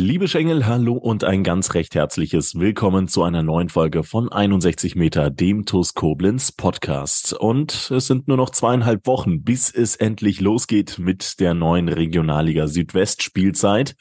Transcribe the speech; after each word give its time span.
Liebe 0.00 0.28
Schengel, 0.28 0.64
hallo 0.64 0.92
und 0.94 1.24
ein 1.24 1.42
ganz 1.42 1.74
recht 1.74 1.96
herzliches 1.96 2.54
Willkommen 2.54 3.08
zu 3.08 3.24
einer 3.24 3.42
neuen 3.42 3.68
Folge 3.68 4.04
von 4.04 4.30
61 4.30 4.94
Meter, 4.94 5.28
dem 5.28 5.66
TUS 5.66 5.94
Koblenz 5.94 6.52
Podcast. 6.52 7.32
Und 7.32 7.90
es 7.90 8.06
sind 8.06 8.28
nur 8.28 8.36
noch 8.36 8.50
zweieinhalb 8.50 9.08
Wochen, 9.08 9.42
bis 9.42 9.74
es 9.74 9.96
endlich 9.96 10.40
losgeht 10.40 11.00
mit 11.00 11.40
der 11.40 11.54
neuen 11.54 11.88
Regionalliga 11.88 12.68
Südwest 12.68 13.24
Spielzeit. 13.24 13.96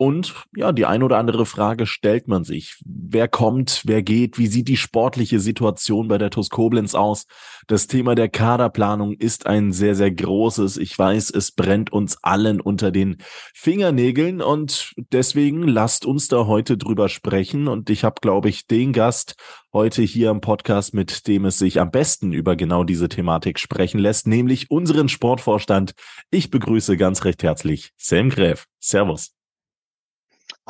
Und 0.00 0.34
ja, 0.56 0.72
die 0.72 0.86
ein 0.86 1.02
oder 1.02 1.18
andere 1.18 1.44
Frage 1.44 1.84
stellt 1.84 2.26
man 2.26 2.42
sich. 2.42 2.80
Wer 2.86 3.28
kommt, 3.28 3.82
wer 3.84 4.02
geht, 4.02 4.38
wie 4.38 4.46
sieht 4.46 4.68
die 4.68 4.78
sportliche 4.78 5.40
Situation 5.40 6.08
bei 6.08 6.16
der 6.16 6.30
TuS 6.30 6.48
Koblenz 6.48 6.94
aus? 6.94 7.26
Das 7.66 7.86
Thema 7.86 8.14
der 8.14 8.30
Kaderplanung 8.30 9.12
ist 9.12 9.46
ein 9.46 9.72
sehr, 9.72 9.94
sehr 9.94 10.10
großes. 10.10 10.78
Ich 10.78 10.98
weiß, 10.98 11.28
es 11.28 11.52
brennt 11.52 11.92
uns 11.92 12.16
allen 12.22 12.62
unter 12.62 12.90
den 12.92 13.18
Fingernägeln 13.52 14.40
und 14.40 14.94
deswegen 15.12 15.64
lasst 15.64 16.06
uns 16.06 16.28
da 16.28 16.46
heute 16.46 16.78
drüber 16.78 17.10
sprechen. 17.10 17.68
Und 17.68 17.90
ich 17.90 18.02
habe, 18.02 18.22
glaube 18.22 18.48
ich, 18.48 18.66
den 18.66 18.94
Gast 18.94 19.34
heute 19.70 20.00
hier 20.00 20.30
im 20.30 20.40
Podcast, 20.40 20.94
mit 20.94 21.26
dem 21.28 21.44
es 21.44 21.58
sich 21.58 21.78
am 21.78 21.90
besten 21.90 22.32
über 22.32 22.56
genau 22.56 22.84
diese 22.84 23.10
Thematik 23.10 23.58
sprechen 23.58 23.98
lässt, 23.98 24.26
nämlich 24.26 24.70
unseren 24.70 25.10
Sportvorstand. 25.10 25.92
Ich 26.30 26.48
begrüße 26.48 26.96
ganz 26.96 27.26
recht 27.26 27.42
herzlich 27.42 27.92
Sam 27.98 28.30
Gräf. 28.30 28.64
Servus. 28.78 29.39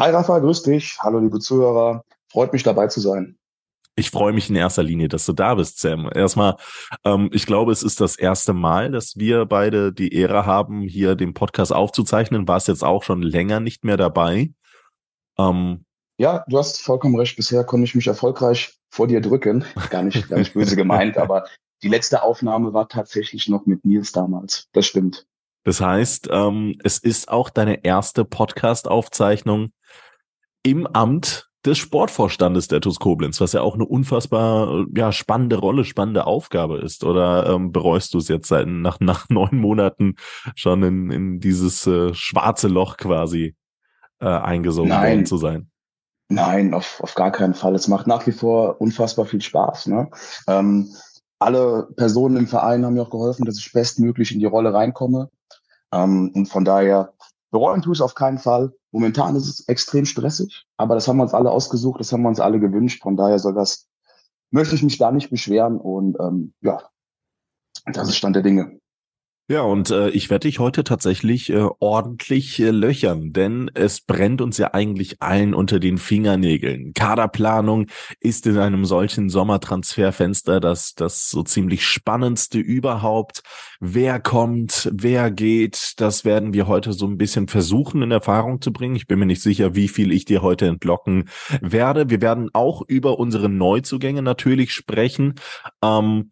Hi 0.00 0.12
Rafa, 0.12 0.38
grüß 0.38 0.62
dich. 0.62 0.96
Hallo 1.00 1.18
liebe 1.18 1.40
Zuhörer. 1.40 2.06
Freut 2.32 2.54
mich 2.54 2.62
dabei 2.62 2.86
zu 2.86 3.00
sein. 3.00 3.36
Ich 3.96 4.10
freue 4.10 4.32
mich 4.32 4.48
in 4.48 4.56
erster 4.56 4.82
Linie, 4.82 5.08
dass 5.08 5.26
du 5.26 5.34
da 5.34 5.56
bist, 5.56 5.78
Sam. 5.78 6.08
Erstmal, 6.14 6.56
ähm, 7.04 7.28
ich 7.34 7.44
glaube, 7.44 7.70
es 7.70 7.82
ist 7.82 8.00
das 8.00 8.16
erste 8.16 8.54
Mal, 8.54 8.92
dass 8.92 9.18
wir 9.18 9.44
beide 9.44 9.92
die 9.92 10.14
Ehre 10.14 10.46
haben, 10.46 10.80
hier 10.80 11.16
den 11.16 11.34
Podcast 11.34 11.74
aufzuzeichnen. 11.74 12.48
War 12.48 12.56
es 12.56 12.66
jetzt 12.66 12.82
auch 12.82 13.02
schon 13.02 13.20
länger 13.20 13.60
nicht 13.60 13.84
mehr 13.84 13.98
dabei? 13.98 14.54
Ähm, 15.36 15.84
ja, 16.16 16.46
du 16.48 16.56
hast 16.56 16.80
vollkommen 16.80 17.16
recht. 17.16 17.36
Bisher 17.36 17.62
konnte 17.64 17.84
ich 17.84 17.94
mich 17.94 18.06
erfolgreich 18.06 18.78
vor 18.88 19.06
dir 19.06 19.20
drücken. 19.20 19.66
Gar 19.90 20.04
nicht, 20.04 20.30
gar 20.30 20.38
nicht 20.38 20.54
böse 20.54 20.76
gemeint, 20.76 21.18
aber 21.18 21.44
die 21.82 21.88
letzte 21.88 22.22
Aufnahme 22.22 22.72
war 22.72 22.88
tatsächlich 22.88 23.50
noch 23.50 23.66
mit 23.66 23.84
Nils 23.84 24.12
damals. 24.12 24.66
Das 24.72 24.86
stimmt. 24.86 25.26
Das 25.64 25.80
heißt, 25.80 26.28
ähm, 26.30 26.76
es 26.82 26.98
ist 26.98 27.28
auch 27.28 27.50
deine 27.50 27.84
erste 27.84 28.24
Podcast-Aufzeichnung 28.24 29.72
im 30.62 30.86
Amt 30.86 31.50
des 31.64 31.76
Sportvorstandes 31.76 32.68
der 32.68 32.80
TuS 32.80 32.98
Koblenz, 32.98 33.40
was 33.40 33.52
ja 33.52 33.60
auch 33.60 33.74
eine 33.74 33.84
unfassbar 33.84 34.86
ja, 34.94 35.12
spannende 35.12 35.56
Rolle, 35.56 35.84
spannende 35.84 36.26
Aufgabe 36.26 36.78
ist. 36.78 37.04
Oder 37.04 37.46
ähm, 37.46 37.72
bereust 37.72 38.14
du 38.14 38.18
es 38.18 38.28
jetzt 38.28 38.48
seit, 38.48 38.66
nach, 38.66 38.98
nach 39.00 39.26
neun 39.30 39.56
Monaten 39.56 40.14
schon 40.54 40.82
in, 40.82 41.10
in 41.10 41.40
dieses 41.40 41.86
äh, 41.86 42.14
schwarze 42.14 42.68
Loch 42.68 42.96
quasi 42.96 43.54
äh, 44.20 44.26
eingesogen 44.26 44.90
worden 44.90 45.26
zu 45.26 45.36
sein? 45.36 45.70
Nein, 46.28 46.72
auf, 46.74 47.00
auf 47.02 47.14
gar 47.14 47.32
keinen 47.32 47.54
Fall. 47.54 47.74
Es 47.74 47.88
macht 47.88 48.06
nach 48.06 48.26
wie 48.26 48.32
vor 48.32 48.80
unfassbar 48.80 49.26
viel 49.26 49.42
Spaß. 49.42 49.88
Ne? 49.88 50.08
Ähm, 50.46 50.94
alle 51.38 51.88
Personen 51.96 52.36
im 52.36 52.46
Verein 52.46 52.84
haben 52.84 52.94
mir 52.94 53.02
auch 53.02 53.10
geholfen, 53.10 53.44
dass 53.44 53.58
ich 53.58 53.72
bestmöglich 53.72 54.32
in 54.32 54.38
die 54.38 54.46
Rolle 54.46 54.72
reinkomme. 54.72 55.28
Ähm, 55.92 56.32
und 56.34 56.46
von 56.46 56.64
daher 56.64 57.14
bereuen 57.50 57.82
tue 57.82 57.92
ich 57.92 57.98
es 57.98 58.02
auf 58.02 58.14
keinen 58.14 58.38
Fall. 58.38 58.72
Momentan 58.92 59.36
ist 59.36 59.48
es 59.48 59.68
extrem 59.68 60.04
stressig, 60.04 60.66
aber 60.76 60.94
das 60.94 61.06
haben 61.06 61.18
wir 61.18 61.22
uns 61.22 61.34
alle 61.34 61.50
ausgesucht, 61.50 62.00
das 62.00 62.12
haben 62.12 62.22
wir 62.22 62.28
uns 62.28 62.40
alle 62.40 62.58
gewünscht. 62.58 63.02
Von 63.02 63.16
daher 63.16 63.38
soll 63.38 63.54
das, 63.54 63.88
möchte 64.50 64.74
ich 64.74 64.82
mich 64.82 64.98
da 64.98 65.12
nicht 65.12 65.30
beschweren 65.30 65.78
und 65.78 66.18
ähm, 66.20 66.54
ja, 66.60 66.82
das 67.86 68.08
ist 68.08 68.16
Stand 68.16 68.36
der 68.36 68.42
Dinge. 68.42 68.79
Ja, 69.50 69.62
und 69.62 69.90
äh, 69.90 70.10
ich 70.10 70.30
werde 70.30 70.46
dich 70.46 70.60
heute 70.60 70.84
tatsächlich 70.84 71.50
äh, 71.50 71.66
ordentlich 71.80 72.60
äh, 72.60 72.70
löchern, 72.70 73.32
denn 73.32 73.68
es 73.74 74.00
brennt 74.00 74.40
uns 74.42 74.58
ja 74.58 74.74
eigentlich 74.74 75.20
allen 75.22 75.54
unter 75.54 75.80
den 75.80 75.98
Fingernägeln. 75.98 76.92
Kaderplanung 76.94 77.86
ist 78.20 78.46
in 78.46 78.58
einem 78.58 78.84
solchen 78.84 79.28
Sommertransferfenster 79.28 80.60
das, 80.60 80.94
das 80.94 81.30
so 81.30 81.42
ziemlich 81.42 81.84
spannendste 81.84 82.60
überhaupt. 82.60 83.42
Wer 83.80 84.20
kommt, 84.20 84.88
wer 84.92 85.32
geht, 85.32 85.94
das 85.96 86.24
werden 86.24 86.52
wir 86.52 86.68
heute 86.68 86.92
so 86.92 87.08
ein 87.08 87.18
bisschen 87.18 87.48
versuchen 87.48 88.02
in 88.02 88.12
Erfahrung 88.12 88.60
zu 88.60 88.72
bringen. 88.72 88.94
Ich 88.94 89.08
bin 89.08 89.18
mir 89.18 89.26
nicht 89.26 89.42
sicher, 89.42 89.74
wie 89.74 89.88
viel 89.88 90.12
ich 90.12 90.26
dir 90.26 90.42
heute 90.42 90.68
entlocken 90.68 91.28
werde. 91.60 92.08
Wir 92.08 92.20
werden 92.20 92.50
auch 92.52 92.82
über 92.86 93.18
unsere 93.18 93.48
Neuzugänge 93.48 94.22
natürlich 94.22 94.72
sprechen. 94.72 95.34
Ähm, 95.82 96.30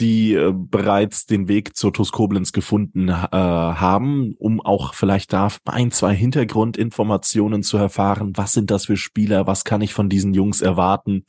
die 0.00 0.34
äh, 0.34 0.52
bereits 0.54 1.26
den 1.26 1.48
Weg 1.48 1.76
zur 1.76 1.92
TuS 1.92 2.12
Koblenz 2.12 2.52
gefunden 2.52 3.08
äh, 3.08 3.12
haben, 3.12 4.34
um 4.38 4.60
auch 4.60 4.94
vielleicht 4.94 5.32
da 5.32 5.48
ein, 5.64 5.90
zwei 5.90 6.14
Hintergrundinformationen 6.14 7.62
zu 7.62 7.78
erfahren. 7.78 8.32
Was 8.36 8.52
sind 8.52 8.70
das 8.70 8.86
für 8.86 8.96
Spieler? 8.96 9.46
Was 9.46 9.64
kann 9.64 9.80
ich 9.80 9.94
von 9.94 10.08
diesen 10.08 10.34
Jungs 10.34 10.60
erwarten? 10.60 11.24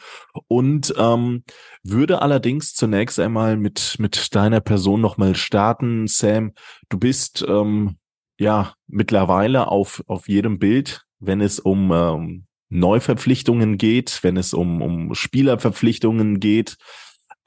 Und 0.48 0.94
ähm, 0.98 1.44
würde 1.84 2.22
allerdings 2.22 2.74
zunächst 2.74 3.20
einmal 3.20 3.56
mit, 3.56 3.96
mit 4.00 4.36
deiner 4.36 4.60
Person 4.60 5.00
nochmal 5.00 5.36
starten. 5.36 6.08
Sam, 6.08 6.52
du 6.90 7.00
bist 7.00 7.46
ähm, 7.48 7.98
ja 8.38 8.74
mittlerweile 8.88 9.70
auf, 9.70 10.04
auf 10.08 10.28
jedem 10.28 10.60
Bild, 10.60 11.06
wenn 11.20 11.40
es 11.40 11.60
um 11.60 11.92
ähm, 11.94 12.46
Neuverpflichtungen 12.70 13.78
geht, 13.78 14.20
wenn 14.24 14.36
es 14.36 14.54
um, 14.54 14.82
um 14.82 15.16
Spielerverpflichtungen 15.16 16.42
geht 16.42 16.78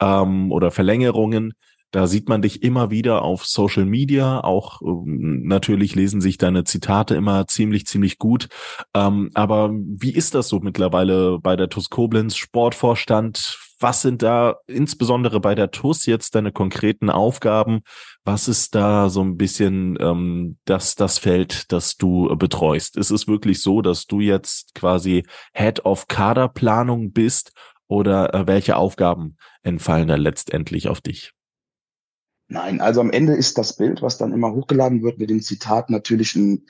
ähm, 0.01 0.51
oder 0.51 0.71
Verlängerungen. 0.71 1.53
Da 1.91 2.07
sieht 2.07 2.29
man 2.29 2.41
dich 2.41 2.63
immer 2.63 2.89
wieder 2.89 3.21
auf 3.21 3.45
Social 3.45 3.85
Media. 3.85 4.41
Auch 4.41 4.81
ähm, 4.81 5.43
natürlich 5.43 5.93
lesen 5.93 6.21
sich 6.21 6.37
deine 6.37 6.63
Zitate 6.63 7.15
immer 7.15 7.47
ziemlich, 7.47 7.85
ziemlich 7.85 8.17
gut. 8.17 8.47
Ähm, 8.93 9.29
aber 9.33 9.71
wie 9.73 10.11
ist 10.13 10.33
das 10.33 10.47
so 10.47 10.59
mittlerweile 10.59 11.39
bei 11.39 11.57
der 11.57 11.69
TUS 11.69 11.89
Koblenz 11.89 12.37
Sportvorstand? 12.37 13.59
Was 13.81 14.03
sind 14.03 14.21
da 14.21 14.57
insbesondere 14.67 15.41
bei 15.41 15.53
der 15.53 15.71
TUS 15.71 16.05
jetzt 16.05 16.35
deine 16.35 16.53
konkreten 16.53 17.09
Aufgaben? 17.09 17.81
Was 18.23 18.47
ist 18.47 18.75
da 18.75 19.09
so 19.09 19.21
ein 19.21 19.35
bisschen 19.35 19.97
ähm, 19.99 20.57
das, 20.65 20.95
das 20.95 21.17
Feld, 21.17 21.71
das 21.73 21.97
du 21.97 22.33
betreust? 22.37 22.95
Ist 22.95 23.09
es 23.09 23.27
wirklich 23.27 23.61
so, 23.61 23.81
dass 23.81 24.05
du 24.05 24.21
jetzt 24.21 24.75
quasi 24.75 25.23
Head 25.53 25.83
of 25.83 26.07
Kaderplanung 26.07 27.11
bist 27.11 27.51
oder 27.91 28.33
äh, 28.33 28.47
welche 28.47 28.77
Aufgaben 28.77 29.35
entfallen 29.63 30.07
da 30.07 30.15
letztendlich 30.15 30.87
auf 30.87 31.01
dich? 31.01 31.33
Nein, 32.47 32.79
also 32.79 33.01
am 33.01 33.11
Ende 33.11 33.33
ist 33.33 33.57
das 33.57 33.75
Bild, 33.75 34.01
was 34.01 34.17
dann 34.17 34.31
immer 34.31 34.53
hochgeladen 34.53 35.03
wird 35.03 35.19
mit 35.19 35.29
dem 35.29 35.41
Zitat, 35.41 35.89
natürlich 35.89 36.33
ein, 36.35 36.65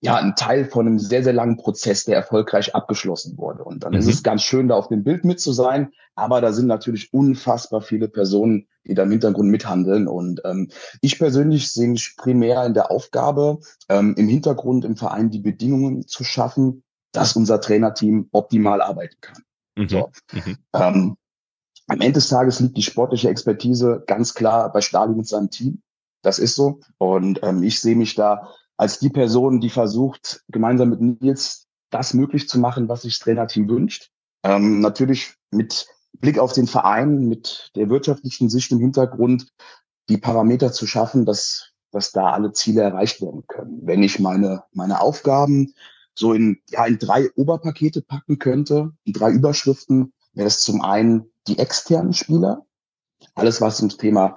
ja, 0.00 0.16
ein 0.16 0.34
Teil 0.34 0.64
von 0.64 0.88
einem 0.88 0.98
sehr, 0.98 1.22
sehr 1.22 1.32
langen 1.32 1.58
Prozess, 1.58 2.04
der 2.04 2.16
erfolgreich 2.16 2.74
abgeschlossen 2.74 3.38
wurde. 3.38 3.62
Und 3.62 3.84
dann 3.84 3.92
mhm. 3.92 4.00
ist 4.00 4.08
es 4.08 4.24
ganz 4.24 4.42
schön, 4.42 4.66
da 4.66 4.74
auf 4.74 4.88
dem 4.88 5.04
Bild 5.04 5.24
mit 5.24 5.38
zu 5.38 5.52
sein. 5.52 5.92
Aber 6.16 6.40
da 6.40 6.52
sind 6.52 6.66
natürlich 6.66 7.14
unfassbar 7.14 7.80
viele 7.80 8.08
Personen, 8.08 8.66
die 8.84 8.94
da 8.94 9.04
im 9.04 9.12
Hintergrund 9.12 9.50
mithandeln. 9.50 10.08
Und 10.08 10.42
ähm, 10.44 10.70
ich 11.00 11.20
persönlich 11.20 11.70
sehe 11.70 11.88
mich 11.88 12.16
primär 12.16 12.66
in 12.66 12.74
der 12.74 12.90
Aufgabe, 12.90 13.60
ähm, 13.88 14.14
im 14.18 14.26
Hintergrund 14.26 14.84
im 14.84 14.96
Verein 14.96 15.30
die 15.30 15.40
Bedingungen 15.40 16.08
zu 16.08 16.24
schaffen, 16.24 16.82
dass 17.12 17.36
unser 17.36 17.60
Trainerteam 17.60 18.28
optimal 18.32 18.82
arbeiten 18.82 19.16
kann. 19.20 19.44
Mhm. 19.76 19.88
So. 19.88 20.10
Mhm. 20.32 20.56
Ähm, 20.72 21.16
am 21.86 22.00
Ende 22.00 22.14
des 22.14 22.28
Tages 22.28 22.60
liegt 22.60 22.76
die 22.76 22.82
sportliche 22.82 23.28
Expertise 23.28 24.02
ganz 24.06 24.34
klar 24.34 24.72
bei 24.72 24.80
Stalin 24.80 25.18
und 25.18 25.28
seinem 25.28 25.50
Team. 25.50 25.82
Das 26.22 26.38
ist 26.38 26.54
so. 26.54 26.80
Und 26.98 27.40
ähm, 27.42 27.62
ich 27.62 27.80
sehe 27.80 27.96
mich 27.96 28.14
da 28.14 28.48
als 28.76 28.98
die 28.98 29.10
Person, 29.10 29.60
die 29.60 29.70
versucht, 29.70 30.42
gemeinsam 30.48 30.90
mit 30.90 31.00
Nils 31.00 31.66
das 31.90 32.14
möglich 32.14 32.48
zu 32.48 32.58
machen, 32.58 32.88
was 32.88 33.02
sich 33.02 33.14
das 33.14 33.24
Trainerteam 33.24 33.68
wünscht. 33.68 34.10
Ähm, 34.42 34.80
natürlich 34.80 35.34
mit 35.50 35.86
Blick 36.14 36.38
auf 36.38 36.52
den 36.52 36.66
Verein, 36.66 37.28
mit 37.28 37.70
der 37.76 37.88
wirtschaftlichen 37.88 38.48
Sicht 38.48 38.72
im 38.72 38.80
Hintergrund, 38.80 39.48
die 40.08 40.18
Parameter 40.18 40.72
zu 40.72 40.86
schaffen, 40.86 41.24
dass, 41.24 41.72
dass 41.92 42.12
da 42.12 42.30
alle 42.30 42.52
Ziele 42.52 42.82
erreicht 42.82 43.20
werden 43.20 43.44
können. 43.46 43.80
Wenn 43.82 44.02
ich 44.02 44.18
meine, 44.18 44.64
meine 44.72 45.00
Aufgaben 45.00 45.74
so 46.14 46.32
in, 46.32 46.58
ja, 46.70 46.86
in 46.86 46.98
drei 46.98 47.30
Oberpakete 47.34 48.02
packen 48.02 48.38
könnte, 48.38 48.92
in 49.04 49.12
drei 49.12 49.30
Überschriften, 49.30 50.12
wäre 50.32 50.48
es 50.48 50.60
zum 50.60 50.80
einen 50.80 51.26
die 51.46 51.58
externen 51.58 52.12
Spieler, 52.12 52.64
alles 53.34 53.60
was 53.60 53.80
ums 53.80 53.96
Thema 53.96 54.36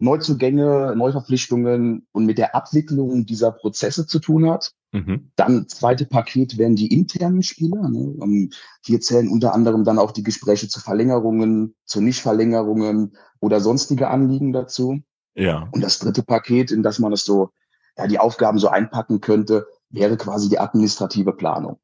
Neuzugänge, 0.00 0.94
Neuverpflichtungen 0.96 2.06
und 2.12 2.26
mit 2.26 2.38
der 2.38 2.54
Abwicklung 2.54 3.26
dieser 3.26 3.50
Prozesse 3.50 4.06
zu 4.06 4.20
tun 4.20 4.48
hat. 4.48 4.72
Mhm. 4.92 5.30
Dann 5.36 5.68
zweite 5.68 6.06
Paket 6.06 6.56
wären 6.56 6.76
die 6.76 6.92
internen 6.94 7.42
Spieler. 7.42 7.88
Ne? 7.88 8.16
Ähm, 8.22 8.50
hier 8.84 9.00
zählen 9.00 9.28
unter 9.28 9.54
anderem 9.54 9.84
dann 9.84 9.98
auch 9.98 10.12
die 10.12 10.22
Gespräche 10.22 10.68
zu 10.68 10.80
Verlängerungen, 10.80 11.74
zu 11.84 12.00
Nichtverlängerungen 12.00 13.16
oder 13.40 13.60
sonstige 13.60 14.08
Anliegen 14.08 14.52
dazu. 14.52 15.00
Ja. 15.34 15.68
Und 15.72 15.82
das 15.82 15.98
dritte 15.98 16.22
Paket, 16.22 16.70
in 16.70 16.82
das 16.82 16.98
man 16.98 17.12
es 17.12 17.24
so, 17.24 17.50
ja, 17.96 18.06
die 18.06 18.18
Aufgaben 18.18 18.58
so 18.58 18.68
einpacken 18.68 19.20
könnte, 19.20 19.66
wäre 19.90 20.16
quasi 20.16 20.48
die 20.48 20.58
administrative 20.58 21.32
Planung. 21.32 21.78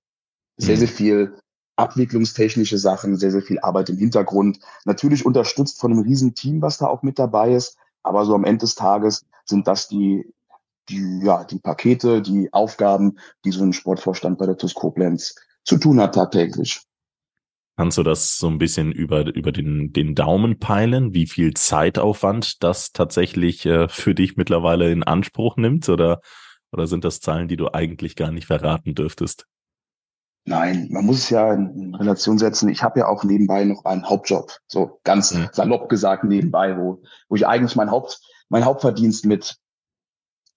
Sehr, 0.56 0.76
mhm. 0.76 0.80
sehr 0.80 0.88
viel 0.88 1.38
abwicklungstechnische 1.76 2.78
Sachen, 2.78 3.16
sehr, 3.16 3.32
sehr 3.32 3.42
viel 3.42 3.58
Arbeit 3.60 3.88
im 3.88 3.96
Hintergrund. 3.96 4.60
Natürlich 4.84 5.26
unterstützt 5.26 5.80
von 5.80 5.92
einem 5.92 6.02
riesen 6.02 6.34
Team, 6.34 6.62
was 6.62 6.78
da 6.78 6.86
auch 6.86 7.02
mit 7.02 7.18
dabei 7.18 7.54
ist. 7.54 7.76
Aber 8.02 8.24
so 8.24 8.34
am 8.34 8.44
Ende 8.44 8.60
des 8.60 8.74
Tages 8.74 9.24
sind 9.44 9.66
das 9.66 9.88
die, 9.88 10.24
die, 10.88 11.20
ja, 11.24 11.44
die 11.44 11.58
Pakete, 11.58 12.22
die 12.22 12.52
Aufgaben, 12.52 13.18
die 13.44 13.50
so 13.50 13.64
ein 13.64 13.72
Sportvorstand 13.72 14.38
bei 14.38 14.46
der 14.46 14.56
TUS 14.56 14.74
Koblenz 14.74 15.34
zu 15.64 15.78
tun 15.78 16.00
hat 16.00 16.14
tagtäglich. 16.14 16.82
Kannst 17.76 17.98
du 17.98 18.04
das 18.04 18.38
so 18.38 18.46
ein 18.46 18.58
bisschen 18.58 18.92
über, 18.92 19.34
über 19.34 19.50
den, 19.50 19.92
den 19.92 20.14
Daumen 20.14 20.60
peilen, 20.60 21.12
wie 21.12 21.26
viel 21.26 21.54
Zeitaufwand 21.54 22.62
das 22.62 22.92
tatsächlich 22.92 23.66
äh, 23.66 23.88
für 23.88 24.14
dich 24.14 24.36
mittlerweile 24.36 24.92
in 24.92 25.02
Anspruch 25.02 25.56
nimmt? 25.56 25.88
Oder, 25.88 26.20
oder 26.74 26.86
sind 26.86 27.04
das 27.04 27.20
Zahlen, 27.20 27.48
die 27.48 27.56
du 27.56 27.72
eigentlich 27.72 28.16
gar 28.16 28.30
nicht 28.30 28.46
verraten 28.46 28.94
dürftest? 28.94 29.46
Nein, 30.46 30.88
man 30.90 31.06
muss 31.06 31.18
es 31.18 31.30
ja 31.30 31.54
in 31.54 31.94
Relation 31.94 32.36
setzen. 32.36 32.68
Ich 32.68 32.82
habe 32.82 33.00
ja 33.00 33.06
auch 33.06 33.24
nebenbei 33.24 33.64
noch 33.64 33.86
einen 33.86 34.06
Hauptjob, 34.06 34.52
so 34.66 35.00
ganz 35.04 35.32
mhm. 35.32 35.48
salopp 35.52 35.88
gesagt 35.88 36.24
nebenbei, 36.24 36.76
wo, 36.76 37.02
wo 37.28 37.36
ich 37.36 37.46
eigentlich 37.46 37.76
mein 37.76 37.90
Haupt, 37.90 38.20
mein 38.50 38.66
Hauptverdienst 38.66 39.24
mit, 39.24 39.56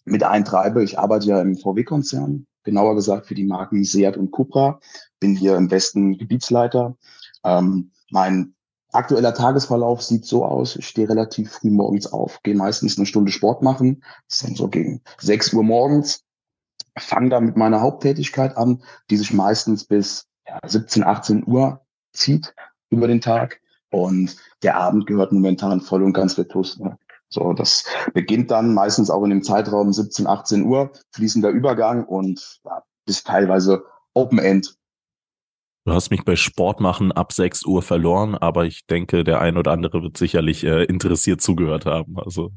mit 0.04 0.24
eintreibe. 0.24 0.84
Ich 0.84 1.00
arbeite 1.00 1.28
ja 1.28 1.42
im 1.42 1.56
VW-Konzern, 1.56 2.48
genauer 2.64 2.96
gesagt 2.96 3.28
für 3.28 3.36
die 3.36 3.46
Marken 3.46 3.86
Seat 3.86 4.18
und 4.18 4.32
Cupra, 4.32 4.82
bin 5.22 5.36
hier 5.36 5.56
im 5.56 5.72
Westen 5.72 6.18
Gebietsleiter. 6.18 6.98
Ähm, 7.46 7.92
mein 8.12 8.56
aktueller 8.92 9.34
Tagesverlauf 9.34 10.02
sieht 10.02 10.26
so 10.26 10.46
aus, 10.46 10.76
ich 10.76 10.88
stehe 10.88 11.10
relativ 11.10 11.52
früh 11.52 11.70
morgens 11.70 12.08
auf, 12.08 12.42
gehe 12.44 12.56
meistens 12.56 12.98
eine 12.98 13.06
Stunde 13.06 13.32
Sport 13.32 13.62
machen, 13.62 14.04
das 14.28 14.38
ist 14.38 14.44
dann 14.44 14.56
so 14.56 14.68
gegen 14.68 15.02
6 15.20 15.54
Uhr 15.54 15.64
morgens, 15.64 16.24
fange 16.98 17.30
da 17.30 17.40
mit 17.40 17.58
meiner 17.58 17.82
Haupttätigkeit 17.82 18.58
an, 18.58 18.82
die 19.10 19.18
sich 19.18 19.34
meistens 19.34 19.86
bis 19.86 20.28
ja, 20.48 20.60
17, 20.66 21.04
18 21.04 21.48
Uhr 21.48 21.82
zieht 22.14 22.54
über 22.90 23.08
den 23.08 23.22
Tag. 23.22 23.62
Und 23.90 24.36
der 24.64 24.78
Abend 24.78 25.08
gehört 25.08 25.32
momentan 25.32 25.82
voll 25.82 26.04
und 26.04 26.14
ganz 26.14 26.36
der 26.36 26.48
TUS. 26.48 26.78
Ne? 26.80 26.98
So, 27.30 27.54
das 27.54 27.86
beginnt 28.14 28.52
dann 28.52 28.74
meistens 28.74 29.10
auch 29.10 29.24
in 29.24 29.30
dem 29.30 29.44
Zeitraum 29.44 29.92
17, 29.92 30.28
18 30.28 30.64
Uhr, 30.64 30.92
fließender 31.12 31.50
Übergang 31.50 32.06
und 32.06 32.60
ja, 32.66 32.84
bis 33.06 33.24
teilweise 33.24 33.84
Open 34.14 34.40
End. 34.40 34.78
Du 35.88 35.94
hast 35.94 36.10
mich 36.10 36.26
bei 36.26 36.36
Sport 36.36 36.82
machen 36.82 37.14
ab 37.14 37.32
6 37.32 37.66
Uhr 37.66 37.82
verloren, 37.82 38.36
aber 38.36 38.66
ich 38.66 38.86
denke, 38.88 39.24
der 39.24 39.40
ein 39.40 39.56
oder 39.56 39.72
andere 39.72 40.04
wird 40.04 40.18
sicherlich 40.18 40.66
äh, 40.66 40.84
interessiert 40.84 41.40
zugehört 41.40 41.86
haben. 41.86 42.20
Also 42.20 42.52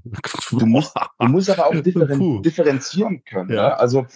du 0.50 0.67
musst, 0.67 0.93
du 1.21 1.27
musst 1.27 1.49
aber 1.49 1.69
auch 1.69 1.81
differen 1.81 2.43
differenzieren 2.43 3.23
können. 3.23 3.50
Ja. 3.50 3.69
Ne? 3.69 3.79
Also 3.79 4.06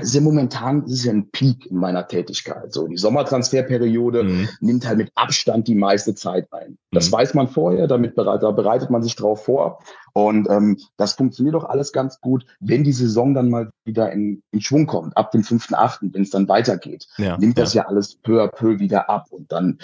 es 0.00 0.08
ist 0.08 0.14
ja 0.14 0.20
momentan, 0.20 0.84
es 0.84 0.92
ist 0.92 1.04
ja 1.04 1.12
ein 1.12 1.28
Peak 1.30 1.66
in 1.66 1.76
meiner 1.76 2.06
Tätigkeit. 2.06 2.72
So, 2.72 2.86
die 2.86 2.96
Sommertransferperiode 2.96 4.22
mhm. 4.22 4.48
nimmt 4.60 4.86
halt 4.86 4.98
mit 4.98 5.10
Abstand 5.14 5.66
die 5.66 5.74
meiste 5.74 6.14
Zeit 6.14 6.52
ein. 6.52 6.78
Das 6.92 7.08
mhm. 7.08 7.12
weiß 7.12 7.34
man 7.34 7.48
vorher, 7.48 7.86
damit 7.88 8.14
bereit, 8.14 8.42
da 8.42 8.50
bereitet 8.52 8.90
man 8.90 9.02
sich 9.02 9.16
drauf 9.16 9.44
vor. 9.44 9.80
Und 10.12 10.48
ähm, 10.50 10.78
das 10.96 11.14
funktioniert 11.14 11.54
doch 11.54 11.64
alles 11.64 11.92
ganz 11.92 12.20
gut, 12.20 12.46
wenn 12.60 12.84
die 12.84 12.92
Saison 12.92 13.34
dann 13.34 13.50
mal 13.50 13.70
wieder 13.84 14.12
in, 14.12 14.42
in 14.52 14.60
Schwung 14.60 14.86
kommt, 14.86 15.16
ab 15.16 15.32
dem 15.32 15.42
5.8., 15.42 16.12
wenn 16.12 16.22
es 16.22 16.30
dann 16.30 16.48
weitergeht, 16.48 17.06
ja, 17.18 17.36
nimmt 17.36 17.58
das 17.58 17.74
ja. 17.74 17.82
ja 17.82 17.88
alles 17.88 18.14
peu 18.16 18.42
à 18.42 18.48
peu 18.48 18.78
wieder 18.78 19.10
ab 19.10 19.26
und 19.30 19.50
dann 19.50 19.78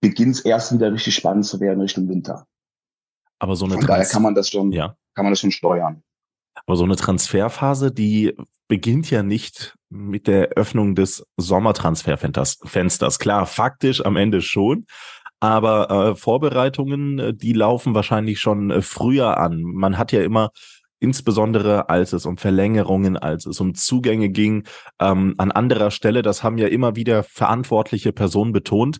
beginnt 0.00 0.36
es 0.36 0.40
erst 0.42 0.72
wieder 0.72 0.92
richtig 0.92 1.14
spannend 1.14 1.46
zu 1.46 1.58
werden 1.60 1.80
Richtung 1.80 2.08
Winter. 2.08 2.46
Aber 3.38 3.56
so 3.56 3.64
eine 3.64 3.74
Von 3.74 3.86
daher 3.86 4.04
kann 4.04 4.22
man 4.22 4.34
das 4.34 4.48
schon, 4.48 4.72
ja. 4.72 4.96
kann 5.14 5.24
man 5.24 5.32
das 5.32 5.40
schon 5.40 5.52
steuern. 5.52 6.02
Aber 6.66 6.76
so 6.76 6.84
eine 6.84 6.96
Transferphase, 6.96 7.92
die 7.92 8.34
beginnt 8.68 9.10
ja 9.10 9.22
nicht 9.22 9.74
mit 9.88 10.26
der 10.26 10.50
Öffnung 10.50 10.94
des 10.94 11.26
Sommertransferfensters. 11.36 13.18
Klar, 13.18 13.46
faktisch 13.46 14.04
am 14.04 14.16
Ende 14.16 14.42
schon. 14.42 14.86
Aber 15.40 15.90
äh, 15.90 16.14
Vorbereitungen, 16.16 17.18
äh, 17.18 17.34
die 17.34 17.52
laufen 17.52 17.94
wahrscheinlich 17.94 18.40
schon 18.40 18.70
äh, 18.70 18.82
früher 18.82 19.38
an. 19.38 19.62
Man 19.62 19.96
hat 19.96 20.12
ja 20.12 20.22
immer 20.22 20.50
insbesondere 21.00 21.88
als 21.88 22.12
es 22.12 22.26
um 22.26 22.38
Verlängerungen, 22.38 23.16
als 23.16 23.46
es 23.46 23.60
um 23.60 23.74
Zugänge 23.74 24.30
ging, 24.30 24.64
ähm, 24.98 25.34
an 25.38 25.52
anderer 25.52 25.90
Stelle, 25.92 26.22
das 26.22 26.42
haben 26.42 26.58
ja 26.58 26.66
immer 26.66 26.96
wieder 26.96 27.22
verantwortliche 27.22 28.12
Personen 28.12 28.52
betont, 28.52 28.98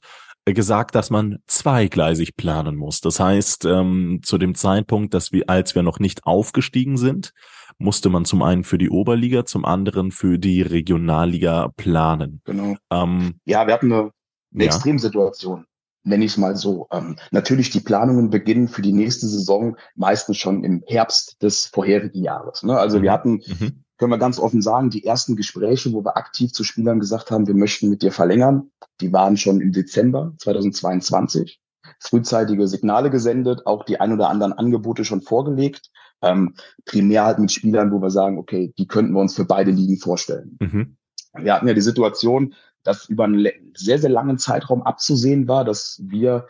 gesagt, 0.54 0.94
dass 0.94 1.10
man 1.10 1.38
zweigleisig 1.46 2.36
planen 2.36 2.76
muss. 2.76 3.00
Das 3.00 3.20
heißt, 3.20 3.64
ähm, 3.64 4.20
zu 4.22 4.38
dem 4.38 4.54
Zeitpunkt, 4.54 5.14
dass 5.14 5.32
wir, 5.32 5.48
als 5.48 5.74
wir 5.74 5.82
noch 5.82 5.98
nicht 5.98 6.24
aufgestiegen 6.24 6.96
sind, 6.96 7.32
musste 7.78 8.08
man 8.08 8.24
zum 8.24 8.42
einen 8.42 8.64
für 8.64 8.78
die 8.78 8.90
Oberliga, 8.90 9.44
zum 9.44 9.64
anderen 9.64 10.10
für 10.10 10.38
die 10.38 10.62
Regionalliga 10.62 11.72
planen. 11.76 12.40
Genau. 12.44 12.76
Ähm, 12.90 13.40
ja, 13.44 13.66
wir 13.66 13.74
hatten 13.74 13.92
eine, 13.92 14.10
eine 14.52 14.64
ja. 14.64 14.66
Extremsituation 14.66 15.64
nenne 16.08 16.24
ich 16.24 16.32
es 16.32 16.36
mal 16.36 16.56
so. 16.56 16.88
Ähm, 16.90 17.16
natürlich, 17.30 17.70
die 17.70 17.80
Planungen 17.80 18.30
beginnen 18.30 18.68
für 18.68 18.82
die 18.82 18.92
nächste 18.92 19.26
Saison 19.26 19.76
meistens 19.94 20.38
schon 20.38 20.64
im 20.64 20.82
Herbst 20.86 21.40
des 21.42 21.66
vorherigen 21.66 22.22
Jahres. 22.22 22.62
Ne? 22.62 22.78
Also 22.78 22.98
mhm. 22.98 23.02
wir 23.02 23.12
hatten, 23.12 23.42
mhm. 23.46 23.84
Können 23.98 24.12
wir 24.12 24.18
ganz 24.18 24.38
offen 24.38 24.62
sagen, 24.62 24.90
die 24.90 25.04
ersten 25.04 25.36
Gespräche, 25.36 25.92
wo 25.92 26.04
wir 26.04 26.16
aktiv 26.16 26.52
zu 26.52 26.64
Spielern 26.64 27.00
gesagt 27.00 27.30
haben, 27.30 27.46
wir 27.46 27.54
möchten 27.54 27.90
mit 27.90 28.02
dir 28.02 28.12
verlängern, 28.12 28.70
die 29.00 29.12
waren 29.12 29.36
schon 29.36 29.60
im 29.60 29.72
Dezember 29.72 30.32
2022. 30.38 31.60
Frühzeitige 32.00 32.68
Signale 32.68 33.10
gesendet, 33.10 33.66
auch 33.66 33.84
die 33.84 34.00
ein 34.00 34.12
oder 34.12 34.28
anderen 34.28 34.52
Angebote 34.52 35.04
schon 35.04 35.20
vorgelegt. 35.20 35.90
Ähm, 36.22 36.54
primär 36.84 37.24
halt 37.24 37.38
mit 37.38 37.52
Spielern, 37.52 37.92
wo 37.92 38.00
wir 38.00 38.10
sagen, 38.10 38.38
okay, 38.38 38.72
die 38.78 38.86
könnten 38.86 39.12
wir 39.12 39.20
uns 39.20 39.34
für 39.34 39.44
beide 39.44 39.70
Ligen 39.70 39.98
vorstellen. 39.98 40.56
Mhm. 40.60 40.96
Wir 41.34 41.54
hatten 41.54 41.68
ja 41.68 41.74
die 41.74 41.80
Situation, 41.80 42.54
dass 42.82 43.08
über 43.08 43.24
einen 43.24 43.46
sehr, 43.74 43.98
sehr 43.98 44.10
langen 44.10 44.38
Zeitraum 44.38 44.82
abzusehen 44.82 45.46
war, 45.48 45.64
dass 45.64 46.00
wir 46.04 46.46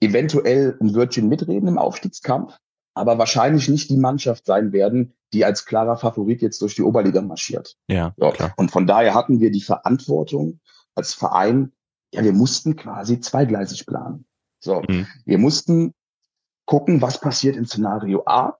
eventuell 0.00 0.76
ein 0.80 0.94
Wörtchen 0.94 1.28
mitreden 1.28 1.68
im 1.68 1.78
Aufstiegskampf, 1.78 2.58
aber 2.96 3.18
wahrscheinlich 3.18 3.68
nicht 3.68 3.90
die 3.90 3.98
Mannschaft 3.98 4.46
sein 4.46 4.72
werden, 4.72 5.12
die 5.34 5.44
als 5.44 5.66
klarer 5.66 5.98
Favorit 5.98 6.40
jetzt 6.40 6.62
durch 6.62 6.74
die 6.74 6.82
Oberliga 6.82 7.20
marschiert. 7.20 7.76
Ja, 7.88 8.14
so. 8.16 8.30
klar. 8.30 8.54
Und 8.56 8.70
von 8.70 8.86
daher 8.86 9.14
hatten 9.14 9.38
wir 9.38 9.50
die 9.50 9.60
Verantwortung 9.60 10.60
als 10.94 11.12
Verein, 11.12 11.72
ja, 12.14 12.24
wir 12.24 12.32
mussten 12.32 12.74
quasi 12.74 13.20
zweigleisig 13.20 13.84
planen. 13.84 14.24
So, 14.60 14.82
mhm. 14.88 15.06
wir 15.26 15.36
mussten 15.36 15.92
gucken, 16.64 17.02
was 17.02 17.20
passiert 17.20 17.56
in 17.56 17.66
Szenario 17.66 18.22
A 18.24 18.56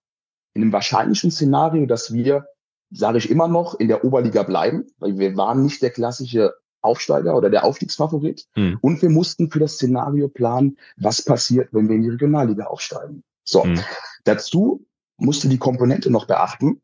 in 0.52 0.62
einem 0.62 0.72
wahrscheinlichen 0.72 1.30
Szenario, 1.30 1.86
dass 1.86 2.12
wir, 2.12 2.46
sage 2.90 3.18
ich 3.18 3.30
immer 3.30 3.48
noch, 3.48 3.78
in 3.80 3.88
der 3.88 4.04
Oberliga 4.04 4.42
bleiben, 4.42 4.86
weil 4.98 5.18
wir 5.18 5.34
waren 5.36 5.62
nicht 5.62 5.80
der 5.80 5.90
klassische 5.90 6.54
Aufsteiger 6.82 7.36
oder 7.36 7.48
der 7.48 7.64
Aufstiegsfavorit. 7.64 8.46
Mhm. 8.54 8.78
Und 8.82 9.00
wir 9.00 9.10
mussten 9.10 9.50
für 9.50 9.60
das 9.60 9.74
Szenario 9.74 10.28
planen, 10.28 10.76
was 10.96 11.22
passiert, 11.22 11.72
wenn 11.72 11.88
wir 11.88 11.96
in 11.96 12.02
die 12.02 12.10
Regionalliga 12.10 12.66
aufsteigen. 12.66 13.22
So, 13.46 13.64
mhm. 13.64 13.80
dazu 14.24 14.86
musste 15.16 15.48
die 15.48 15.58
Komponente 15.58 16.10
noch 16.10 16.26
beachten, 16.26 16.82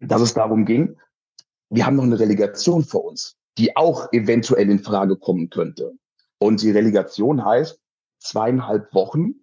dass 0.00 0.22
es 0.22 0.32
darum 0.32 0.64
ging, 0.64 0.96
wir 1.68 1.84
haben 1.84 1.96
noch 1.96 2.04
eine 2.04 2.18
Relegation 2.18 2.84
vor 2.84 3.04
uns, 3.04 3.36
die 3.58 3.76
auch 3.76 4.12
eventuell 4.12 4.70
in 4.70 4.82
Frage 4.82 5.16
kommen 5.16 5.50
könnte. 5.50 5.92
Und 6.38 6.62
die 6.62 6.70
Relegation 6.70 7.44
heißt 7.44 7.78
zweieinhalb 8.18 8.94
Wochen 8.94 9.34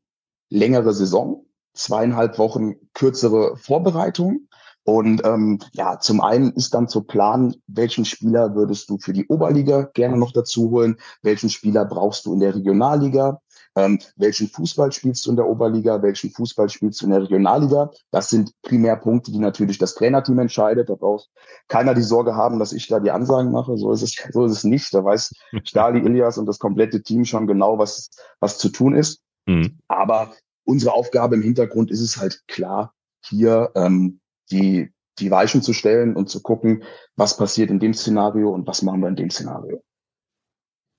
längere 0.50 0.94
Saison 0.94 1.48
zweieinhalb 1.77 2.38
Wochen 2.38 2.75
kürzere 2.94 3.56
Vorbereitung. 3.56 4.48
Und 4.84 5.22
ähm, 5.25 5.60
ja, 5.74 6.00
zum 6.00 6.22
einen 6.22 6.54
ist 6.54 6.74
dann 6.74 6.88
zu 6.88 7.04
planen, 7.04 7.62
welchen 7.68 8.06
Spieler 8.06 8.56
würdest 8.56 8.89
du 8.89 8.98
für 8.98 9.13
die 9.13 9.27
Oberliga 9.27 9.84
gerne 9.94 10.18
noch 10.18 10.32
dazu 10.32 10.72
holen, 10.72 10.98
welchen 11.22 11.50
Spieler 11.50 11.86
brauchst 11.86 12.25
du 12.25 12.34
in 12.34 12.39
der 12.39 12.56
Regionalliga, 12.56 13.42
ähm, 13.77 14.00
welchen 14.15 14.48
Fußball 14.48 14.91
spielst 14.91 15.25
du 15.25 15.29
in 15.29 15.36
der 15.36 15.48
Oberliga, 15.48 16.01
welchen 16.01 16.31
Fußball 16.31 16.67
spielst 16.67 17.00
du 17.01 17.05
in 17.05 17.12
der 17.12 17.22
Regionalliga. 17.22 17.91
Das 18.10 18.29
sind 18.29 18.51
primär 18.63 18.96
Punkte, 18.96 19.31
die 19.31 19.38
natürlich 19.38 19.77
das 19.77 19.93
Trainerteam 19.93 20.39
entscheidet. 20.39 20.89
Da 20.89 20.96
braucht 20.96 21.29
keiner 21.67 21.93
die 21.93 22.01
Sorge 22.01 22.36
haben, 22.36 22.57
dass 22.57 22.74
ich 22.74 22.88
da 22.88 23.00
die 23.00 23.12
Ansagen 23.12 23.51
mache. 23.51 23.77
So 23.77 23.91
ist 23.91 24.01
es, 24.01 24.15
so 24.31 24.46
ist 24.46 24.51
es 24.53 24.63
nicht. 24.63 24.91
Da 24.93 25.03
weiß 25.03 25.31
Stali, 25.63 26.00
Ilias 26.00 26.39
und 26.39 26.48
das 26.48 26.57
komplette 26.57 27.03
Team 27.03 27.24
schon 27.24 27.46
genau, 27.46 27.77
was, 27.77 28.10
was 28.39 28.57
zu 28.57 28.69
tun 28.69 28.96
ist. 28.96 29.22
Mhm. 29.46 29.77
Aber 29.88 30.34
unsere 30.65 30.93
Aufgabe 30.93 31.36
im 31.36 31.43
Hintergrund 31.43 31.91
ist 31.91 32.01
es 32.01 32.17
halt 32.17 32.41
klar, 32.48 32.93
hier 33.24 33.72
ähm, 33.75 34.19
die, 34.51 34.91
die 35.19 35.29
Weichen 35.29 35.62
zu 35.62 35.74
stellen 35.74 36.15
und 36.15 36.29
zu 36.29 36.41
gucken, 36.41 36.84
was 37.15 37.38
passiert 37.38 37.69
in 37.69 37.79
dem 37.79 37.93
Szenario 37.93 38.50
und 38.50 38.65
was 38.65 38.81
machen 38.81 39.01
wir 39.01 39.07
in 39.10 39.15
dem 39.15 39.29
Szenario. 39.29 39.84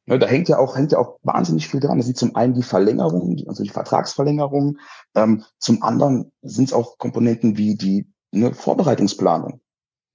Ne, 0.08 0.18
da 0.18 0.26
hängt 0.26 0.48
ja 0.48 0.58
auch, 0.58 0.74
hängt 0.74 0.92
ja 0.92 0.98
auch 0.98 1.18
wahnsinnig 1.22 1.68
viel 1.68 1.80
dran. 1.80 1.98
Das 1.98 2.08
ist 2.08 2.16
zum 2.16 2.34
einen 2.34 2.54
die 2.54 2.62
Verlängerung, 2.62 3.36
also 3.46 3.62
die 3.62 3.68
Vertragsverlängerung. 3.68 4.78
Ähm, 5.14 5.44
zum 5.58 5.82
anderen 5.82 6.32
sind 6.40 6.64
es 6.64 6.72
auch 6.72 6.96
Komponenten 6.96 7.58
wie 7.58 7.76
die 7.76 8.10
ne, 8.32 8.54
Vorbereitungsplanung. 8.54 9.60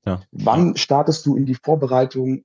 Ja. 0.06 0.22
Wann 0.32 0.76
startest 0.78 1.28
du 1.28 1.36
in 1.36 1.46
die 1.46 1.56
Vorbereitung, 1.56 2.44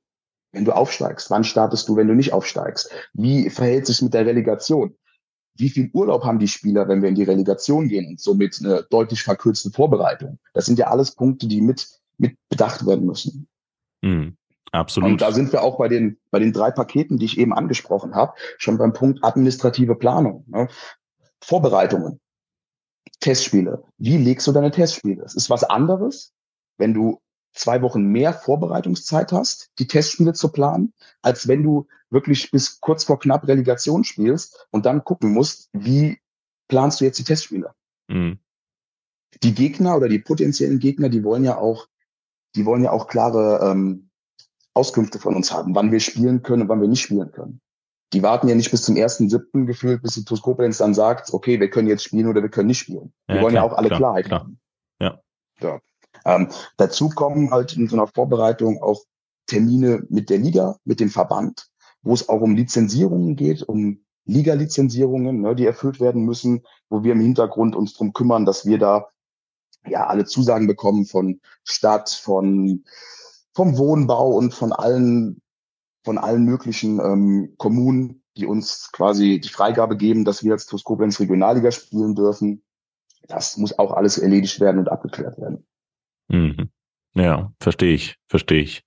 wenn 0.53 0.67
du 0.67 0.73
aufsteigst? 0.73 1.31
Wann 1.31 1.43
startest 1.43 1.89
du, 1.89 1.97
wenn 1.97 2.07
du 2.07 2.15
nicht 2.15 2.35
aufsteigst? 2.35 2.91
Wie 3.15 3.49
verhält 3.49 3.87
sich 3.87 4.03
mit 4.03 4.13
der 4.13 4.27
Relegation? 4.27 4.95
Wie 5.57 5.71
viel 5.71 5.91
Urlaub 5.95 6.25
haben 6.25 6.39
die 6.39 6.49
Spieler, 6.49 6.87
wenn 6.87 7.01
wir 7.01 7.09
in 7.09 7.15
die 7.15 7.25
Relegation 7.25 7.89
gehen 7.89 8.09
und 8.09 8.21
somit 8.21 8.61
eine 8.63 8.87
deutlich 8.91 9.23
verkürzte 9.23 9.71
Vorbereitung? 9.71 10.39
Das 10.53 10.67
sind 10.67 10.79
ja 10.79 10.89
alles 10.89 11.15
Punkte, 11.15 11.49
die 11.49 11.63
mit, 11.63 11.89
mit 12.19 12.37
bedacht 12.51 12.87
werden 12.87 13.07
müssen. 13.07 13.49
Mhm. 14.03 14.38
Absolut. 14.73 15.11
Und 15.11 15.21
da 15.21 15.33
sind 15.33 15.53
wir 15.53 15.63
auch 15.63 15.79
bei 15.79 15.89
den, 15.89 16.19
bei 16.31 16.39
den 16.39 16.53
drei 16.53 16.71
Paketen, 16.71 17.19
die 17.19 17.25
ich 17.25 17.39
eben 17.39 17.55
angesprochen 17.55 18.15
habe, 18.15 18.35
schon 18.59 18.79
beim 18.79 18.93
Punkt 18.93 19.25
administrative 19.25 19.95
Planung. 19.95 20.45
Ne? 20.49 20.69
Vorbereitungen, 21.43 22.21
Testspiele. 23.21 23.83
Wie 23.97 24.17
legst 24.17 24.47
du 24.47 24.53
deine 24.53 24.71
Testspiele? 24.71 25.23
Es 25.25 25.35
ist 25.35 25.51
was 25.51 25.65
anderes, 25.65 26.33
wenn 26.77 26.95
du 26.95 27.21
zwei 27.53 27.83
Wochen 27.83 28.05
mehr 28.05 28.33
Vorbereitungszeit 28.33 29.33
hast, 29.33 29.71
die 29.79 29.87
Testspiele 29.87 30.33
zu 30.33 30.51
planen, 30.51 30.93
als 31.23 31.49
wenn 31.49 31.63
du 31.63 31.87
wirklich 32.11 32.51
bis 32.51 32.81
kurz 32.81 33.05
vor 33.05 33.19
knapp 33.19 33.47
Relegation 33.47 34.05
spielst 34.05 34.67
und 34.71 34.87
dann 34.87 35.05
gucken 35.05 35.33
musst, 35.33 35.69
wie 35.73 36.19
planst 36.69 37.01
du 37.01 37.05
jetzt 37.05 37.19
die 37.19 37.25
Testspiele? 37.25 37.73
Mhm. 38.09 38.39
Die 39.43 39.55
Gegner 39.55 39.97
oder 39.97 40.09
die 40.09 40.19
potenziellen 40.19 40.79
Gegner, 40.79 41.09
die 41.09 41.25
wollen 41.25 41.45
ja 41.45 41.59
auch, 41.59 41.89
die 42.55 42.65
wollen 42.65 42.83
ja 42.83 42.93
auch 42.93 43.09
klare 43.09 43.71
ähm, 43.71 44.08
Auskünfte 44.79 45.19
von 45.19 45.35
uns 45.35 45.53
haben, 45.53 45.75
wann 45.75 45.93
wir 45.93 46.01
spielen 46.01 46.43
können 46.43 46.63
und 46.63 46.69
wann 46.69 46.81
wir 46.81 46.89
nicht 46.89 47.03
spielen 47.03 47.33
können. 47.33 47.61
Die 48.13 48.23
warten 48.23 48.49
ja 48.49 48.55
nicht 48.55 48.71
bis 48.71 48.83
zum 48.83 48.97
ersten 48.97 49.29
siebten 49.29 49.67
gefühlt, 49.67 50.03
bis 50.03 50.15
die 50.15 50.25
TuS 50.25 50.41
Koblenz 50.41 50.79
dann 50.79 50.95
sagt, 50.95 51.35
okay, 51.35 51.61
wir 51.61 51.69
können 51.69 51.89
jetzt 51.89 52.05
spielen 52.05 52.29
oder 52.29 52.41
wir 52.41 52.49
können 52.49 52.69
nicht 52.69 52.79
spielen. 52.79 53.13
Die 53.29 53.35
ja, 53.35 53.43
wollen 53.43 53.53
klar, 53.53 53.67
ja 53.67 53.71
auch 53.71 53.77
alle 53.77 53.89
klar, 53.89 53.99
Klarheit 53.99 54.27
klar. 54.27 54.41
haben. 54.41 54.61
Ja. 55.01 55.21
ja. 55.61 55.81
Ähm, 56.25 56.49
dazu 56.77 57.11
kommen 57.11 57.51
halt 57.51 57.77
in 57.77 57.89
so 57.89 57.97
einer 57.97 58.07
Vorbereitung 58.07 58.81
auch 58.83 59.03
Termine 59.47 60.07
mit 60.09 60.31
der 60.31 60.39
Liga, 60.39 60.79
mit 60.85 61.01
dem 61.01 61.11
Verband, 61.11 61.69
wo 62.03 62.15
es 62.15 62.29
auch 62.29 62.41
um 62.41 62.55
Lizenzierungen 62.55 63.37
geht, 63.37 63.63
um 63.63 64.05
Liga-Lizenzierungen, 64.25 65.41
ne, 65.41 65.55
die 65.55 65.67
erfüllt 65.67 66.01
werden 66.01 66.25
müssen, 66.25 66.63
wo 66.89 67.03
wir 67.03 67.13
im 67.13 67.21
Hintergrund 67.21 67.75
uns 67.75 67.95
drum 67.95 68.13
kümmern, 68.13 68.45
dass 68.45 68.67
wir 68.67 68.79
da 68.79 69.09
ja 69.87 70.07
alle 70.07 70.27
Zusagen 70.27 70.67
bekommen 70.67 71.07
von 71.07 71.41
Stadt, 71.65 72.11
von 72.11 72.85
vom 73.55 73.79
Wohnbau 73.79 74.31
und 74.31 74.55
von 74.55 74.73
allen, 74.73 75.41
von 76.05 76.19
allen 76.19 76.45
möglichen 76.45 77.01
ähm, 77.01 77.55
Kommunen, 77.59 78.23
die 78.37 78.47
uns 78.47 78.91
quasi 78.93 79.41
die 79.41 79.49
Freigabe 79.49 79.97
geben, 79.97 80.25
dass 80.25 80.45
wir 80.45 80.53
als 80.53 80.67
TuS 80.67 80.85
Koblenz 80.85 81.19
Regionalliga 81.21 81.71
spielen 81.71 82.15
dürfen. 82.15 82.63
Das 83.27 83.57
muss 83.57 83.79
auch 83.79 83.93
alles 83.93 84.17
erledigt 84.17 84.61
werden 84.61 84.79
und 84.79 84.89
abgeklärt 84.89 85.39
werden. 85.39 85.67
Mhm. 86.29 86.71
Ja, 87.15 87.53
verstehe 87.61 87.95
ich, 87.95 88.17
verstehe 88.29 88.63
ich. 88.63 88.85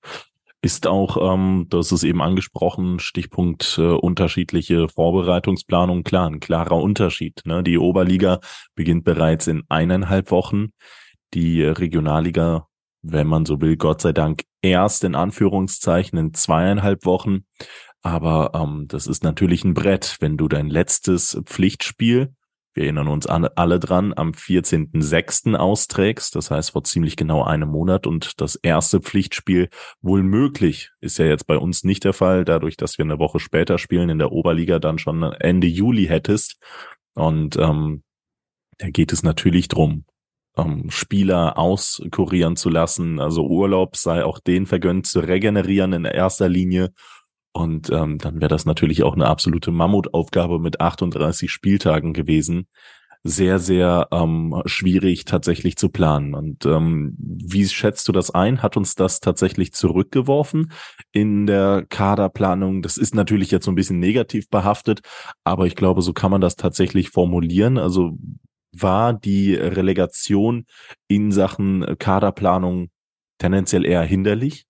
Ist 0.63 0.85
auch, 0.85 1.17
ähm, 1.33 1.67
hast 1.73 1.91
es 1.91 2.03
eben 2.03 2.21
angesprochen, 2.21 2.99
Stichpunkt 2.99 3.77
äh, 3.79 3.81
unterschiedliche 3.81 4.87
Vorbereitungsplanung, 4.89 6.03
klar, 6.03 6.29
ein 6.29 6.39
klarer 6.39 6.77
Unterschied. 6.77 7.41
Ne? 7.45 7.63
Die 7.63 7.79
Oberliga 7.79 8.39
beginnt 8.75 9.03
bereits 9.03 9.47
in 9.47 9.63
eineinhalb 9.69 10.29
Wochen, 10.29 10.69
die 11.33 11.63
Regionalliga 11.63 12.67
wenn 13.01 13.27
man 13.27 13.45
so 13.45 13.61
will, 13.61 13.77
Gott 13.77 14.01
sei 14.01 14.13
Dank 14.13 14.43
erst 14.61 15.03
in 15.03 15.15
Anführungszeichen 15.15 16.17
in 16.17 16.33
zweieinhalb 16.33 17.05
Wochen. 17.05 17.45
Aber 18.01 18.51
ähm, 18.53 18.85
das 18.87 19.07
ist 19.07 19.23
natürlich 19.23 19.63
ein 19.63 19.73
Brett, 19.73 20.17
wenn 20.19 20.37
du 20.37 20.47
dein 20.47 20.69
letztes 20.69 21.39
Pflichtspiel, 21.45 22.33
wir 22.73 22.83
erinnern 22.83 23.09
uns 23.09 23.27
alle 23.27 23.79
dran, 23.79 24.13
am 24.15 24.31
14.06. 24.31 25.55
austrägst, 25.55 26.35
das 26.35 26.51
heißt 26.51 26.71
vor 26.71 26.85
ziemlich 26.85 27.17
genau 27.17 27.43
einem 27.43 27.67
Monat 27.67 28.07
und 28.07 28.39
das 28.39 28.55
erste 28.55 29.01
Pflichtspiel 29.01 29.67
wohl 30.01 30.23
möglich, 30.23 30.91
ist 31.01 31.17
ja 31.17 31.25
jetzt 31.25 31.47
bei 31.47 31.57
uns 31.57 31.83
nicht 31.83 32.05
der 32.05 32.13
Fall, 32.13 32.45
dadurch, 32.45 32.77
dass 32.77 32.97
wir 32.97 33.03
eine 33.03 33.19
Woche 33.19 33.41
später 33.41 33.77
spielen, 33.77 34.09
in 34.09 34.19
der 34.19 34.31
Oberliga 34.31 34.79
dann 34.79 34.99
schon 34.99 35.21
Ende 35.21 35.67
Juli 35.67 36.05
hättest. 36.05 36.61
Und 37.13 37.57
ähm, 37.57 38.03
da 38.77 38.89
geht 38.89 39.11
es 39.11 39.21
natürlich 39.21 39.67
drum, 39.67 40.05
ähm, 40.57 40.89
Spieler 40.89 41.57
auskurieren 41.57 42.55
zu 42.55 42.69
lassen. 42.69 43.19
Also 43.19 43.47
Urlaub 43.47 43.95
sei 43.95 44.23
auch 44.23 44.39
denen 44.39 44.65
vergönnt 44.65 45.07
zu 45.07 45.19
regenerieren 45.19 45.93
in 45.93 46.05
erster 46.05 46.49
Linie. 46.49 46.91
Und 47.53 47.89
ähm, 47.89 48.17
dann 48.17 48.39
wäre 48.39 48.49
das 48.49 48.65
natürlich 48.65 49.03
auch 49.03 49.13
eine 49.13 49.27
absolute 49.27 49.71
Mammutaufgabe 49.71 50.59
mit 50.59 50.79
38 50.79 51.51
Spieltagen 51.51 52.13
gewesen. 52.13 52.67
Sehr, 53.23 53.59
sehr 53.59 54.07
ähm, 54.11 54.63
schwierig 54.65 55.25
tatsächlich 55.25 55.75
zu 55.75 55.89
planen. 55.89 56.33
Und 56.33 56.65
ähm, 56.65 57.15
wie 57.19 57.67
schätzt 57.67 58.07
du 58.07 58.13
das 58.13 58.31
ein? 58.31 58.63
Hat 58.63 58.77
uns 58.77 58.95
das 58.95 59.19
tatsächlich 59.19 59.73
zurückgeworfen 59.73 60.71
in 61.11 61.45
der 61.45 61.85
Kaderplanung? 61.87 62.81
Das 62.81 62.97
ist 62.97 63.13
natürlich 63.13 63.51
jetzt 63.51 63.65
so 63.65 63.71
ein 63.71 63.75
bisschen 63.75 63.99
negativ 63.99 64.49
behaftet, 64.49 65.01
aber 65.43 65.67
ich 65.67 65.75
glaube, 65.75 66.01
so 66.01 66.13
kann 66.13 66.31
man 66.31 66.41
das 66.41 66.55
tatsächlich 66.55 67.11
formulieren. 67.11 67.77
Also 67.77 68.17
war 68.73 69.13
die 69.13 69.55
Relegation 69.55 70.65
in 71.07 71.31
Sachen 71.31 71.97
Kaderplanung 71.99 72.89
tendenziell 73.37 73.85
eher 73.85 74.03
hinderlich? 74.03 74.65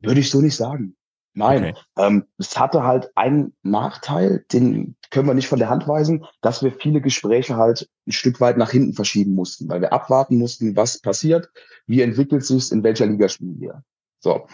Würde 0.00 0.20
ich 0.20 0.30
so 0.30 0.40
nicht 0.40 0.56
sagen. 0.56 0.96
Nein, 1.36 1.74
okay. 1.74 1.74
ähm, 1.98 2.26
es 2.38 2.56
hatte 2.56 2.84
halt 2.84 3.10
einen 3.16 3.54
Nachteil, 3.62 4.44
den 4.52 4.96
können 5.10 5.26
wir 5.26 5.34
nicht 5.34 5.48
von 5.48 5.58
der 5.58 5.68
Hand 5.68 5.88
weisen, 5.88 6.24
dass 6.40 6.62
wir 6.62 6.70
viele 6.70 7.00
Gespräche 7.00 7.56
halt 7.56 7.88
ein 8.06 8.12
Stück 8.12 8.40
weit 8.40 8.56
nach 8.56 8.70
hinten 8.70 8.92
verschieben 8.92 9.34
mussten, 9.34 9.68
weil 9.68 9.80
wir 9.80 9.92
abwarten 9.92 10.38
mussten, 10.38 10.76
was 10.76 11.00
passiert, 11.00 11.50
wie 11.86 12.02
entwickelt 12.02 12.44
sich 12.44 12.70
in 12.70 12.84
welcher 12.84 13.06
Liga 13.06 13.28
spielen 13.28 13.60
wir. 13.60 13.82
So, 14.20 14.46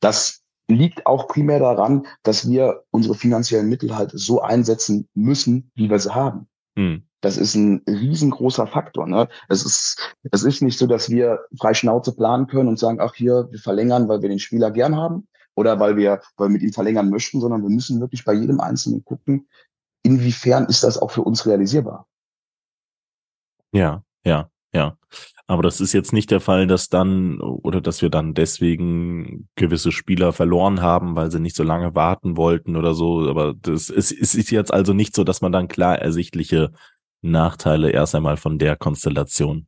das 0.00 0.42
liegt 0.66 1.06
auch 1.06 1.28
primär 1.28 1.58
daran, 1.58 2.06
dass 2.22 2.48
wir 2.48 2.84
unsere 2.90 3.14
finanziellen 3.14 3.68
Mittel 3.68 3.94
halt 3.94 4.10
so 4.14 4.40
einsetzen 4.40 5.08
müssen, 5.12 5.70
wie 5.74 5.90
wir 5.90 5.98
sie 5.98 6.14
haben. 6.14 6.48
Hm. 6.76 7.02
Das 7.24 7.38
ist 7.38 7.54
ein 7.54 7.80
riesengroßer 7.88 8.66
Faktor. 8.66 9.06
Ne? 9.06 9.28
Es 9.48 9.64
ist, 9.64 10.14
es 10.30 10.44
ist 10.44 10.60
nicht 10.60 10.78
so, 10.78 10.86
dass 10.86 11.08
wir 11.08 11.40
frei 11.58 11.72
Schnauze 11.72 12.14
planen 12.14 12.46
können 12.46 12.68
und 12.68 12.78
sagen, 12.78 13.00
ach 13.00 13.14
hier, 13.14 13.48
wir 13.50 13.58
verlängern, 13.58 14.08
weil 14.08 14.20
wir 14.20 14.28
den 14.28 14.38
Spieler 14.38 14.70
gern 14.70 14.94
haben 14.94 15.26
oder 15.54 15.80
weil 15.80 15.96
wir, 15.96 16.20
weil 16.36 16.48
wir 16.48 16.52
mit 16.52 16.62
ihm 16.62 16.74
verlängern 16.74 17.08
möchten, 17.08 17.40
sondern 17.40 17.62
wir 17.62 17.70
müssen 17.70 18.00
wirklich 18.00 18.26
bei 18.26 18.34
jedem 18.34 18.60
Einzelnen 18.60 19.06
gucken, 19.06 19.48
inwiefern 20.02 20.66
ist 20.66 20.84
das 20.84 20.98
auch 20.98 21.10
für 21.10 21.22
uns 21.22 21.46
realisierbar. 21.46 22.06
Ja, 23.72 24.02
ja, 24.26 24.50
ja. 24.74 24.98
Aber 25.46 25.62
das 25.62 25.80
ist 25.80 25.94
jetzt 25.94 26.12
nicht 26.12 26.30
der 26.30 26.40
Fall, 26.40 26.66
dass 26.66 26.88
dann 26.88 27.40
oder 27.40 27.80
dass 27.80 28.02
wir 28.02 28.10
dann 28.10 28.34
deswegen 28.34 29.48
gewisse 29.56 29.92
Spieler 29.92 30.32
verloren 30.32 30.82
haben, 30.82 31.16
weil 31.16 31.30
sie 31.30 31.40
nicht 31.40 31.56
so 31.56 31.62
lange 31.62 31.94
warten 31.94 32.36
wollten 32.36 32.76
oder 32.76 32.94
so. 32.94 33.28
Aber 33.28 33.54
das 33.54 33.88
ist, 33.88 34.10
ist 34.10 34.50
jetzt 34.50 34.72
also 34.72 34.92
nicht 34.92 35.14
so, 35.14 35.24
dass 35.24 35.40
man 35.40 35.52
dann 35.52 35.68
klar 35.68 35.98
ersichtliche 35.98 36.72
Nachteile 37.30 37.90
erst 37.90 38.14
einmal 38.14 38.36
von 38.36 38.58
der 38.58 38.76
Konstellation 38.76 39.66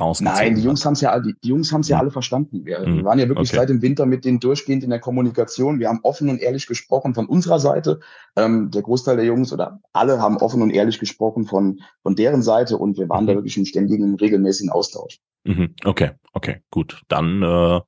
rausgezogen 0.00 0.38
Nein, 0.38 0.54
die 0.56 0.62
Jungs 0.62 0.84
haben 0.84 0.94
es 0.94 1.00
ja, 1.00 1.18
die, 1.20 1.34
die 1.42 1.48
Jungs 1.48 1.72
haben 1.72 1.82
es 1.82 1.88
ja 1.88 1.98
alle 1.98 2.10
verstanden. 2.10 2.64
Wir, 2.64 2.80
mhm. 2.80 2.96
wir 2.96 3.04
waren 3.04 3.18
ja 3.18 3.28
wirklich 3.28 3.50
okay. 3.50 3.58
seit 3.58 3.68
dem 3.68 3.82
Winter 3.82 4.06
mit 4.06 4.24
denen 4.24 4.40
durchgehend 4.40 4.82
in 4.84 4.90
der 4.90 5.00
Kommunikation. 5.00 5.78
Wir 5.78 5.88
haben 5.88 6.00
offen 6.02 6.28
und 6.28 6.40
ehrlich 6.40 6.66
gesprochen 6.66 7.14
von 7.14 7.26
unserer 7.26 7.60
Seite. 7.60 8.00
Ähm, 8.36 8.70
der 8.70 8.82
Großteil 8.82 9.16
der 9.16 9.24
Jungs 9.24 9.52
oder 9.52 9.80
alle 9.92 10.20
haben 10.20 10.36
offen 10.38 10.62
und 10.62 10.70
ehrlich 10.70 10.98
gesprochen 10.98 11.46
von, 11.46 11.80
von 12.02 12.16
deren 12.16 12.42
Seite 12.42 12.76
und 12.76 12.98
wir 12.98 13.08
waren 13.08 13.24
mhm. 13.24 13.28
da 13.28 13.34
wirklich 13.34 13.56
im 13.56 13.64
ständigen, 13.64 14.16
regelmäßigen 14.16 14.70
Austausch. 14.70 15.18
Mhm. 15.44 15.74
Okay, 15.84 16.12
okay, 16.32 16.62
gut. 16.70 17.02
Dann 17.08 17.42
äh, 17.42 17.80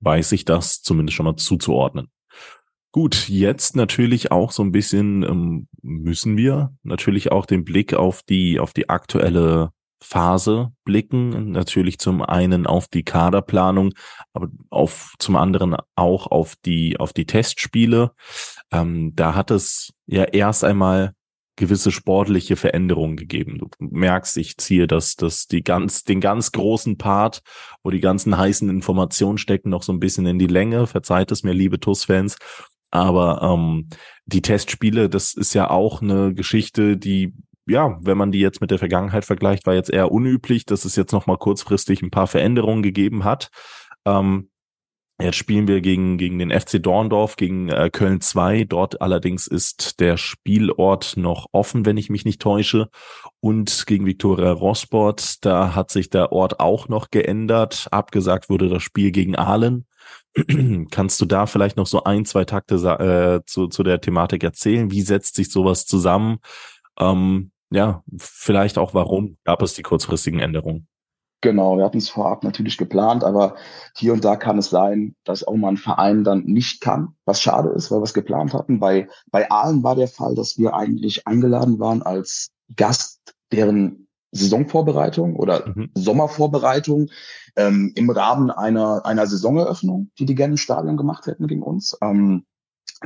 weiß 0.00 0.32
ich 0.32 0.44
das 0.44 0.82
zumindest 0.82 1.16
schon 1.16 1.24
mal 1.24 1.36
zuzuordnen. 1.36 2.08
Gut, 2.92 3.28
jetzt 3.28 3.76
natürlich 3.76 4.32
auch 4.32 4.50
so 4.50 4.62
ein 4.62 4.72
bisschen 4.72 5.22
ähm, 5.22 5.68
müssen 5.82 6.36
wir 6.36 6.72
natürlich 6.82 7.30
auch 7.30 7.44
den 7.44 7.64
Blick 7.64 7.94
auf 7.94 8.22
die 8.22 8.58
auf 8.58 8.72
die 8.72 8.88
aktuelle 8.88 9.70
Phase 10.00 10.72
blicken. 10.84 11.50
Natürlich 11.50 11.98
zum 11.98 12.22
einen 12.22 12.66
auf 12.66 12.88
die 12.88 13.02
Kaderplanung, 13.02 13.92
aber 14.32 14.48
auf 14.70 15.14
zum 15.18 15.36
anderen 15.36 15.76
auch 15.96 16.28
auf 16.28 16.54
die 16.64 16.98
auf 16.98 17.12
die 17.12 17.26
Testspiele. 17.26 18.12
Ähm, 18.72 19.12
da 19.14 19.34
hat 19.34 19.50
es 19.50 19.92
ja 20.06 20.24
erst 20.24 20.64
einmal 20.64 21.12
gewisse 21.58 21.90
sportliche 21.90 22.56
Veränderungen 22.56 23.16
gegeben. 23.16 23.58
Du 23.58 23.68
merkst, 23.80 24.38
ich 24.38 24.56
ziehe 24.56 24.86
das, 24.86 25.16
das 25.16 25.48
die 25.48 25.62
ganz, 25.62 26.04
den 26.04 26.20
ganz 26.20 26.52
großen 26.52 26.96
Part, 26.96 27.40
wo 27.82 27.90
die 27.90 28.00
ganzen 28.00 28.38
heißen 28.38 28.70
Informationen 28.70 29.38
stecken, 29.38 29.68
noch 29.68 29.82
so 29.82 29.92
ein 29.92 30.00
bisschen 30.00 30.24
in 30.26 30.38
die 30.38 30.46
Länge. 30.46 30.86
Verzeiht 30.86 31.32
es 31.32 31.42
mir, 31.42 31.52
liebe 31.52 31.80
TUS-Fans. 31.80 32.36
Aber 32.90 33.42
ähm, 33.42 33.88
die 34.26 34.42
Testspiele, 34.42 35.08
das 35.08 35.34
ist 35.34 35.54
ja 35.54 35.70
auch 35.70 36.02
eine 36.02 36.34
Geschichte, 36.34 36.96
die, 36.96 37.34
ja, 37.66 37.98
wenn 38.02 38.18
man 38.18 38.32
die 38.32 38.40
jetzt 38.40 38.60
mit 38.60 38.70
der 38.70 38.78
Vergangenheit 38.78 39.24
vergleicht, 39.24 39.66
war 39.66 39.74
jetzt 39.74 39.90
eher 39.90 40.10
unüblich, 40.10 40.64
dass 40.64 40.84
es 40.84 40.96
jetzt 40.96 41.12
nochmal 41.12 41.38
kurzfristig 41.38 42.02
ein 42.02 42.10
paar 42.10 42.26
Veränderungen 42.26 42.82
gegeben 42.82 43.24
hat. 43.24 43.50
Ähm, 44.04 44.48
Jetzt 45.20 45.36
spielen 45.36 45.66
wir 45.66 45.80
gegen, 45.80 46.16
gegen 46.16 46.38
den 46.38 46.52
FC 46.52 46.80
Dorndorf, 46.80 47.34
gegen 47.34 47.70
äh, 47.70 47.90
Köln 47.90 48.20
2. 48.20 48.64
Dort 48.64 49.02
allerdings 49.02 49.48
ist 49.48 49.98
der 49.98 50.16
Spielort 50.16 51.16
noch 51.16 51.46
offen, 51.50 51.84
wenn 51.84 51.96
ich 51.96 52.08
mich 52.08 52.24
nicht 52.24 52.40
täusche. 52.40 52.88
Und 53.40 53.86
gegen 53.88 54.06
Viktoria 54.06 54.52
Rosport, 54.52 55.44
da 55.44 55.74
hat 55.74 55.90
sich 55.90 56.08
der 56.08 56.30
Ort 56.30 56.60
auch 56.60 56.86
noch 56.86 57.10
geändert. 57.10 57.88
Abgesagt 57.90 58.48
wurde 58.48 58.68
das 58.68 58.84
Spiel 58.84 59.10
gegen 59.10 59.34
Aalen. 59.34 59.87
Kannst 60.90 61.20
du 61.20 61.26
da 61.26 61.46
vielleicht 61.46 61.76
noch 61.76 61.86
so 61.86 62.04
ein, 62.04 62.24
zwei 62.24 62.44
Takte 62.44 62.74
äh, 62.74 63.44
zu, 63.46 63.68
zu 63.68 63.82
der 63.82 64.00
Thematik 64.00 64.44
erzählen? 64.44 64.90
Wie 64.90 65.02
setzt 65.02 65.34
sich 65.34 65.50
sowas 65.50 65.86
zusammen? 65.86 66.38
Ähm, 66.98 67.50
ja, 67.70 68.02
vielleicht 68.16 68.78
auch 68.78 68.94
warum 68.94 69.36
gab 69.44 69.62
es 69.62 69.74
die 69.74 69.82
kurzfristigen 69.82 70.40
Änderungen? 70.40 70.88
Genau, 71.40 71.76
wir 71.76 71.84
hatten 71.84 71.98
es 71.98 72.08
vorab 72.08 72.42
natürlich 72.42 72.78
geplant, 72.78 73.22
aber 73.22 73.54
hier 73.94 74.12
und 74.12 74.24
da 74.24 74.34
kann 74.34 74.58
es 74.58 74.70
sein, 74.70 75.14
dass 75.22 75.46
auch 75.46 75.54
mal 75.54 75.68
ein 75.68 75.76
Verein 75.76 76.24
dann 76.24 76.44
nicht 76.44 76.80
kann, 76.80 77.14
was 77.26 77.40
schade 77.40 77.68
ist, 77.68 77.92
weil 77.92 78.00
wir 78.00 78.04
es 78.04 78.14
geplant 78.14 78.54
hatten. 78.54 78.80
Bei, 78.80 79.08
bei 79.30 79.48
Aalen 79.48 79.84
war 79.84 79.94
der 79.94 80.08
Fall, 80.08 80.34
dass 80.34 80.58
wir 80.58 80.74
eigentlich 80.74 81.28
eingeladen 81.28 81.78
waren 81.78 82.02
als 82.02 82.50
Gast 82.74 83.20
deren 83.52 84.07
Saisonvorbereitung 84.32 85.36
oder 85.36 85.68
mhm. 85.68 85.90
Sommervorbereitung 85.94 87.10
ähm, 87.56 87.92
im 87.94 88.10
Rahmen 88.10 88.50
einer, 88.50 89.04
einer 89.06 89.26
Saisoneröffnung, 89.26 90.10
die 90.18 90.26
die 90.26 90.34
gerne 90.34 90.52
im 90.52 90.58
Stadion 90.58 90.96
gemacht 90.96 91.26
hätten 91.26 91.46
gegen 91.46 91.62
uns. 91.62 91.96
Ähm, 92.02 92.44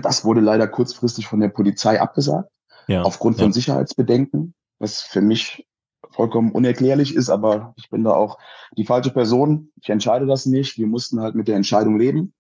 das 0.01 0.25
wurde 0.25 0.41
leider 0.41 0.67
kurzfristig 0.67 1.27
von 1.27 1.41
der 1.41 1.49
Polizei 1.49 2.01
abgesagt, 2.01 2.51
ja, 2.89 3.03
aufgrund 3.03 3.39
ja. 3.39 3.45
von 3.45 3.53
Sicherheitsbedenken, 3.53 4.55
was 4.79 5.01
für 5.01 5.21
mich 5.21 5.67
vollkommen 6.11 6.53
unerklärlich 6.53 7.15
ist, 7.15 7.31
aber 7.31 7.75
ich 7.77 7.89
bin 7.91 8.05
da 8.05 8.13
auch 8.13 8.39
die 8.77 8.85
falsche 8.85 9.11
Person. 9.11 9.73
Ich 9.81 9.89
entscheide 9.89 10.27
das 10.27 10.47
nicht. 10.47 10.79
Wir 10.79 10.87
mussten 10.87 11.21
halt 11.21 11.35
mit 11.35 11.49
der 11.49 11.57
Entscheidung 11.57 11.99
leben. 11.99 12.35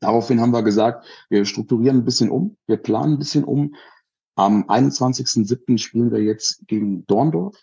Daraufhin 0.00 0.40
haben 0.40 0.52
wir 0.52 0.62
gesagt, 0.62 1.06
wir 1.30 1.44
strukturieren 1.44 1.98
ein 1.98 2.04
bisschen 2.04 2.30
um, 2.30 2.56
wir 2.66 2.76
planen 2.76 3.14
ein 3.14 3.18
bisschen 3.18 3.44
um. 3.44 3.74
Am 4.34 4.64
21.07. 4.64 5.78
spielen 5.78 6.10
wir 6.10 6.22
jetzt 6.22 6.66
gegen 6.66 7.06
Dorndorf. 7.06 7.56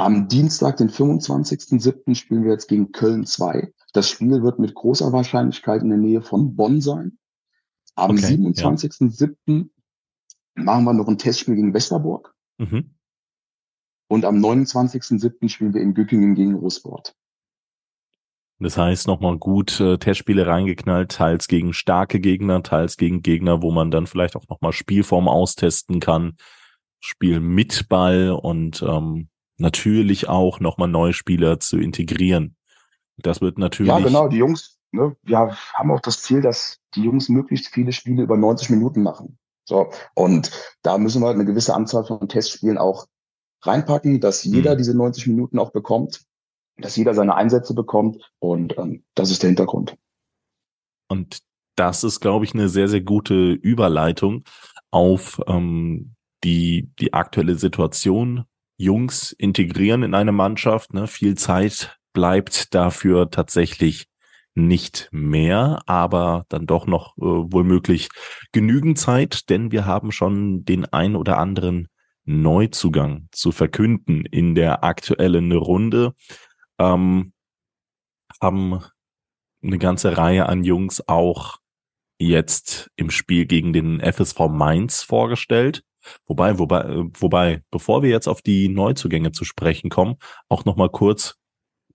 Am 0.00 0.28
Dienstag, 0.28 0.78
den 0.78 0.88
25.07. 0.88 2.14
spielen 2.14 2.44
wir 2.44 2.52
jetzt 2.52 2.68
gegen 2.68 2.90
Köln 2.90 3.26
2. 3.26 3.70
Das 3.92 4.08
Spiel 4.08 4.42
wird 4.42 4.58
mit 4.58 4.74
großer 4.74 5.12
Wahrscheinlichkeit 5.12 5.82
in 5.82 5.90
der 5.90 5.98
Nähe 5.98 6.22
von 6.22 6.56
Bonn 6.56 6.80
sein. 6.80 7.18
Am 7.96 8.12
okay, 8.12 8.28
27.07. 8.28 9.36
Ja. 9.46 9.64
machen 10.54 10.84
wir 10.84 10.94
noch 10.94 11.06
ein 11.06 11.18
Testspiel 11.18 11.54
gegen 11.54 11.74
Westerburg. 11.74 12.34
Mhm. 12.56 12.94
Und 14.08 14.24
am 14.24 14.36
29.07. 14.36 15.50
spielen 15.50 15.74
wir 15.74 15.82
in 15.82 15.92
Gückingen 15.92 16.34
gegen 16.34 16.54
Ruhrsport. 16.54 17.14
Das 18.58 18.78
heißt, 18.78 19.06
nochmal 19.06 19.36
gut 19.36 19.80
äh, 19.80 19.98
Testspiele 19.98 20.46
reingeknallt, 20.46 21.12
teils 21.12 21.46
gegen 21.46 21.74
starke 21.74 22.20
Gegner, 22.20 22.62
teils 22.62 22.96
gegen 22.96 23.20
Gegner, 23.20 23.60
wo 23.60 23.70
man 23.70 23.90
dann 23.90 24.06
vielleicht 24.06 24.34
auch 24.34 24.48
nochmal 24.48 24.72
Spielform 24.72 25.28
austesten 25.28 26.00
kann, 26.00 26.38
Spiel 27.00 27.40
mit 27.40 27.90
Ball 27.90 28.30
und 28.30 28.80
ähm, 28.80 29.28
natürlich 29.60 30.28
auch 30.28 30.60
nochmal 30.60 30.88
neue 30.88 31.12
Spieler 31.12 31.60
zu 31.60 31.78
integrieren. 31.78 32.56
Das 33.16 33.40
wird 33.40 33.58
natürlich. 33.58 33.92
Ja, 33.92 33.98
genau, 34.00 34.28
die 34.28 34.38
Jungs, 34.38 34.78
ne, 34.92 35.16
wir 35.22 35.56
haben 35.74 35.90
auch 35.90 36.00
das 36.00 36.22
Ziel, 36.22 36.40
dass 36.40 36.78
die 36.94 37.02
Jungs 37.02 37.28
möglichst 37.28 37.68
viele 37.68 37.92
Spiele 37.92 38.22
über 38.22 38.36
90 38.36 38.70
Minuten 38.70 39.02
machen. 39.02 39.38
So, 39.64 39.90
und 40.14 40.50
da 40.82 40.98
müssen 40.98 41.22
wir 41.22 41.26
halt 41.26 41.36
eine 41.36 41.44
gewisse 41.44 41.74
Anzahl 41.74 42.04
von 42.04 42.28
Testspielen 42.28 42.78
auch 42.78 43.06
reinpacken, 43.62 44.20
dass 44.20 44.42
jeder 44.42 44.74
mhm. 44.74 44.78
diese 44.78 44.96
90 44.96 45.26
Minuten 45.28 45.58
auch 45.58 45.70
bekommt, 45.70 46.22
dass 46.78 46.96
jeder 46.96 47.14
seine 47.14 47.34
Einsätze 47.34 47.74
bekommt 47.74 48.32
und 48.38 48.76
ähm, 48.78 49.04
das 49.14 49.30
ist 49.30 49.42
der 49.42 49.50
Hintergrund. 49.50 49.96
Und 51.08 51.40
das 51.76 52.04
ist, 52.04 52.20
glaube 52.20 52.44
ich, 52.44 52.54
eine 52.54 52.68
sehr, 52.68 52.88
sehr 52.88 53.00
gute 53.00 53.52
Überleitung 53.52 54.44
auf 54.90 55.40
ähm, 55.46 56.14
die, 56.42 56.90
die 56.98 57.12
aktuelle 57.12 57.54
Situation. 57.54 58.44
Jungs 58.80 59.32
integrieren 59.32 60.02
in 60.02 60.14
eine 60.14 60.32
Mannschaft, 60.32 60.94
ne? 60.94 61.06
viel 61.06 61.36
Zeit 61.36 61.98
bleibt 62.14 62.74
dafür 62.74 63.30
tatsächlich 63.30 64.06
nicht 64.54 65.08
mehr, 65.12 65.82
aber 65.86 66.44
dann 66.48 66.66
doch 66.66 66.86
noch 66.86 67.16
äh, 67.18 67.20
wohl 67.20 67.80
genügend 68.52 68.98
Zeit, 68.98 69.50
denn 69.50 69.70
wir 69.70 69.84
haben 69.84 70.12
schon 70.12 70.64
den 70.64 70.86
ein 70.86 71.14
oder 71.14 71.38
anderen 71.38 71.88
Neuzugang 72.24 73.28
zu 73.32 73.52
verkünden 73.52 74.24
in 74.24 74.54
der 74.54 74.82
aktuellen 74.82 75.52
Runde. 75.52 76.14
Ähm, 76.78 77.32
haben 78.40 78.82
eine 79.62 79.78
ganze 79.78 80.16
Reihe 80.16 80.46
an 80.46 80.64
Jungs 80.64 81.06
auch 81.06 81.58
jetzt 82.18 82.90
im 82.96 83.10
Spiel 83.10 83.44
gegen 83.44 83.72
den 83.74 84.00
FSV 84.00 84.48
Mainz 84.48 85.02
vorgestellt. 85.02 85.82
Wobei, 86.26 86.58
wobei, 86.58 87.04
wobei, 87.18 87.62
bevor 87.70 88.02
wir 88.02 88.10
jetzt 88.10 88.28
auf 88.28 88.42
die 88.42 88.68
Neuzugänge 88.68 89.32
zu 89.32 89.44
sprechen 89.44 89.90
kommen, 89.90 90.16
auch 90.48 90.64
nochmal 90.64 90.90
kurz 90.90 91.36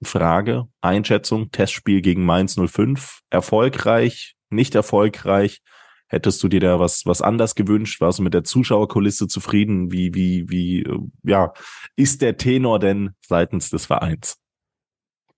Frage, 0.04 0.68
Einschätzung, 0.82 1.52
Testspiel 1.52 2.02
gegen 2.02 2.26
Mainz 2.26 2.56
05, 2.56 3.20
erfolgreich, 3.30 4.36
nicht 4.50 4.76
erfolgreich, 4.76 5.62
Hättest 6.08 6.44
du 6.44 6.48
dir 6.48 6.60
da 6.60 6.80
was, 6.80 7.06
was 7.06 7.22
anders 7.22 7.56
gewünscht? 7.56 8.00
Warst 8.00 8.20
du 8.20 8.24
mit 8.24 8.34
der 8.34 8.44
Zuschauerkulisse 8.44 9.28
zufrieden? 9.28 9.92
Wie, 9.92 10.14
wie, 10.14 10.50
wie, 10.50 10.84
äh, 10.84 11.00
ja, 11.24 11.52
ist 11.96 12.22
der 12.22 12.38
Tenor 12.38 12.80
denn 12.80 13.16
seitens 13.26 13.72
des 13.72 13.88
Vereins? 13.88 14.38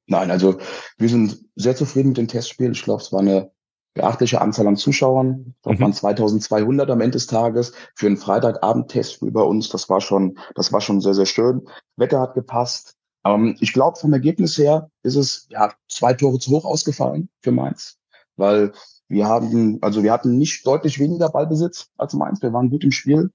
Nein, 0.08 0.30
also 0.30 0.60
wir 0.98 1.10
sind 1.10 1.38
sehr 1.56 1.76
zufrieden 1.76 2.10
mit 2.10 2.18
dem 2.18 2.28
Testspiel. 2.28 2.72
Ich 2.72 2.84
glaube, 2.84 3.02
es 3.02 3.12
war 3.14 3.22
eine 3.22 3.52
beachtliche 3.98 4.42
Anzahl 4.42 4.68
an 4.68 4.78
Zuschauern. 4.78 5.56
Das 5.64 5.78
mhm. 5.78 5.82
waren 5.82 5.94
2200 5.94 6.90
am 6.90 7.02
Ende 7.02 7.14
des 7.14 7.28
Tages 7.28 7.74
für 7.96 8.08
ein 8.08 8.18
Freitagabend-Testspiel 8.18 9.32
bei 9.32 9.42
uns. 9.42 9.70
Das 9.70 9.90
war 9.90 10.02
schon, 10.02 10.38
das 10.56 10.72
war 10.72 10.82
schon 10.82 11.02
sehr, 11.02 11.14
sehr 11.14 11.26
schön. 11.26 11.68
Wetter 11.98 12.22
hat 12.22 12.34
gepasst. 12.34 12.96
Ähm, 13.26 13.58
ich 13.60 13.74
glaube, 13.74 14.00
vom 14.00 14.14
Ergebnis 14.14 14.58
her 14.58 14.90
ist 15.04 15.16
es 15.16 15.48
ja 15.50 15.74
zwei 15.90 16.14
Tore 16.14 16.40
zu 16.40 16.52
hoch 16.52 16.66
ausgefallen 16.66 17.30
für 17.42 17.52
Mainz, 17.52 17.98
weil 18.36 18.72
wir 19.10 19.28
haben, 19.28 19.80
also 19.82 20.04
wir 20.04 20.12
hatten 20.12 20.38
nicht 20.38 20.66
deutlich 20.66 21.00
weniger 21.00 21.30
Ballbesitz 21.30 21.90
als 21.98 22.14
Mainz. 22.14 22.42
Wir 22.42 22.54
waren 22.54 22.70
gut 22.70 22.84
im 22.84 22.92
Spiel. 22.92 23.32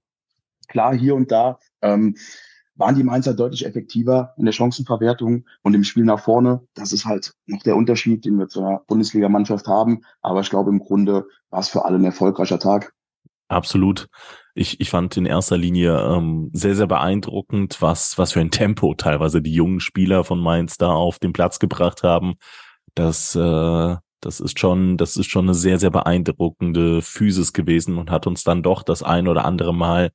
Klar, 0.68 0.94
hier 0.94 1.14
und 1.14 1.30
da 1.30 1.58
ähm, 1.82 2.16
waren 2.74 2.94
die 2.94 3.02
Mainzer 3.02 3.34
deutlich 3.34 3.66
effektiver 3.66 4.34
in 4.36 4.44
der 4.44 4.52
Chancenverwertung 4.52 5.44
und 5.62 5.74
im 5.74 5.84
Spiel 5.84 6.04
nach 6.04 6.20
vorne. 6.20 6.62
Das 6.74 6.92
ist 6.92 7.04
halt 7.04 7.32
noch 7.46 7.62
der 7.62 7.76
Unterschied, 7.76 8.24
den 8.24 8.38
wir 8.38 8.48
zur 8.48 8.82
Bundesligamannschaft 8.86 9.66
haben. 9.66 10.02
Aber 10.20 10.40
ich 10.40 10.50
glaube, 10.50 10.70
im 10.70 10.78
Grunde 10.78 11.26
war 11.50 11.60
es 11.60 11.68
für 11.68 11.84
alle 11.84 11.96
ein 11.96 12.04
erfolgreicher 12.04 12.58
Tag. 12.58 12.92
Absolut. 13.48 14.08
Ich, 14.54 14.80
ich 14.80 14.90
fand 14.90 15.16
in 15.16 15.26
erster 15.26 15.58
Linie 15.58 15.98
ähm, 15.98 16.50
sehr, 16.52 16.74
sehr 16.74 16.86
beeindruckend, 16.86 17.80
was, 17.80 18.16
was 18.18 18.32
für 18.32 18.40
ein 18.40 18.50
Tempo 18.50 18.94
teilweise 18.94 19.42
die 19.42 19.52
jungen 19.52 19.80
Spieler 19.80 20.24
von 20.24 20.40
Mainz 20.40 20.78
da 20.78 20.90
auf 20.92 21.18
den 21.18 21.32
Platz 21.32 21.58
gebracht 21.58 22.02
haben. 22.02 22.34
Das 22.94 23.34
äh, 23.34 23.96
das 24.22 24.38
ist 24.38 24.58
schon, 24.58 24.96
das 24.96 25.16
ist 25.16 25.30
schon 25.30 25.46
eine 25.46 25.54
sehr, 25.54 25.78
sehr 25.78 25.90
beeindruckende 25.90 27.02
Physis 27.02 27.52
gewesen 27.52 27.98
und 27.98 28.10
hat 28.10 28.26
uns 28.26 28.44
dann 28.44 28.62
doch 28.62 28.84
das 28.84 29.02
ein 29.02 29.26
oder 29.26 29.44
andere 29.44 29.74
Mal 29.74 30.12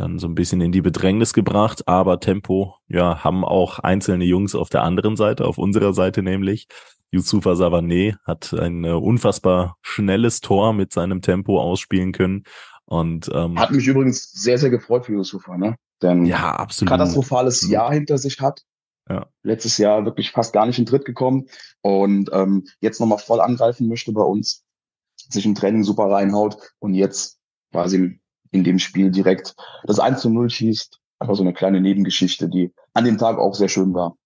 dann 0.00 0.18
so 0.18 0.26
ein 0.26 0.34
bisschen 0.34 0.60
in 0.60 0.72
die 0.72 0.82
Bedrängnis 0.82 1.32
gebracht. 1.32 1.86
Aber 1.86 2.20
Tempo, 2.20 2.76
ja, 2.88 3.22
haben 3.22 3.44
auch 3.44 3.78
einzelne 3.78 4.24
Jungs 4.24 4.54
auf 4.54 4.68
der 4.68 4.82
anderen 4.82 5.16
Seite, 5.16 5.44
auf 5.46 5.58
unserer 5.58 5.92
Seite 5.92 6.22
nämlich. 6.22 6.66
Yusufa 7.12 7.52
Savané 7.52 8.16
hat 8.24 8.52
ein 8.52 8.84
äh, 8.84 8.92
unfassbar 8.92 9.76
schnelles 9.82 10.40
Tor 10.40 10.72
mit 10.72 10.92
seinem 10.92 11.22
Tempo 11.22 11.60
ausspielen 11.60 12.12
können. 12.12 12.44
Und 12.84 13.30
ähm, 13.32 13.58
hat 13.58 13.72
mich 13.72 13.86
übrigens 13.86 14.32
sehr, 14.32 14.58
sehr 14.58 14.70
gefreut 14.70 15.06
für 15.06 15.12
Yusufa, 15.12 15.56
ne? 15.56 15.76
Denn 16.02 16.24
ja, 16.24 16.56
absolut. 16.56 16.90
katastrophales 16.90 17.56
absolut. 17.58 17.72
Jahr 17.72 17.92
hinter 17.92 18.18
sich 18.18 18.40
hat 18.40 18.62
ja. 19.10 19.26
Letztes 19.42 19.76
Jahr 19.78 20.04
wirklich 20.04 20.30
fast 20.30 20.52
gar 20.52 20.66
nicht 20.66 20.78
in 20.78 20.86
Tritt 20.86 21.04
gekommen 21.04 21.48
und 21.80 22.30
ähm, 22.32 22.64
jetzt 22.80 23.00
nochmal 23.00 23.18
voll 23.18 23.40
angreifen 23.40 23.88
möchte 23.88 24.12
bei 24.12 24.22
uns, 24.22 24.64
sich 25.16 25.44
im 25.44 25.56
Training 25.56 25.82
super 25.82 26.04
reinhaut 26.04 26.58
und 26.78 26.94
jetzt 26.94 27.40
quasi 27.72 28.20
in 28.50 28.64
dem 28.64 28.78
Spiel 28.78 29.10
direkt 29.10 29.54
das 29.84 29.98
1 29.98 30.20
zu 30.20 30.30
0 30.30 30.50
schießt. 30.50 30.98
Einfach 31.18 31.34
so 31.34 31.42
eine 31.42 31.52
kleine 31.52 31.80
Nebengeschichte, 31.80 32.48
die 32.48 32.72
an 32.94 33.04
dem 33.04 33.18
Tag 33.18 33.38
auch 33.38 33.54
sehr 33.54 33.68
schön 33.68 33.94
war. 33.94 34.16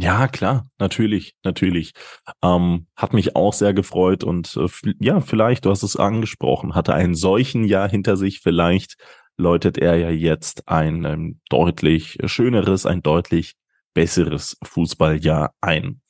Ja, 0.00 0.28
klar, 0.28 0.70
natürlich, 0.78 1.34
natürlich. 1.42 1.92
Ähm, 2.40 2.86
hat 2.94 3.12
mich 3.12 3.34
auch 3.34 3.52
sehr 3.52 3.74
gefreut 3.74 4.22
und 4.22 4.56
äh, 4.56 4.68
ja, 5.00 5.20
vielleicht, 5.20 5.64
du 5.64 5.70
hast 5.70 5.82
es 5.82 5.96
angesprochen, 5.96 6.76
hatte 6.76 6.94
einen 6.94 7.16
solchen 7.16 7.64
Jahr 7.64 7.88
hinter 7.88 8.16
sich, 8.16 8.38
vielleicht 8.40 8.96
läutet 9.36 9.76
er 9.76 9.96
ja 9.96 10.10
jetzt 10.10 10.68
ein 10.68 11.04
ähm, 11.04 11.40
deutlich 11.50 12.18
schöneres, 12.26 12.86
ein 12.86 13.02
deutlich 13.02 13.54
besseres 13.92 14.56
Fußballjahr 14.62 15.52
ein. 15.60 16.00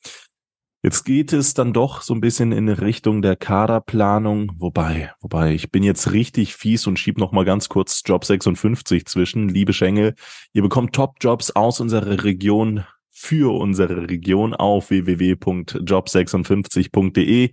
Jetzt 0.81 1.03
geht 1.03 1.33
es 1.33 1.53
dann 1.53 1.73
doch 1.73 2.01
so 2.01 2.13
ein 2.13 2.21
bisschen 2.21 2.53
in 2.53 2.69
Richtung 2.69 3.21
der 3.21 3.35
Kaderplanung, 3.35 4.53
wobei, 4.55 5.11
wobei 5.19 5.53
ich 5.53 5.71
bin 5.71 5.83
jetzt 5.83 6.13
richtig 6.13 6.55
fies 6.55 6.87
und 6.87 6.97
schieb 6.97 7.17
noch 7.17 7.33
mal 7.33 7.43
ganz 7.43 7.67
kurz 7.67 8.01
Job 8.05 8.23
56 8.23 9.05
zwischen. 9.05 9.49
Liebe 9.49 9.73
Schengel, 9.73 10.15
ihr 10.53 10.61
bekommt 10.61 10.95
Top-Jobs 10.95 11.51
aus 11.51 11.81
unserer 11.81 12.23
Region 12.23 12.85
für 13.21 13.53
unsere 13.53 14.09
Region 14.09 14.53
auf 14.53 14.91
www.job56.de. 14.91 17.51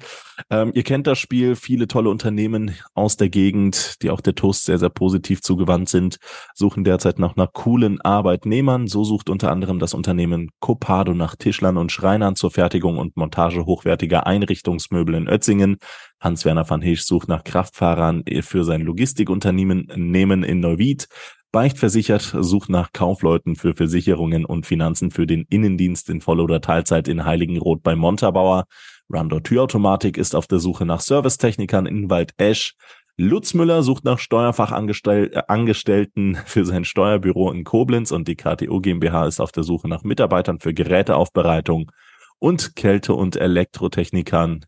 Ähm, 0.49 0.71
ihr 0.75 0.85
kennt 0.85 1.09
das 1.09 1.19
Spiel, 1.19 1.57
viele 1.57 1.89
tolle 1.89 2.09
Unternehmen 2.09 2.77
aus 2.95 3.17
der 3.17 3.31
Gegend, 3.31 4.01
die 4.01 4.11
auch 4.11 4.21
der 4.21 4.37
TUS 4.37 4.63
sehr, 4.63 4.79
sehr 4.79 4.91
positiv 4.91 5.43
zugewandt 5.43 5.89
sind, 5.89 6.19
suchen 6.55 6.85
derzeit 6.85 7.19
noch 7.19 7.35
nach 7.35 7.53
coolen 7.53 8.01
Arbeitnehmern. 8.01 8.87
So 8.87 9.03
sucht 9.03 9.29
unter 9.29 9.51
anderem 9.51 9.81
das 9.81 9.93
Unternehmen 9.93 10.53
Copado 10.61 11.15
nach 11.15 11.35
Tischlern 11.35 11.79
und 11.79 11.91
Schreinern 11.91 12.37
zur 12.37 12.53
Fertigung 12.53 12.99
und 12.99 13.17
Montage 13.17 13.67
hochwertiger 13.67 14.25
Einrichtungsmöbel 14.25 15.17
in 15.17 15.27
Ötzingen. 15.27 15.79
Hans-Werner 16.21 16.71
van 16.71 16.81
Heesch 16.81 17.03
sucht 17.03 17.29
nach 17.29 17.45
Kraftfahrern 17.45 18.25
für 18.41 18.65
sein 18.65 18.81
Logistikunternehmen 18.83 19.91
Nehmen 19.97 20.45
in 20.45 20.61
Neuwied. 20.61 21.09
Beichtversichert 21.53 22.37
sucht 22.41 22.69
nach 22.69 22.93
Kaufleuten 22.93 23.57
für 23.57 23.75
Versicherungen 23.75 24.45
und 24.45 24.67
Finanzen 24.67 25.11
für 25.11 25.27
den 25.27 25.47
Innendienst 25.49 26.11
in 26.11 26.21
Voll- 26.21 26.41
oder 26.41 26.61
Teilzeit 26.61 27.09
in 27.09 27.25
Heiligenroth 27.25 27.83
bei 27.83 27.97
Montabaur. 27.97 28.65
Randor 29.09 29.43
Türautomatik 29.43 30.19
ist 30.19 30.35
auf 30.35 30.47
der 30.47 30.59
Suche 30.59 30.85
nach 30.85 31.01
Servicetechnikern 31.01 31.87
in 31.87 32.11
Wald-Esch. 32.11 32.75
Lutz 33.19 33.55
Müller 33.55 33.83
sucht 33.83 34.05
nach 34.05 34.19
Steuerfachangestellten 34.19 36.37
für 36.45 36.67
sein 36.67 36.85
Steuerbüro 36.85 37.51
in 37.51 37.65
Koblenz 37.65 38.11
und 38.11 38.29
die 38.29 38.37
KTO 38.37 38.81
GmbH 38.81 39.27
ist 39.27 39.41
auf 39.41 39.53
der 39.53 39.63
Suche 39.63 39.89
nach 39.89 40.03
Mitarbeitern 40.03 40.61
für 40.61 40.75
Geräteaufbereitung 40.75 41.91
und 42.39 42.77
Kälte- 42.77 43.15
und 43.15 43.37
Elektrotechnikern 43.37 44.67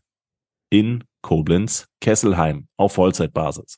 in 0.71 1.03
Koblenz, 1.21 1.89
Kesselheim 2.01 2.67
auf 2.75 2.93
Vollzeitbasis. 2.93 3.77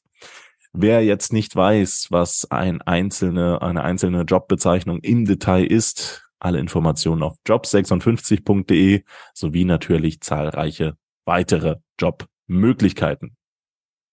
Wer 0.73 1.03
jetzt 1.03 1.33
nicht 1.33 1.55
weiß, 1.55 2.07
was 2.11 2.49
ein 2.49 2.81
einzelne, 2.81 3.61
eine 3.61 3.83
einzelne 3.83 4.21
Jobbezeichnung 4.21 4.99
im 4.99 5.25
Detail 5.25 5.65
ist, 5.65 6.23
alle 6.39 6.59
Informationen 6.59 7.23
auf 7.23 7.35
job56.de 7.47 9.03
sowie 9.33 9.65
natürlich 9.65 10.21
zahlreiche 10.21 10.95
weitere 11.25 11.75
Jobmöglichkeiten. 11.99 13.35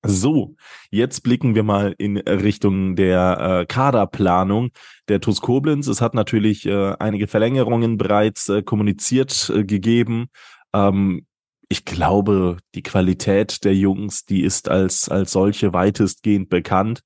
So, 0.04 0.54
jetzt 0.90 1.22
blicken 1.22 1.54
wir 1.56 1.64
mal 1.64 1.94
in 1.98 2.18
Richtung 2.18 2.94
der 2.94 3.62
äh, 3.62 3.66
Kaderplanung 3.66 4.70
der 5.08 5.20
TuS 5.20 5.40
Koblenz. 5.40 5.88
Es 5.88 6.00
hat 6.00 6.14
natürlich 6.14 6.66
äh, 6.66 6.94
einige 6.98 7.26
Verlängerungen 7.26 7.98
bereits 7.98 8.48
äh, 8.48 8.62
kommuniziert 8.62 9.50
äh, 9.54 9.64
gegeben. 9.64 10.28
Ähm, 10.72 11.26
ich 11.70 11.84
glaube, 11.84 12.58
die 12.74 12.82
Qualität 12.82 13.64
der 13.64 13.74
Jungs, 13.74 14.24
die 14.24 14.42
ist 14.42 14.68
als, 14.70 15.08
als 15.08 15.32
solche 15.32 15.74
weitestgehend 15.74 16.48
bekannt. 16.48 17.00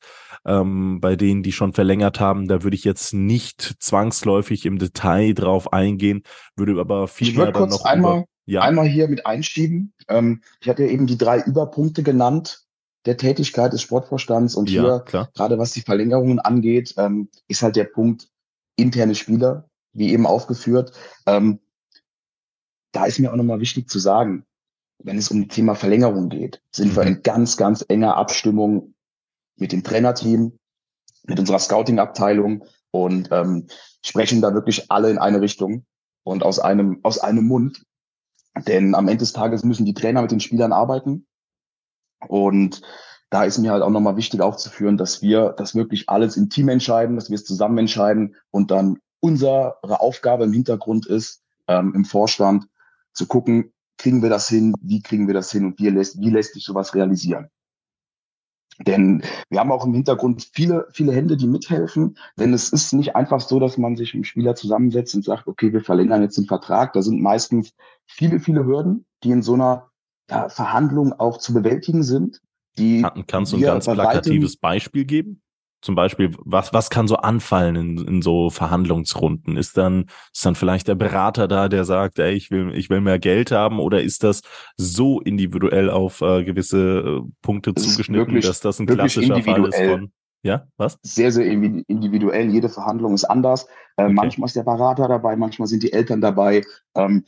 Ähm, 0.45 1.01
bei 1.01 1.17
denen, 1.17 1.43
die 1.43 1.53
schon 1.53 1.73
verlängert 1.73 2.21
haben, 2.21 2.49
da 2.49 2.63
würde 2.63 2.77
ich 2.77 2.85
jetzt 2.85 3.13
nicht 3.13 3.77
zwangsläufig 3.81 4.65
im 4.67 4.79
Detail 4.79 5.35
drauf 5.35 5.73
eingehen, 5.73 6.23
würde 6.57 6.81
aber 6.81 7.09
viel 7.09 7.29
ich 7.29 7.37
mehr 7.37 7.53
dann 7.53 7.69
noch 7.69 7.85
einmal, 7.85 8.19
über, 8.19 8.27
ja. 8.47 8.63
einmal 8.63 8.87
hier 8.87 9.09
mit 9.09 9.27
einschieben. 9.27 9.93
Ähm, 10.09 10.43
ich 10.61 10.69
hatte 10.69 10.85
ja 10.85 10.91
eben 10.91 11.07
die 11.07 11.19
drei 11.19 11.41
Überpunkte 11.41 12.03
genannt 12.03 12.65
der 13.05 13.17
Tätigkeit 13.17 13.73
des 13.73 13.83
Sportvorstands 13.83 14.55
und 14.55 14.71
ja, 14.71 14.83
hier, 14.83 15.01
klar. 15.01 15.31
gerade 15.35 15.59
was 15.59 15.73
die 15.73 15.83
Verlängerungen 15.83 16.39
angeht, 16.39 16.95
ähm, 16.99 17.29
ist 17.49 17.63
halt 17.63 17.77
der 17.77 17.85
Punkt 17.85 18.29
interne 18.77 19.15
Spieler, 19.17 19.69
wie 19.93 20.13
eben 20.13 20.27
aufgeführt. 20.27 20.93
Ähm, 21.27 21.61
da 22.93 23.07
ist 23.07 23.19
mir 23.19 23.33
auch 23.33 23.37
nochmal 23.37 23.61
wichtig 23.61 23.89
zu 23.89 23.99
sagen, 23.99 24.45
wenn 25.05 25.19
es 25.19 25.31
um 25.31 25.47
das 25.47 25.55
Thema 25.55 25.75
Verlängerung 25.75 26.29
geht, 26.29 26.63
sind 26.71 26.93
mhm. 26.93 26.97
wir 26.97 27.03
in 27.05 27.23
ganz, 27.23 27.57
ganz 27.57 27.85
enger 27.89 28.17
Abstimmung 28.17 28.95
mit 29.57 29.73
dem 29.73 29.83
Trainerteam, 29.83 30.59
mit 31.25 31.39
unserer 31.39 31.59
Scouting-Abteilung 31.59 32.65
und 32.91 33.29
ähm, 33.31 33.67
sprechen 34.05 34.41
da 34.41 34.55
wirklich 34.55 34.91
alle 34.91 35.11
in 35.11 35.19
eine 35.19 35.41
Richtung 35.41 35.85
und 36.25 36.43
aus 36.43 36.59
einem, 36.59 37.01
aus 37.03 37.19
einem 37.19 37.47
Mund. 37.47 37.85
Denn 38.67 38.95
am 38.95 39.09
Ende 39.09 39.21
des 39.21 39.33
Tages 39.33 39.65
müssen 39.65 39.87
die 39.87 39.95
Trainer 39.95 40.23
mit 40.23 40.31
den 40.31 40.41
Spielern 40.41 40.73
arbeiten. 40.73 41.27
Und 42.29 42.83
da 43.31 43.45
ist 43.45 43.59
mir 43.59 43.73
halt 43.73 43.83
auch 43.83 43.91
nochmal 43.91 44.17
wichtig 44.17 44.43
aufzuführen, 44.43 44.99
dass 44.99 45.23
wir 45.23 45.55
das 45.57 45.75
wirklich 45.75 46.09
alles 46.09 46.37
im 46.37 46.51
Team 46.51 46.69
entscheiden, 46.69 47.17
dass 47.17 47.31
wir 47.31 47.37
es 47.37 47.45
zusammen 47.45 47.79
entscheiden 47.79 48.37
und 48.51 48.71
dann 48.71 48.99
unsere 49.21 49.79
Aufgabe 49.83 50.45
im 50.45 50.53
Hintergrund 50.53 51.07
ist, 51.07 51.43
ähm, 51.67 51.93
im 51.95 52.05
Vorstand 52.05 52.67
zu 53.15 53.27
gucken, 53.27 53.73
kriegen 54.03 54.21
wir 54.21 54.31
das 54.31 54.49
hin, 54.49 54.75
wie 54.83 55.01
kriegen 55.01 55.29
wir 55.29 55.35
das 55.35 55.53
hin 55.53 55.65
und 55.65 55.79
wie 55.79 55.89
lässt, 55.89 56.21
wie 56.21 56.31
lässt 56.31 56.55
sich 56.55 56.65
sowas 56.65 56.93
realisieren. 56.95 57.49
Denn 58.81 59.23
wir 59.49 59.61
haben 59.61 59.71
auch 59.71 59.85
im 59.87 59.95
Hintergrund 59.95 60.49
viele, 60.53 60.89
viele 60.93 61.13
Hände, 61.13 61.37
die 61.37 61.47
mithelfen. 61.47 62.19
Denn 62.37 62.53
es 62.53 62.71
ist 62.71 62.93
nicht 62.95 63.15
einfach 63.15 63.41
so, 63.41 63.61
dass 63.61 63.79
man 63.79 63.97
sich 63.97 64.15
mit 64.15 64.25
dem 64.25 64.25
Spieler 64.25 64.55
zusammensetzt 64.57 65.15
und 65.15 65.25
sagt, 65.25 65.47
okay, 65.47 65.73
wir 65.73 65.83
verlängern 65.83 66.23
jetzt 66.23 66.37
den 66.37 66.47
Vertrag. 66.47 66.95
Da 66.95 67.03
sind 67.03 67.21
meistens 67.21 67.75
viele, 68.07 68.41
viele 68.41 68.65
Hürden, 68.65 69.05
die 69.23 69.31
in 69.31 69.43
so 69.43 69.55
einer 69.55 69.91
ja, 70.29 70.49
Verhandlung 70.49 71.13
auch 71.13 71.39
zu 71.39 71.55
bewältigen 71.55 72.03
sind. 72.03 72.41
Die 72.79 73.07
Kannst 73.29 73.53
du 73.53 73.59
ein 73.59 73.63
ganz 73.63 73.85
plakatives 73.85 74.57
Beispiel 74.57 75.05
geben? 75.05 75.43
Zum 75.83 75.97
Beispiel, 75.97 76.31
was, 76.39 76.73
was 76.73 76.91
kann 76.91 77.09
so 77.09 77.17
anfallen 77.17 77.77
in, 77.77 77.99
in 77.99 78.23
so 78.23 78.51
Verhandlungsrunden? 78.51 79.57
Ist 79.57 79.77
dann, 79.77 80.07
ist 80.33 80.47
dann 80.47 80.55
vielleicht 80.55 80.89
der 80.89 80.95
Berater 80.95 81.49
da, 81.49 81.69
der 81.69 81.85
sagt, 81.85 82.19
ey, 82.21 82.33
ich 82.33 82.51
will, 82.51 82.73
ich 82.75 82.89
will 82.89 83.01
mehr 83.01 83.19
Geld 83.19 83.51
haben, 83.51 83.81
oder 83.81 84.01
ist 84.01 84.23
das 84.23 84.43
so 84.77 85.21
individuell 85.21 85.91
auf 85.91 86.21
äh, 86.21 86.45
gewisse 86.45 87.23
äh, 87.25 87.31
Punkte 87.43 87.73
das 87.73 87.85
zugeschnitten, 87.85 88.27
wirklich, 88.27 88.47
dass 88.47 88.61
das 88.61 88.79
ein 88.79 88.87
klassischer 88.87 89.43
Fall 89.43 89.67
ist 89.67 89.77
von, 89.77 90.13
ja, 90.45 90.67
was? 90.77 90.99
Sehr, 91.03 91.31
sehr 91.31 91.47
individuell. 91.47 92.51
Jede 92.51 92.69
Verhandlung 92.69 93.15
ist 93.15 93.25
anders. 93.25 93.67
Äh, 93.97 94.05
okay. 94.05 94.13
Manchmal 94.13 94.47
ist 94.47 94.57
der 94.57 94.65
Berater 94.65 95.09
dabei, 95.09 95.37
manchmal 95.37 95.69
sind 95.69 95.83
die 95.83 95.93
Eltern 95.93 96.21
dabei. 96.21 96.63
Ähm, 96.97 97.25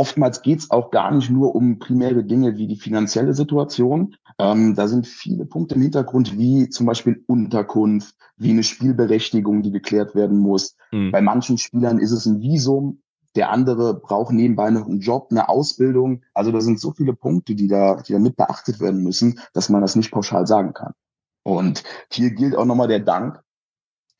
oftmals 0.00 0.40
geht's 0.40 0.70
auch 0.70 0.90
gar 0.90 1.10
nicht 1.10 1.28
nur 1.28 1.54
um 1.54 1.78
primäre 1.78 2.24
Dinge 2.24 2.56
wie 2.56 2.66
die 2.66 2.76
finanzielle 2.76 3.34
Situation. 3.34 4.16
Ähm, 4.38 4.74
da 4.74 4.88
sind 4.88 5.06
viele 5.06 5.44
Punkte 5.44 5.74
im 5.74 5.82
Hintergrund, 5.82 6.38
wie 6.38 6.70
zum 6.70 6.86
Beispiel 6.86 7.22
Unterkunft, 7.26 8.14
wie 8.38 8.50
eine 8.50 8.62
Spielberechtigung, 8.62 9.60
die 9.60 9.70
geklärt 9.70 10.14
werden 10.14 10.38
muss. 10.38 10.74
Mhm. 10.90 11.10
Bei 11.10 11.20
manchen 11.20 11.58
Spielern 11.58 11.98
ist 11.98 12.12
es 12.12 12.24
ein 12.24 12.40
Visum, 12.40 13.02
der 13.36 13.50
andere 13.50 13.92
braucht 13.92 14.32
nebenbei 14.32 14.70
noch 14.70 14.86
einen 14.86 15.00
Job, 15.00 15.28
eine 15.30 15.50
Ausbildung. 15.50 16.22
Also 16.32 16.50
da 16.50 16.62
sind 16.62 16.80
so 16.80 16.92
viele 16.92 17.12
Punkte, 17.12 17.54
die 17.54 17.68
da, 17.68 17.96
die 17.96 18.14
da 18.14 18.18
mit 18.18 18.36
beachtet 18.36 18.80
werden 18.80 19.02
müssen, 19.02 19.38
dass 19.52 19.68
man 19.68 19.82
das 19.82 19.96
nicht 19.96 20.10
pauschal 20.10 20.46
sagen 20.46 20.72
kann. 20.72 20.94
Und 21.42 21.84
hier 22.10 22.30
gilt 22.30 22.56
auch 22.56 22.64
nochmal 22.64 22.88
der 22.88 23.00
Dank 23.00 23.42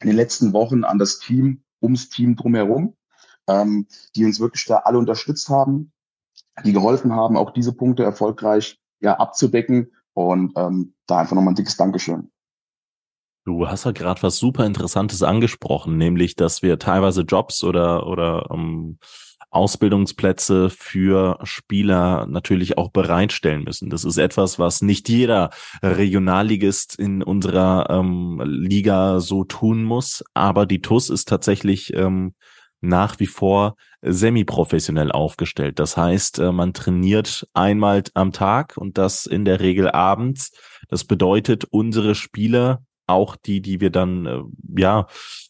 in 0.02 0.08
den 0.08 0.16
letzten 0.16 0.52
Wochen 0.52 0.84
an 0.84 0.98
das 0.98 1.20
Team, 1.20 1.62
ums 1.80 2.10
Team 2.10 2.36
drumherum 2.36 2.96
ähm, 3.48 3.86
die 4.14 4.24
uns 4.24 4.40
wirklich 4.40 4.64
da 4.66 4.78
alle 4.78 4.98
unterstützt 4.98 5.48
haben, 5.48 5.92
die 6.64 6.72
geholfen 6.72 7.14
haben, 7.14 7.36
auch 7.36 7.52
diese 7.52 7.72
Punkte 7.72 8.02
erfolgreich 8.04 8.78
ja 9.00 9.18
abzudecken. 9.18 9.92
Und 10.12 10.52
ähm, 10.56 10.94
da 11.06 11.18
einfach 11.18 11.36
nochmal 11.36 11.52
ein 11.52 11.56
dickes 11.56 11.76
Dankeschön. 11.76 12.30
Du 13.46 13.66
hast 13.66 13.84
ja 13.84 13.92
gerade 13.92 14.22
was 14.22 14.36
super 14.36 14.66
Interessantes 14.66 15.22
angesprochen, 15.22 15.96
nämlich, 15.96 16.36
dass 16.36 16.62
wir 16.62 16.78
teilweise 16.78 17.22
Jobs 17.22 17.64
oder 17.64 18.06
oder 18.06 18.48
ähm, 18.52 18.98
Ausbildungsplätze 19.50 20.70
für 20.70 21.38
Spieler 21.42 22.26
natürlich 22.26 22.78
auch 22.78 22.90
bereitstellen 22.90 23.64
müssen. 23.64 23.90
Das 23.90 24.04
ist 24.04 24.16
etwas, 24.16 24.58
was 24.58 24.80
nicht 24.80 25.08
jeder 25.08 25.50
Regionalligist 25.82 26.96
in 26.96 27.22
unserer 27.22 27.90
ähm, 27.90 28.40
Liga 28.44 29.18
so 29.18 29.44
tun 29.44 29.82
muss. 29.82 30.22
Aber 30.34 30.66
die 30.66 30.80
TUS 30.80 31.10
ist 31.10 31.28
tatsächlich 31.28 31.92
ähm, 31.94 32.34
nach 32.80 33.20
wie 33.20 33.26
vor 33.26 33.76
semi-professionell 34.02 35.12
aufgestellt. 35.12 35.78
Das 35.78 35.96
heißt, 35.96 36.38
äh, 36.38 36.52
man 36.52 36.72
trainiert 36.72 37.46
einmal 37.52 38.02
am 38.14 38.32
Tag 38.32 38.76
und 38.76 38.98
das 38.98 39.26
in 39.26 39.44
der 39.44 39.60
Regel 39.60 39.90
abends. 39.90 40.52
Das 40.88 41.04
bedeutet, 41.04 41.64
unsere 41.70 42.14
Spieler, 42.14 42.82
auch 43.06 43.36
die, 43.36 43.60
die 43.60 43.80
wir 43.80 43.90
dann, 43.90 44.26
äh, 44.26 44.40
ja, 44.76 45.06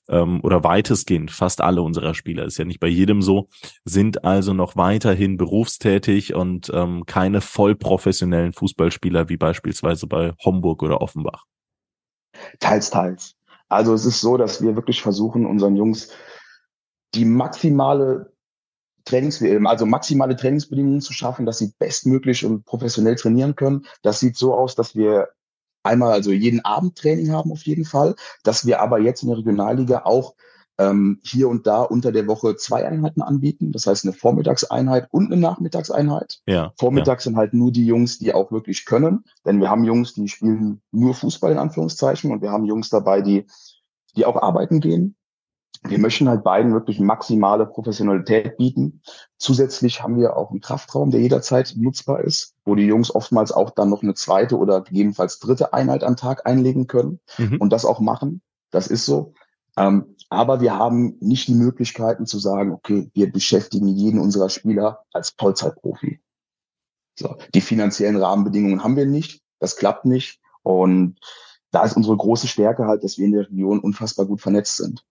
ähm, 0.08 0.40
oder 0.42 0.64
weitestgehend, 0.64 1.30
fast 1.30 1.60
alle 1.60 1.82
unserer 1.82 2.14
Spieler, 2.14 2.44
ist 2.44 2.58
ja 2.58 2.64
nicht 2.64 2.80
bei 2.80 2.88
jedem 2.88 3.22
so, 3.22 3.48
sind 3.84 4.24
also 4.24 4.52
noch 4.52 4.76
weiterhin 4.76 5.36
berufstätig 5.36 6.34
und 6.34 6.70
ähm, 6.74 7.04
keine 7.06 7.40
vollprofessionellen 7.40 8.52
Fußballspieler 8.52 9.28
wie 9.28 9.36
beispielsweise 9.36 10.06
bei 10.06 10.32
Homburg 10.44 10.82
oder 10.82 11.00
Offenbach. 11.00 11.44
Teils, 12.58 12.90
teils. 12.90 13.36
Also 13.68 13.94
es 13.94 14.04
ist 14.04 14.20
so, 14.20 14.36
dass 14.36 14.60
wir 14.60 14.74
wirklich 14.74 15.00
versuchen, 15.00 15.46
unseren 15.46 15.76
Jungs 15.76 16.10
die 17.14 17.24
maximale 17.24 18.32
Trainings, 19.04 19.42
also 19.42 19.86
maximale 19.86 20.36
Trainingsbedingungen 20.36 21.00
zu 21.00 21.12
schaffen, 21.12 21.46
dass 21.46 21.58
sie 21.58 21.72
bestmöglich 21.78 22.44
und 22.44 22.64
professionell 22.64 23.16
trainieren 23.16 23.56
können. 23.56 23.86
Das 24.02 24.20
sieht 24.20 24.36
so 24.36 24.54
aus, 24.54 24.74
dass 24.74 24.94
wir 24.94 25.28
einmal 25.82 26.12
also 26.12 26.30
jeden 26.30 26.64
Abend 26.64 26.96
Training 26.96 27.32
haben 27.32 27.50
auf 27.50 27.62
jeden 27.62 27.84
Fall, 27.84 28.14
dass 28.44 28.66
wir 28.66 28.80
aber 28.80 28.98
jetzt 28.98 29.22
in 29.22 29.28
der 29.28 29.38
Regionalliga 29.38 30.02
auch 30.04 30.34
ähm, 30.78 31.20
hier 31.22 31.48
und 31.48 31.66
da 31.66 31.82
unter 31.82 32.12
der 32.12 32.26
Woche 32.26 32.56
zwei 32.56 32.86
Einheiten 32.86 33.22
anbieten. 33.22 33.72
Das 33.72 33.86
heißt 33.86 34.04
eine 34.04 34.12
Vormittagseinheit 34.12 35.08
und 35.10 35.32
eine 35.32 35.40
Nachmittagseinheit. 35.40 36.40
Ja, 36.46 36.72
Vormittags 36.78 37.24
ja. 37.24 37.30
sind 37.30 37.36
halt 37.36 37.54
nur 37.54 37.72
die 37.72 37.86
Jungs, 37.86 38.18
die 38.18 38.32
auch 38.32 38.52
wirklich 38.52 38.84
können, 38.84 39.24
denn 39.44 39.60
wir 39.60 39.70
haben 39.70 39.84
Jungs, 39.84 40.14
die 40.14 40.28
spielen 40.28 40.80
nur 40.92 41.14
Fußball 41.14 41.52
in 41.52 41.58
Anführungszeichen 41.58 42.30
und 42.30 42.42
wir 42.42 42.50
haben 42.50 42.64
Jungs 42.64 42.88
dabei, 42.88 43.20
die 43.22 43.46
die 44.16 44.26
auch 44.26 44.36
arbeiten 44.36 44.80
gehen 44.80 45.16
wir 45.82 45.98
möchten 45.98 46.28
halt 46.28 46.44
beiden 46.44 46.72
wirklich 46.72 47.00
maximale 47.00 47.64
Professionalität 47.64 48.58
bieten. 48.58 49.00
Zusätzlich 49.38 50.02
haben 50.02 50.18
wir 50.18 50.36
auch 50.36 50.50
einen 50.50 50.60
Kraftraum, 50.60 51.10
der 51.10 51.20
jederzeit 51.20 51.74
nutzbar 51.76 52.20
ist, 52.20 52.54
wo 52.64 52.74
die 52.74 52.84
Jungs 52.84 53.14
oftmals 53.14 53.50
auch 53.50 53.70
dann 53.70 53.88
noch 53.88 54.02
eine 54.02 54.14
zweite 54.14 54.58
oder 54.58 54.82
gegebenenfalls 54.82 55.38
dritte 55.38 55.72
Einheit 55.72 56.04
am 56.04 56.16
Tag 56.16 56.46
einlegen 56.46 56.86
können 56.86 57.20
mhm. 57.38 57.56
und 57.58 57.72
das 57.72 57.86
auch 57.86 58.00
machen. 58.00 58.42
Das 58.70 58.88
ist 58.88 59.06
so. 59.06 59.32
Ähm, 59.76 60.16
aber 60.28 60.60
wir 60.60 60.76
haben 60.76 61.16
nicht 61.20 61.48
die 61.48 61.54
Möglichkeiten 61.54 62.26
zu 62.26 62.38
sagen, 62.38 62.72
okay, 62.72 63.10
wir 63.14 63.32
beschäftigen 63.32 63.88
jeden 63.88 64.20
unserer 64.20 64.50
Spieler 64.50 65.04
als 65.12 65.30
Vollzeitprofi. 65.30 66.20
So, 67.18 67.36
die 67.54 67.60
finanziellen 67.60 68.16
Rahmenbedingungen 68.16 68.84
haben 68.84 68.96
wir 68.96 69.06
nicht. 69.06 69.40
Das 69.58 69.76
klappt 69.76 70.04
nicht. 70.04 70.40
Und 70.62 71.18
da 71.70 71.84
ist 71.84 71.96
unsere 71.96 72.16
große 72.16 72.48
Stärke 72.48 72.86
halt, 72.86 73.02
dass 73.02 73.16
wir 73.16 73.24
in 73.24 73.32
der 73.32 73.48
Region 73.48 73.80
unfassbar 73.80 74.26
gut 74.26 74.42
vernetzt 74.42 74.76
sind 74.76 75.04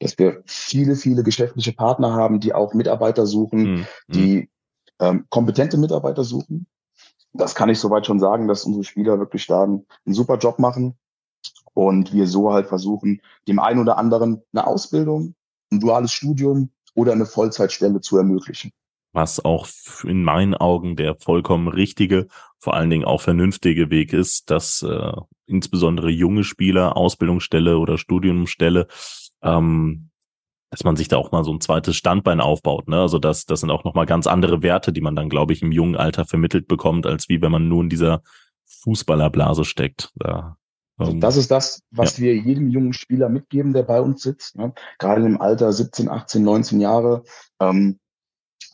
dass 0.00 0.18
wir 0.18 0.42
viele, 0.46 0.96
viele 0.96 1.22
geschäftliche 1.22 1.72
Partner 1.72 2.14
haben, 2.14 2.40
die 2.40 2.54
auch 2.54 2.74
Mitarbeiter 2.74 3.26
suchen, 3.26 3.62
mhm. 3.62 3.86
die 4.08 4.50
ähm, 4.98 5.26
kompetente 5.28 5.76
Mitarbeiter 5.76 6.24
suchen. 6.24 6.66
Das 7.32 7.54
kann 7.54 7.68
ich 7.68 7.78
soweit 7.78 8.06
schon 8.06 8.18
sagen, 8.18 8.48
dass 8.48 8.64
unsere 8.64 8.82
Spieler 8.82 9.18
wirklich 9.18 9.46
da 9.46 9.62
einen, 9.62 9.86
einen 10.04 10.14
super 10.14 10.38
Job 10.38 10.58
machen 10.58 10.98
und 11.74 12.12
wir 12.12 12.26
so 12.26 12.52
halt 12.52 12.66
versuchen, 12.66 13.20
dem 13.46 13.60
einen 13.60 13.80
oder 13.80 13.98
anderen 13.98 14.42
eine 14.52 14.66
Ausbildung, 14.66 15.34
ein 15.70 15.80
duales 15.80 16.12
Studium 16.12 16.70
oder 16.94 17.12
eine 17.12 17.26
Vollzeitstelle 17.26 18.00
zu 18.00 18.16
ermöglichen. 18.16 18.72
Was 19.12 19.44
auch 19.44 19.66
in 20.04 20.22
meinen 20.22 20.54
Augen 20.54 20.96
der 20.96 21.16
vollkommen 21.16 21.68
richtige, 21.68 22.28
vor 22.58 22.74
allen 22.74 22.90
Dingen 22.90 23.04
auch 23.04 23.20
vernünftige 23.20 23.90
Weg 23.90 24.12
ist, 24.12 24.50
dass 24.50 24.82
äh, 24.82 25.12
insbesondere 25.46 26.10
junge 26.10 26.44
Spieler 26.44 26.96
Ausbildungsstelle 26.96 27.78
oder 27.78 27.98
Studiumstelle 27.98 28.86
ähm, 29.42 30.10
dass 30.70 30.84
man 30.84 30.96
sich 30.96 31.08
da 31.08 31.16
auch 31.16 31.32
mal 31.32 31.44
so 31.44 31.52
ein 31.52 31.60
zweites 31.60 31.96
Standbein 31.96 32.40
aufbaut. 32.40 32.88
Ne? 32.88 33.00
Also 33.00 33.18
das, 33.18 33.44
das 33.44 33.60
sind 33.60 33.70
auch 33.70 33.84
nochmal 33.84 34.06
ganz 34.06 34.26
andere 34.26 34.62
Werte, 34.62 34.92
die 34.92 35.00
man 35.00 35.16
dann, 35.16 35.28
glaube 35.28 35.52
ich, 35.52 35.62
im 35.62 35.72
jungen 35.72 35.96
Alter 35.96 36.24
vermittelt 36.24 36.68
bekommt, 36.68 37.06
als 37.06 37.28
wie 37.28 37.42
wenn 37.42 37.50
man 37.50 37.68
nur 37.68 37.82
in 37.82 37.88
dieser 37.88 38.22
Fußballerblase 38.66 39.64
steckt. 39.64 40.12
Da, 40.14 40.56
also 40.96 41.12
ähm, 41.12 41.20
das 41.20 41.36
ist 41.36 41.50
das, 41.50 41.82
was 41.90 42.18
ja. 42.18 42.24
wir 42.24 42.36
jedem 42.36 42.68
jungen 42.68 42.92
Spieler 42.92 43.28
mitgeben, 43.28 43.72
der 43.72 43.82
bei 43.82 44.00
uns 44.00 44.22
sitzt. 44.22 44.56
Ne? 44.56 44.72
Gerade 44.98 45.24
im 45.26 45.40
Alter 45.40 45.72
17, 45.72 46.08
18, 46.08 46.42
19 46.42 46.80
Jahre. 46.80 47.24
Ähm, 47.58 47.98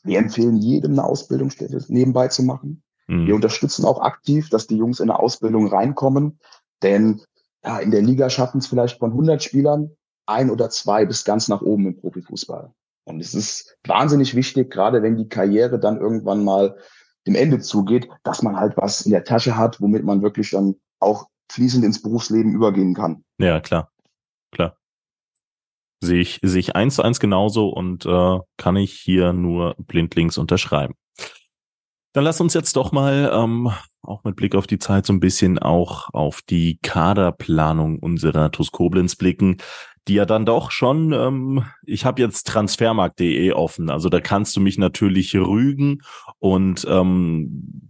wir 0.03 0.19
empfehlen 0.19 0.59
jedem 0.59 0.93
eine 0.93 1.05
Ausbildungsstelle 1.05 1.83
nebenbei 1.89 2.29
zu 2.29 2.43
machen. 2.43 2.83
Mhm. 3.07 3.27
Wir 3.27 3.35
unterstützen 3.35 3.85
auch 3.85 4.01
aktiv, 4.01 4.51
dass 4.51 4.67
die 4.67 4.77
Jungs 4.77 5.01
in 5.01 5.11
eine 5.11 5.19
Ausbildung 5.19 5.67
reinkommen. 5.69 6.39
Denn 6.83 7.23
ja, 7.65 7.79
in 7.79 7.91
der 7.91 8.03
Liga 8.03 8.29
schaffen 8.29 8.59
es 8.59 8.67
vielleicht 8.67 8.99
von 8.99 9.13
100 9.13 9.43
Spielern 9.43 9.96
ein 10.27 10.51
oder 10.51 10.71
zwei 10.71 11.07
bis 11.07 11.25
ganz 11.25 11.49
nach 11.49 11.63
oben 11.63 11.87
im 11.87 11.97
Profifußball. 11.97 12.73
Und 13.05 13.21
es 13.21 13.35
ist 13.35 13.77
wahnsinnig 13.87 14.35
wichtig, 14.35 14.71
gerade 14.71 15.03
wenn 15.03 15.17
die 15.17 15.29
Karriere 15.29 15.79
dann 15.79 16.01
irgendwann 16.01 16.45
mal 16.45 16.77
dem 17.27 17.37
Ende 17.37 17.61
zugeht, 17.61 18.09
dass 18.25 18.43
man 18.43 18.57
halt 18.57 18.77
was 18.77 19.03
in 19.03 19.13
der 19.13 19.25
Tasche 19.25 19.57
hat, 19.57 19.81
womit 19.81 20.05
man 20.05 20.23
wirklich 20.23 20.51
dann 20.51 20.75
auch 21.01 21.27
fließend 21.51 21.85
ins 21.85 22.03
Berufsleben 22.03 22.53
übergehen 22.53 22.95
kann. 22.95 23.25
Ja, 23.39 23.61
klar. 23.61 23.93
Klar. 24.51 24.77
Sehe 26.03 26.21
ich, 26.21 26.41
sehe 26.43 26.61
ich 26.61 26.77
eins 26.77 26.97
zu 26.97 27.03
eins 27.03 27.21
genauso 27.21 27.69
und 27.69 28.05
äh, 28.07 28.39
kann 28.57 28.77
ich 28.77 28.93
hier 28.93 29.33
nur 29.33 29.75
blindlings 29.79 30.39
unterschreiben. 30.39 30.95
Dann 32.13 32.25
lass 32.25 32.41
uns 32.41 32.55
jetzt 32.55 32.77
doch 32.77 32.93
mal, 32.93 33.31
ähm, 33.33 33.71
auch 34.03 34.25
mit 34.25 34.37
Blick 34.37 34.55
auf 34.55 34.67
die 34.67 34.79
Zeit, 34.79 35.05
so 35.07 35.13
ein 35.13 35.21
bisschen 35.21 35.59
auch 35.59 36.09
auf 36.13 36.41
die 36.43 36.79
Kaderplanung 36.83 37.99
unserer 37.99 38.51
TuS 38.51 38.71
blicken 39.17 39.59
die 40.09 40.15
ja 40.15 40.25
dann 40.25 40.47
doch 40.47 40.71
schon, 40.71 41.13
ähm, 41.13 41.65
ich 41.85 42.05
habe 42.05 42.23
jetzt 42.23 42.47
transfermarkt.de 42.47 43.53
offen, 43.53 43.91
also 43.91 44.09
da 44.09 44.21
kannst 44.21 44.57
du 44.57 44.61
mich 44.61 44.79
natürlich 44.79 45.35
rügen 45.35 46.03
und 46.39 46.87
ähm, 46.89 47.86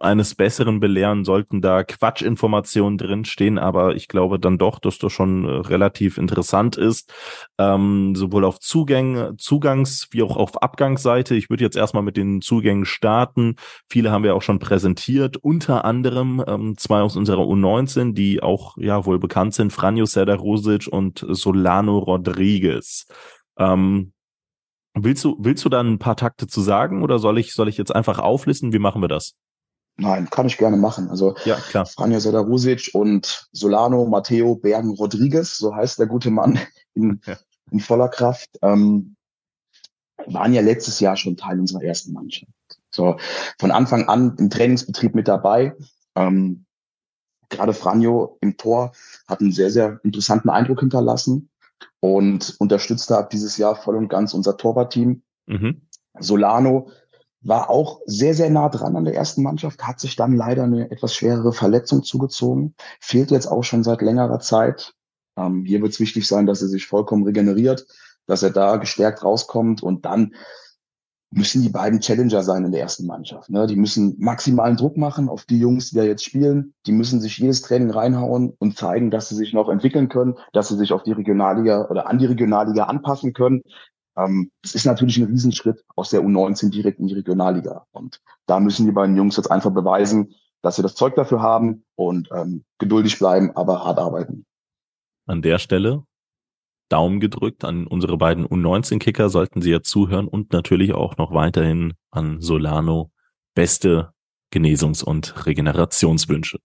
eines 0.00 0.34
Besseren 0.34 0.80
belehren, 0.80 1.24
sollten 1.24 1.60
da 1.60 1.84
Quatschinformationen 1.84 2.96
drinstehen, 2.96 3.58
aber 3.58 3.94
ich 3.94 4.08
glaube 4.08 4.40
dann 4.40 4.58
doch, 4.58 4.78
dass 4.78 4.98
das 4.98 5.12
schon 5.12 5.44
äh, 5.44 5.48
relativ 5.48 6.16
interessant 6.16 6.76
ist, 6.76 7.12
ähm, 7.58 8.14
sowohl 8.16 8.44
auf 8.44 8.58
Zugänge, 8.60 9.34
Zugangs- 9.36 10.08
wie 10.10 10.22
auch 10.22 10.36
auf 10.36 10.62
Abgangsseite. 10.62 11.34
Ich 11.34 11.50
würde 11.50 11.64
jetzt 11.64 11.76
erstmal 11.76 12.02
mit 12.02 12.16
den 12.16 12.40
Zugängen 12.40 12.86
starten. 12.86 13.56
Viele 13.88 14.10
haben 14.10 14.24
wir 14.24 14.34
auch 14.34 14.42
schon 14.42 14.58
präsentiert, 14.58 15.36
unter 15.36 15.84
anderem 15.84 16.42
ähm, 16.46 16.76
zwei 16.78 17.02
aus 17.02 17.16
unserer 17.16 17.42
U19, 17.42 18.14
die 18.14 18.42
auch 18.42 18.76
ja 18.78 19.04
wohl 19.04 19.18
bekannt 19.18 19.54
sind, 19.54 19.72
Franjo 19.72 20.06
Sederosic 20.06 20.88
und 20.90 21.24
Solano 21.28 21.98
Rodriguez. 21.98 23.06
Ähm, 23.58 24.12
Willst 24.94 25.24
du, 25.24 25.36
willst 25.38 25.64
du 25.64 25.68
da 25.68 25.80
ein 25.80 26.00
paar 26.00 26.16
Takte 26.16 26.48
zu 26.48 26.60
sagen 26.60 27.04
oder 27.04 27.20
soll 27.20 27.38
ich, 27.38 27.54
soll 27.54 27.68
ich 27.68 27.78
jetzt 27.78 27.94
einfach 27.94 28.18
auflisten? 28.18 28.72
Wie 28.72 28.80
machen 28.80 29.00
wir 29.00 29.08
das? 29.08 29.36
Nein, 30.00 30.30
kann 30.30 30.46
ich 30.46 30.56
gerne 30.56 30.78
machen. 30.78 31.10
Also 31.10 31.34
ja, 31.44 31.56
klar. 31.56 31.84
Franja 31.84 32.20
Sedarusic 32.20 32.90
und 32.94 33.48
Solano 33.52 34.06
Matteo 34.06 34.54
Bergen 34.54 34.94
Rodriguez, 34.94 35.58
so 35.58 35.74
heißt 35.74 35.98
der 35.98 36.06
gute 36.06 36.30
Mann 36.30 36.58
in, 36.94 37.20
ja. 37.26 37.36
in 37.70 37.80
voller 37.80 38.08
Kraft, 38.08 38.48
ähm, 38.62 39.16
waren 40.26 40.54
ja 40.54 40.62
letztes 40.62 41.00
Jahr 41.00 41.16
schon 41.16 41.36
Teil 41.36 41.60
unserer 41.60 41.82
ersten 41.82 42.12
Mannschaft. 42.12 42.50
So 42.90 43.18
von 43.58 43.70
Anfang 43.70 44.08
an 44.08 44.36
im 44.38 44.48
Trainingsbetrieb 44.48 45.14
mit 45.14 45.28
dabei. 45.28 45.76
Ähm, 46.14 46.64
gerade 47.50 47.74
Franjo 47.74 48.38
im 48.40 48.56
Tor 48.56 48.92
hat 49.28 49.40
einen 49.40 49.52
sehr, 49.52 49.70
sehr 49.70 50.00
interessanten 50.02 50.48
Eindruck 50.48 50.80
hinterlassen 50.80 51.50
und 52.00 52.56
unterstützte 52.58 53.18
ab 53.18 53.30
dieses 53.30 53.58
Jahr 53.58 53.76
voll 53.76 53.96
und 53.96 54.08
ganz 54.08 54.32
unser 54.32 54.56
Torwartteam. 54.56 55.22
Mhm. 55.46 55.82
Solano 56.18 56.90
war 57.42 57.70
auch 57.70 58.00
sehr, 58.06 58.34
sehr 58.34 58.50
nah 58.50 58.68
dran 58.68 58.96
an 58.96 59.04
der 59.04 59.14
ersten 59.14 59.42
Mannschaft, 59.42 59.82
hat 59.82 60.00
sich 60.00 60.16
dann 60.16 60.36
leider 60.36 60.64
eine 60.64 60.90
etwas 60.90 61.14
schwerere 61.14 61.52
Verletzung 61.52 62.02
zugezogen, 62.02 62.74
fehlt 63.00 63.30
jetzt 63.30 63.46
auch 63.46 63.62
schon 63.62 63.82
seit 63.82 64.02
längerer 64.02 64.40
Zeit. 64.40 64.94
Ähm, 65.36 65.64
hier 65.64 65.80
wird 65.80 65.92
es 65.92 66.00
wichtig 66.00 66.28
sein, 66.28 66.46
dass 66.46 66.62
er 66.62 66.68
sich 66.68 66.86
vollkommen 66.86 67.24
regeneriert, 67.24 67.86
dass 68.26 68.42
er 68.42 68.50
da 68.50 68.76
gestärkt 68.76 69.24
rauskommt 69.24 69.82
und 69.82 70.04
dann 70.04 70.34
müssen 71.32 71.62
die 71.62 71.68
beiden 71.68 72.00
Challenger 72.00 72.42
sein 72.42 72.64
in 72.64 72.72
der 72.72 72.80
ersten 72.80 73.06
Mannschaft. 73.06 73.50
Ne? 73.50 73.66
Die 73.68 73.76
müssen 73.76 74.16
maximalen 74.18 74.76
Druck 74.76 74.96
machen 74.96 75.28
auf 75.28 75.44
die 75.44 75.60
Jungs, 75.60 75.90
die 75.90 75.96
da 75.96 76.02
jetzt 76.02 76.24
spielen. 76.24 76.74
Die 76.86 76.92
müssen 76.92 77.20
sich 77.20 77.38
jedes 77.38 77.62
Training 77.62 77.90
reinhauen 77.90 78.52
und 78.58 78.76
zeigen, 78.76 79.10
dass 79.10 79.28
sie 79.28 79.36
sich 79.36 79.52
noch 79.52 79.68
entwickeln 79.68 80.08
können, 80.08 80.34
dass 80.52 80.68
sie 80.68 80.76
sich 80.76 80.92
auf 80.92 81.04
die 81.04 81.12
Regionalliga 81.12 81.88
oder 81.88 82.08
an 82.08 82.18
die 82.18 82.26
Regionalliga 82.26 82.84
anpassen 82.84 83.32
können. 83.32 83.62
Ähm, 84.16 84.50
es 84.62 84.74
ist 84.74 84.86
natürlich 84.86 85.18
ein 85.18 85.24
Riesenschritt 85.24 85.84
aus 85.96 86.10
der 86.10 86.20
U19 86.20 86.70
direkt 86.70 87.00
in 87.00 87.06
die 87.06 87.14
Regionalliga. 87.14 87.86
Und 87.92 88.20
da 88.46 88.60
müssen 88.60 88.86
die 88.86 88.92
beiden 88.92 89.16
Jungs 89.16 89.36
jetzt 89.36 89.50
einfach 89.50 89.70
beweisen, 89.70 90.34
dass 90.62 90.76
sie 90.76 90.82
das 90.82 90.94
Zeug 90.94 91.14
dafür 91.14 91.40
haben 91.40 91.84
und 91.94 92.28
ähm, 92.34 92.64
geduldig 92.78 93.18
bleiben, 93.18 93.56
aber 93.56 93.84
hart 93.84 93.98
arbeiten. 93.98 94.44
An 95.26 95.42
der 95.42 95.58
Stelle 95.58 96.04
Daumen 96.90 97.20
gedrückt 97.20 97.64
an 97.64 97.86
unsere 97.86 98.18
beiden 98.18 98.46
U19-Kicker, 98.46 99.30
sollten 99.30 99.62
sie 99.62 99.70
ja 99.70 99.80
zuhören 99.80 100.28
und 100.28 100.52
natürlich 100.52 100.92
auch 100.92 101.16
noch 101.16 101.32
weiterhin 101.32 101.94
an 102.10 102.40
Solano 102.40 103.10
beste 103.54 104.12
Genesungs- 104.52 105.04
und 105.04 105.46
Regenerationswünsche. 105.46 106.58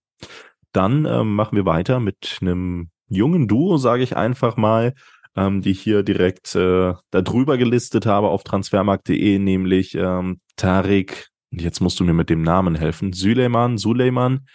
Dann 0.71 1.05
ähm, 1.05 1.35
machen 1.35 1.55
wir 1.55 1.65
weiter 1.65 1.99
mit 1.99 2.39
einem 2.41 2.89
jungen 3.07 3.47
Duo, 3.47 3.77
sage 3.77 4.03
ich 4.03 4.17
einfach 4.17 4.57
mal, 4.57 4.95
ähm, 5.35 5.61
die 5.61 5.71
ich 5.71 5.81
hier 5.81 6.03
direkt 6.03 6.55
äh, 6.55 6.93
da 7.11 7.21
drüber 7.21 7.57
gelistet 7.57 8.05
habe 8.05 8.29
auf 8.29 8.43
transfermarkt.de, 8.43 9.39
nämlich 9.39 9.95
ähm, 9.95 10.39
Tarik, 10.55 11.29
jetzt 11.51 11.81
musst 11.81 11.99
du 11.99 12.03
mir 12.03 12.13
mit 12.13 12.29
dem 12.29 12.41
Namen 12.41 12.75
helfen, 12.75 13.13
Süleyman, 13.13 13.77
Suleiman, 13.77 14.47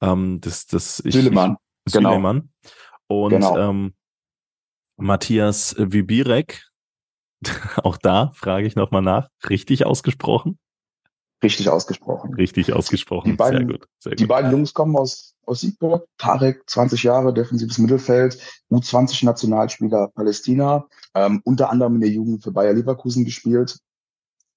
ähm, 0.00 0.40
das, 0.40 0.66
das, 0.66 1.00
ich, 1.04 1.14
Süleyman, 1.14 1.56
ich, 1.86 1.92
genau. 1.92 2.10
Süleyman. 2.10 2.50
Und 3.08 3.30
genau. 3.30 3.58
ähm, 3.58 3.94
Matthias 4.96 5.74
Wibirek, 5.78 6.64
auch 7.76 7.96
da 7.96 8.32
frage 8.34 8.66
ich 8.66 8.76
nochmal 8.76 9.02
nach, 9.02 9.28
richtig 9.48 9.86
ausgesprochen? 9.86 10.58
Richtig 11.42 11.68
ausgesprochen. 11.68 12.34
Richtig 12.34 12.72
ausgesprochen. 12.72 13.30
Die 13.30 13.36
beiden, 13.36 13.58
sehr 13.58 13.66
gut, 13.66 13.88
sehr 14.00 14.10
gut. 14.10 14.20
Die 14.20 14.26
beiden 14.26 14.50
Jungs 14.50 14.74
kommen 14.74 14.96
aus, 14.96 15.36
aus 15.46 15.60
Siegburg. 15.60 16.06
Tarek, 16.18 16.68
20 16.68 17.04
Jahre, 17.04 17.32
defensives 17.32 17.78
Mittelfeld, 17.78 18.38
U20-Nationalspieler 18.70 20.08
Palästina, 20.14 20.86
ähm, 21.14 21.40
unter 21.44 21.70
anderem 21.70 21.94
in 21.94 22.00
der 22.00 22.10
Jugend 22.10 22.42
für 22.42 22.50
Bayer 22.50 22.74
Leverkusen 22.74 23.24
gespielt. 23.24 23.78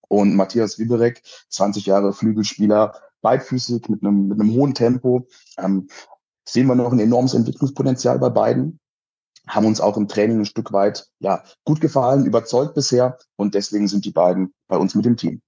Und 0.08 0.36
Matthias 0.36 0.80
Wiberek, 0.80 1.22
20 1.50 1.86
Jahre 1.86 2.14
Flügelspieler, 2.14 2.96
beidfüßig, 3.22 3.88
mit 3.88 4.04
einem, 4.04 4.28
mit 4.28 4.40
einem 4.40 4.54
hohen 4.54 4.74
Tempo. 4.74 5.28
Ähm, 5.58 5.88
sehen 6.48 6.68
wir 6.68 6.76
noch 6.76 6.92
ein 6.92 7.00
enormes 7.00 7.36
Entwicklungspotenzial 7.36 8.18
bei 8.18 8.30
beiden 8.30 8.80
haben 9.48 9.66
uns 9.66 9.82
auch 9.82 9.98
im 9.98 10.08
Training 10.08 10.40
ein 10.40 10.46
Stück 10.46 10.72
weit 10.72 11.08
ja 11.20 11.44
gut 11.66 11.82
gefallen, 11.82 12.26
überzeugt 12.26 12.76
bisher 12.76 13.18
und 13.36 13.56
deswegen 13.56 13.88
sind 13.88 14.06
die 14.06 14.12
beiden 14.12 14.54
bei 14.68 14.78
uns 14.78 14.96
mit 14.96 15.06
dem 15.06 15.18
Team. 15.18 15.42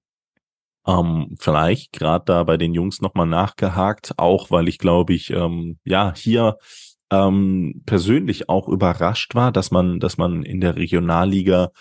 Ähm, 0.86 1.36
vielleicht 1.39 1.93
gerade 1.93 2.26
da 2.26 2.43
bei 2.43 2.58
den 2.58 2.74
Jungs 2.74 3.02
nochmal 3.02 3.28
nachgehakt, 3.28 4.13
auch 4.17 4.52
weil 4.52 4.67
ich 4.67 4.78
glaube 4.78 5.13
ich, 5.13 5.30
ähm, 5.32 5.80
ja, 5.86 6.13
hier 6.15 6.58
ähm, 7.12 7.84
persönlich 7.86 8.50
auch 8.50 8.67
überrascht 8.67 9.36
war, 9.36 9.52
dass 9.52 9.72
man, 9.72 10.00
dass 10.00 10.17
man 10.17 10.43
in 10.43 10.62
der 10.62 10.76
Regionalliga 10.76 11.72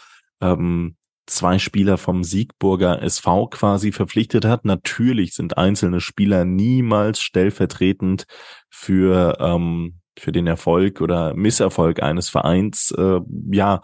ähm, 0.40 0.96
zwei 1.26 1.58
Spieler 1.58 1.98
vom 1.98 2.24
Siegburger 2.24 3.02
SV 3.02 3.48
quasi 3.48 3.92
verpflichtet 3.92 4.44
hat. 4.44 4.64
Natürlich 4.64 5.34
sind 5.34 5.56
einzelne 5.56 6.00
Spieler 6.00 6.44
niemals 6.44 7.20
stellvertretend 7.20 8.26
für 8.68 9.36
ähm, 9.40 9.98
für 10.18 10.32
den 10.32 10.46
Erfolg 10.46 11.00
oder 11.00 11.34
Misserfolg 11.34 12.02
eines 12.02 12.28
Vereins 12.28 12.90
äh, 12.96 13.20
ja 13.50 13.80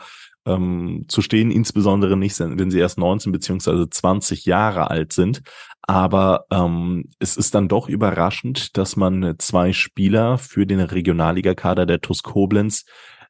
ähm, 0.49 1.05
zu 1.09 1.23
stehen, 1.23 1.51
insbesondere 1.51 2.17
nicht, 2.17 2.39
wenn 2.41 2.71
sie 2.71 2.79
erst 2.79 2.99
19 2.99 3.33
beziehungsweise 3.33 3.89
20 3.89 4.45
Jahre 4.47 4.91
alt 4.91 5.13
sind. 5.13 5.43
Aber 5.83 6.47
ähm, 6.51 7.05
es 7.19 7.37
ist 7.37 7.55
dann 7.55 7.69
doch 7.69 7.89
überraschend, 7.89 8.77
dass 8.77 8.97
man 8.97 9.37
zwei 9.39 9.73
Spieler 9.73 10.39
für 10.39 10.67
den 10.67 10.81
Regionalligakader 10.81 11.87
der 11.87 12.01
TuS 12.01 12.23
Koblenz 12.23 12.85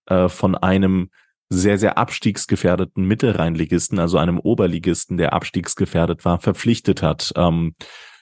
äh, 0.07 0.29
von 0.29 0.55
einem 0.57 1.11
sehr, 1.51 1.79
sehr 1.79 1.97
abstiegsgefährdeten 1.99 3.05
Mittelrheinligisten, 3.05 3.99
also 3.99 4.19
einem 4.19 4.39
Oberligisten, 4.39 5.17
der 5.17 5.33
abstiegsgefährdet 5.33 6.25
war, 6.25 6.41
verpflichtet 6.41 7.03
hat. 7.03 7.33
Ähm, 7.37 7.75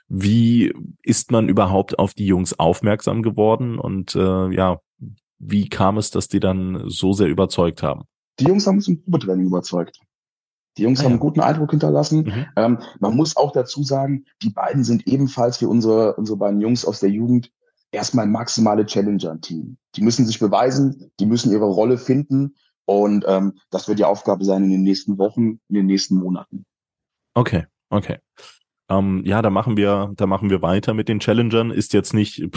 wie 0.09 0.73
ist 1.03 1.33
man 1.33 1.49
überhaupt 1.49 1.99
auf 1.99 2.15
die 2.15 2.27
Jungs 2.27 2.59
aufmerksam 2.59 3.23
geworden 3.23 3.79
und 3.79 4.15
äh, 4.15 4.51
ja, 4.55 4.79
wie 5.39 5.69
kam 5.69 5.99
es, 5.99 6.11
dass 6.11 6.29
die 6.29 6.41
dann 6.41 6.85
so 6.87 7.13
sehr 7.13 7.27
überzeugt 7.27 7.83
haben? 7.83 8.05
Die 8.39 8.45
Jungs 8.45 8.67
haben 8.67 8.77
uns 8.77 8.89
im 8.89 9.03
Probetraining 9.03 9.47
überzeugt. 9.47 9.99
Die 10.77 10.83
Jungs 10.83 11.01
ah, 11.01 11.05
haben 11.05 11.13
einen 11.13 11.21
guten 11.21 11.41
Eindruck 11.41 11.71
hinterlassen. 11.71 12.25
Mhm. 12.25 12.47
Ähm, 12.57 12.79
man 13.01 13.17
muss 13.17 13.37
auch 13.37 13.53
dazu 13.53 13.83
sagen, 13.83 14.27
die 14.43 14.51
beiden 14.51 14.85
sind 14.85 15.07
ebenfalls 15.07 15.61
wie 15.61 15.67
unsere, 15.67 16.15
unsere 16.17 16.37
beiden 16.37 16.61
Jungs 16.61 16.85
aus 16.85 17.01
der 17.01 17.11
Jugend 17.11 17.51
erstmal 17.93 18.27
maximale 18.27 18.85
Challenger 18.85 19.33
im 19.33 19.41
Team. 19.41 19.79
Die 19.95 20.03
müssen 20.03 20.27
sich 20.27 20.39
beweisen, 20.39 21.11
die 21.19 21.27
müssen 21.27 21.51
ihre 21.51 21.65
Rolle 21.65 21.97
finden 21.97 22.57
und 22.85 23.25
ähm, 23.27 23.55
das 23.71 23.89
wird 23.89 23.99
die 23.99 24.05
Aufgabe 24.05 24.45
sein 24.45 24.65
in 24.65 24.71
den 24.71 24.83
nächsten 24.83 25.19
Wochen, 25.19 25.61
in 25.69 25.75
den 25.75 25.87
nächsten 25.87 26.17
Monaten. 26.17 26.67
Okay, 27.35 27.65
okay. 27.89 28.19
Ähm, 28.89 29.23
ja, 29.25 29.43
da 29.43 29.51
machen 29.51 29.77
wir, 29.77 30.13
da 30.17 30.27
machen 30.27 30.51
wir 30.51 30.63
weiter 30.63 30.95
mit 30.95 31.09
den 31.09 31.21
Challengern. 31.21 31.71
Ist 31.71 31.93
jetzt 31.93 32.15
nicht 32.15 32.49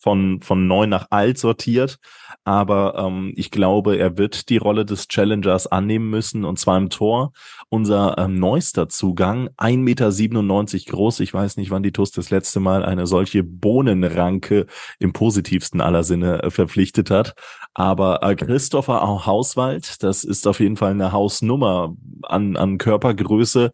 von, 0.00 0.40
von 0.40 0.66
neu 0.66 0.86
nach 0.86 1.06
alt 1.10 1.38
sortiert. 1.38 1.98
Aber 2.44 2.94
ähm, 2.96 3.32
ich 3.36 3.50
glaube, 3.50 3.96
er 3.96 4.16
wird 4.16 4.48
die 4.48 4.56
Rolle 4.56 4.86
des 4.86 5.08
Challengers 5.08 5.66
annehmen 5.66 6.08
müssen 6.08 6.44
und 6.44 6.58
zwar 6.58 6.78
im 6.78 6.88
Tor. 6.88 7.32
Unser 7.68 8.16
ähm, 8.18 8.34
neuester 8.34 8.88
Zugang, 8.88 9.50
1,97 9.58 9.76
Meter 9.76 10.90
groß. 10.90 11.20
Ich 11.20 11.34
weiß 11.34 11.58
nicht, 11.58 11.70
wann 11.70 11.82
die 11.82 11.92
TUS 11.92 12.10
das 12.12 12.30
letzte 12.30 12.60
Mal 12.60 12.84
eine 12.84 13.06
solche 13.06 13.44
Bohnenranke 13.44 14.66
im 14.98 15.12
positivsten 15.12 15.80
aller 15.82 16.02
Sinne 16.02 16.42
äh, 16.42 16.50
verpflichtet 16.50 17.10
hat. 17.10 17.34
Aber 17.74 18.22
äh, 18.22 18.34
Christopher 18.34 19.00
Hauswald, 19.26 20.02
das 20.02 20.24
ist 20.24 20.46
auf 20.46 20.58
jeden 20.58 20.76
Fall 20.76 20.90
eine 20.90 21.12
Hausnummer 21.12 21.94
an, 22.22 22.56
an 22.56 22.78
Körpergröße, 22.78 23.70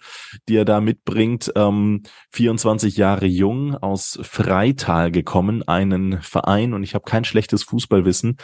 die 0.49 0.57
er 0.57 0.67
da 0.67 0.81
mitbringt. 0.81 1.51
Ähm, 1.57 2.03
24 2.33 2.97
Jahre 2.99 3.27
jung, 3.27 3.75
aus 3.75 4.19
Freital 4.23 5.11
gekommen, 5.11 5.67
einen 5.67 6.21
Verein 6.21 6.75
und 6.75 6.83
ich 6.83 6.95
habe 6.95 7.05
kein 7.05 7.25
schlechtes 7.25 7.63
Fußballwissen, 7.63 8.37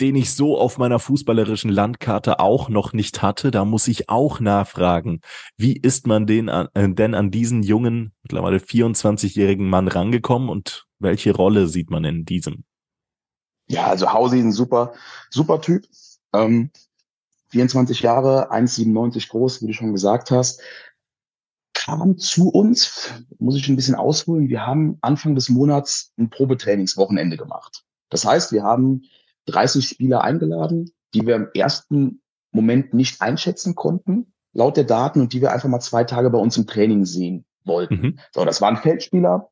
den 0.00 0.16
ich 0.16 0.32
so 0.32 0.58
auf 0.58 0.78
meiner 0.78 0.98
fußballerischen 0.98 1.70
Landkarte 1.70 2.40
auch 2.40 2.68
noch 2.68 2.92
nicht 2.92 3.22
hatte. 3.22 3.50
Da 3.50 3.64
muss 3.64 3.88
ich 3.88 4.08
auch 4.08 4.40
nachfragen, 4.40 5.20
wie 5.56 5.76
ist 5.76 6.06
man 6.06 6.26
den 6.26 6.48
an, 6.48 6.68
äh, 6.74 6.88
denn 6.88 7.14
an 7.14 7.30
diesen 7.30 7.62
jungen, 7.62 8.12
mittlerweile 8.22 8.58
24-jährigen 8.58 9.68
Mann 9.68 9.86
rangekommen 9.86 10.48
und 10.48 10.86
welche 10.98 11.34
Rolle 11.34 11.68
sieht 11.68 11.90
man 11.90 12.04
in 12.04 12.24
diesem? 12.24 12.64
Ja, 13.68 13.86
also 13.86 14.12
Hausi 14.12 14.38
ist 14.38 14.44
ein 14.44 14.52
super, 14.52 14.94
super 15.30 15.60
Typ. 15.60 15.86
Ähm, 16.32 16.70
24 17.50 18.00
Jahre, 18.00 18.52
1,97 18.52 19.28
groß, 19.30 19.62
wie 19.62 19.68
du 19.68 19.72
schon 19.72 19.92
gesagt 19.92 20.30
hast 20.30 20.60
kam 21.88 22.18
zu 22.18 22.50
uns, 22.50 23.10
muss 23.38 23.56
ich 23.56 23.66
ein 23.68 23.76
bisschen 23.76 23.94
ausholen, 23.94 24.50
wir 24.50 24.66
haben 24.66 24.98
Anfang 25.00 25.34
des 25.34 25.48
Monats 25.48 26.12
ein 26.18 26.28
Probetrainingswochenende 26.28 27.38
gemacht. 27.38 27.84
Das 28.10 28.26
heißt, 28.26 28.52
wir 28.52 28.62
haben 28.62 29.04
30 29.46 29.88
Spieler 29.88 30.22
eingeladen, 30.22 30.92
die 31.14 31.26
wir 31.26 31.36
im 31.36 31.48
ersten 31.54 32.20
Moment 32.52 32.92
nicht 32.92 33.22
einschätzen 33.22 33.74
konnten, 33.74 34.34
laut 34.52 34.76
der 34.76 34.84
Daten, 34.84 35.22
und 35.22 35.32
die 35.32 35.40
wir 35.40 35.50
einfach 35.50 35.70
mal 35.70 35.80
zwei 35.80 36.04
Tage 36.04 36.28
bei 36.28 36.38
uns 36.38 36.58
im 36.58 36.66
Training 36.66 37.06
sehen 37.06 37.46
wollten. 37.64 37.94
Mhm. 37.94 38.18
So, 38.34 38.44
das 38.44 38.60
waren 38.60 38.76
Feldspieler, 38.76 39.48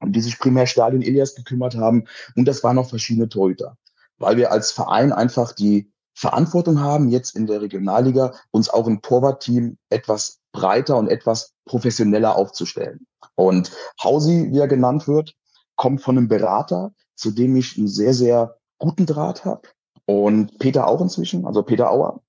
um 0.00 0.12
die 0.12 0.20
sich 0.20 0.38
primär 0.38 0.66
Stadion 0.66 1.02
Elias 1.02 1.34
gekümmert 1.34 1.76
haben, 1.76 2.04
und 2.36 2.46
das 2.46 2.64
waren 2.64 2.76
noch 2.76 2.88
verschiedene 2.88 3.28
Torhüter. 3.28 3.76
Weil 4.18 4.36
wir 4.36 4.52
als 4.52 4.72
Verein 4.72 5.12
einfach 5.12 5.52
die 5.52 5.90
Verantwortung 6.14 6.80
haben, 6.80 7.08
jetzt 7.08 7.34
in 7.36 7.46
der 7.46 7.62
Regionalliga 7.62 8.34
uns 8.50 8.68
auch 8.68 8.86
im 8.86 9.00
Torwartteam 9.00 9.78
etwas 9.88 10.40
breiter 10.52 10.98
und 10.98 11.08
etwas 11.08 11.54
professioneller 11.64 12.36
aufzustellen. 12.36 13.06
Und 13.36 13.70
Hausi, 14.02 14.48
wie 14.50 14.58
er 14.58 14.68
genannt 14.68 15.08
wird, 15.08 15.34
kommt 15.76 16.02
von 16.02 16.18
einem 16.18 16.28
Berater, 16.28 16.92
zu 17.14 17.30
dem 17.30 17.56
ich 17.56 17.78
einen 17.78 17.88
sehr, 17.88 18.12
sehr 18.12 18.58
guten 18.78 19.06
Draht 19.06 19.44
habe. 19.44 19.62
Und 20.04 20.58
Peter 20.58 20.88
auch 20.88 21.00
inzwischen, 21.00 21.46
also 21.46 21.62
Peter 21.62 21.90
Auer, 21.90 22.20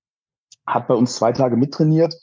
hat 0.66 0.86
bei 0.86 0.94
uns 0.94 1.16
zwei 1.16 1.32
Tage 1.32 1.56
mittrainiert 1.56 2.14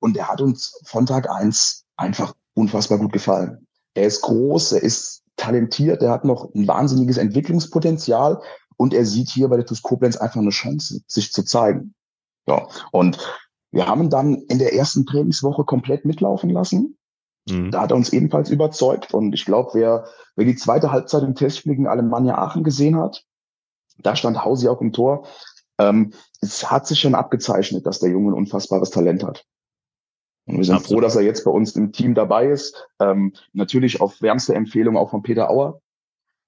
und 0.00 0.16
er 0.16 0.28
hat 0.28 0.40
uns 0.40 0.78
von 0.84 1.06
Tag 1.06 1.30
eins 1.30 1.84
einfach 1.96 2.34
unfassbar 2.54 2.98
gut 2.98 3.12
gefallen. 3.12 3.66
Er 3.94 4.06
ist 4.06 4.22
groß, 4.22 4.72
er 4.72 4.82
ist 4.82 5.22
talentiert, 5.36 6.02
er 6.02 6.10
hat 6.10 6.24
noch 6.24 6.52
ein 6.54 6.66
wahnsinniges 6.68 7.16
Entwicklungspotenzial 7.16 8.40
und 8.76 8.94
er 8.94 9.04
sieht 9.04 9.30
hier 9.30 9.48
bei 9.48 9.56
der 9.56 9.66
TuS 9.66 9.82
Koblenz 9.82 10.16
einfach 10.16 10.40
eine 10.40 10.50
Chance, 10.50 11.00
sich 11.06 11.32
zu 11.32 11.44
zeigen. 11.44 11.94
Ja, 12.46 12.68
und 12.92 13.18
wir 13.70 13.86
haben 13.86 14.02
ihn 14.02 14.10
dann 14.10 14.34
in 14.48 14.58
der 14.58 14.74
ersten 14.74 15.06
Trainingswoche 15.06 15.64
komplett 15.64 16.04
mitlaufen 16.04 16.50
lassen. 16.50 16.96
Mhm. 17.48 17.70
Da 17.70 17.82
hat 17.82 17.90
er 17.90 17.96
uns 17.96 18.12
ebenfalls 18.12 18.50
überzeugt. 18.50 19.14
Und 19.14 19.32
ich 19.32 19.44
glaube, 19.44 19.70
wer, 19.74 20.06
wer 20.36 20.44
die 20.44 20.56
zweite 20.56 20.92
Halbzeit 20.92 21.22
im 21.22 21.34
Testspiel 21.34 21.72
gegen 21.72 21.88
Alemannia 21.88 22.38
Aachen 22.38 22.64
gesehen 22.64 22.96
hat, 22.96 23.24
da 23.98 24.16
stand 24.16 24.44
Hausi 24.44 24.68
auch 24.68 24.80
im 24.80 24.92
Tor. 24.92 25.26
Ähm, 25.78 26.12
es 26.40 26.70
hat 26.70 26.86
sich 26.86 27.00
schon 27.00 27.14
abgezeichnet, 27.14 27.86
dass 27.86 28.00
der 28.00 28.10
Junge 28.10 28.30
ein 28.30 28.38
unfassbares 28.38 28.90
Talent 28.90 29.24
hat. 29.24 29.44
Und 30.46 30.58
wir 30.58 30.64
sind 30.64 30.74
Absolut. 30.74 30.98
froh, 30.98 31.00
dass 31.00 31.16
er 31.16 31.22
jetzt 31.22 31.44
bei 31.44 31.50
uns 31.50 31.74
im 31.76 31.92
Team 31.92 32.14
dabei 32.14 32.48
ist. 32.48 32.86
Ähm, 33.00 33.32
natürlich 33.52 34.00
auf 34.00 34.20
wärmste 34.20 34.54
Empfehlung 34.54 34.96
auch 34.96 35.10
von 35.10 35.22
Peter 35.22 35.50
Auer. 35.50 35.80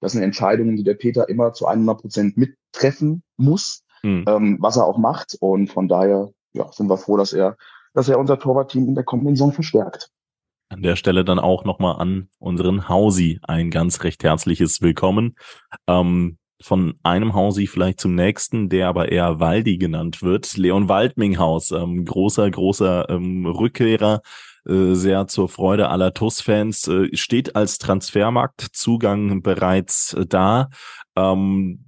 Das 0.01 0.11
sind 0.11 0.21
Entscheidungen, 0.21 0.75
die 0.75 0.83
der 0.83 0.93
Peter 0.93 1.27
immer 1.29 1.53
zu 1.53 1.65
100 1.65 2.01
Prozent 2.01 2.37
mittreffen 2.37 3.23
muss, 3.37 3.83
mhm. 4.03 4.25
ähm, 4.27 4.57
was 4.59 4.77
er 4.77 4.85
auch 4.85 4.97
macht. 4.97 5.35
Und 5.39 5.71
von 5.71 5.87
daher 5.87 6.29
ja, 6.53 6.71
sind 6.71 6.89
wir 6.89 6.97
froh, 6.97 7.17
dass 7.17 7.33
er, 7.33 7.57
dass 7.93 8.09
er 8.09 8.19
unser 8.19 8.37
Torwartteam 8.37 8.87
in 8.87 8.95
der 8.95 9.03
kommenden 9.03 9.35
Saison 9.35 9.51
verstärkt. 9.51 10.11
An 10.69 10.83
der 10.83 10.97
Stelle 10.97 11.23
dann 11.23 11.39
auch 11.39 11.63
nochmal 11.63 11.95
an 11.99 12.29
unseren 12.39 12.89
Hausi 12.89 13.39
ein 13.41 13.71
ganz 13.71 14.03
recht 14.03 14.23
herzliches 14.23 14.81
Willkommen. 14.81 15.35
Ähm, 15.87 16.36
von 16.61 16.95
einem 17.03 17.33
Hausi 17.33 17.67
vielleicht 17.67 17.99
zum 17.99 18.15
nächsten, 18.15 18.69
der 18.69 18.87
aber 18.87 19.11
eher 19.11 19.39
Waldi 19.39 19.77
genannt 19.77 20.23
wird. 20.23 20.57
Leon 20.57 20.89
Waldminghaus, 20.89 21.71
ähm, 21.71 22.03
großer, 22.03 22.49
großer 22.49 23.09
ähm, 23.09 23.45
Rückkehrer, 23.45 24.21
äh, 24.67 24.93
sehr 24.93 25.27
zur 25.27 25.49
Freude 25.49 25.89
aller 25.89 26.13
TUS-Fans, 26.13 26.87
äh, 26.87 27.15
steht 27.15 27.55
als 27.55 27.77
Transfermarktzugang 27.77 29.41
bereits 29.41 30.13
äh, 30.13 30.25
da. 30.25 30.69
Ähm, 31.15 31.85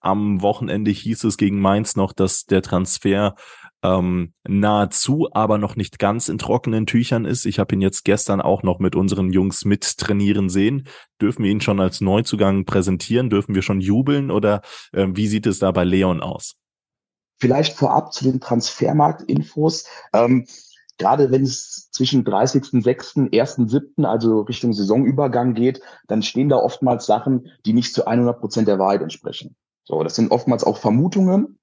am 0.00 0.42
Wochenende 0.42 0.90
hieß 0.90 1.24
es 1.24 1.36
gegen 1.36 1.60
Mainz 1.60 1.96
noch, 1.96 2.12
dass 2.12 2.46
der 2.46 2.62
Transfer 2.62 3.34
ähm, 3.82 4.32
nahezu, 4.46 5.28
aber 5.32 5.58
noch 5.58 5.76
nicht 5.76 5.98
ganz 5.98 6.28
in 6.28 6.38
trockenen 6.38 6.86
Tüchern 6.86 7.24
ist. 7.24 7.46
Ich 7.46 7.58
habe 7.58 7.74
ihn 7.74 7.80
jetzt 7.80 8.04
gestern 8.04 8.40
auch 8.40 8.62
noch 8.62 8.78
mit 8.78 8.96
unseren 8.96 9.32
Jungs 9.32 9.64
mit 9.64 9.98
trainieren 9.98 10.48
sehen. 10.48 10.88
Dürfen 11.20 11.44
wir 11.44 11.50
ihn 11.50 11.60
schon 11.60 11.80
als 11.80 12.00
Neuzugang 12.00 12.64
präsentieren? 12.64 13.30
Dürfen 13.30 13.54
wir 13.54 13.62
schon 13.62 13.80
jubeln 13.80 14.30
oder 14.30 14.62
äh, 14.92 15.06
wie 15.10 15.28
sieht 15.28 15.46
es 15.46 15.58
da 15.58 15.70
bei 15.70 15.84
Leon 15.84 16.20
aus? 16.20 16.56
Vielleicht 17.40 17.76
vorab 17.76 18.12
zu 18.12 18.24
den 18.24 18.40
Transfermarktinfos. 18.40 19.86
Ähm, 20.12 20.46
gerade 20.98 21.30
wenn 21.30 21.44
es 21.44 21.88
zwischen 21.92 22.24
30.06., 22.24 23.30
1.07., 23.30 24.04
also 24.04 24.40
Richtung 24.40 24.72
Saisonübergang 24.72 25.54
geht, 25.54 25.80
dann 26.08 26.22
stehen 26.22 26.48
da 26.48 26.56
oftmals 26.56 27.06
Sachen, 27.06 27.52
die 27.64 27.72
nicht 27.72 27.94
zu 27.94 28.06
100 28.06 28.40
Prozent 28.40 28.66
der 28.66 28.80
Wahrheit 28.80 29.02
entsprechen. 29.02 29.54
So, 29.84 30.02
das 30.02 30.16
sind 30.16 30.32
oftmals 30.32 30.64
auch 30.64 30.78
Vermutungen. 30.78 31.58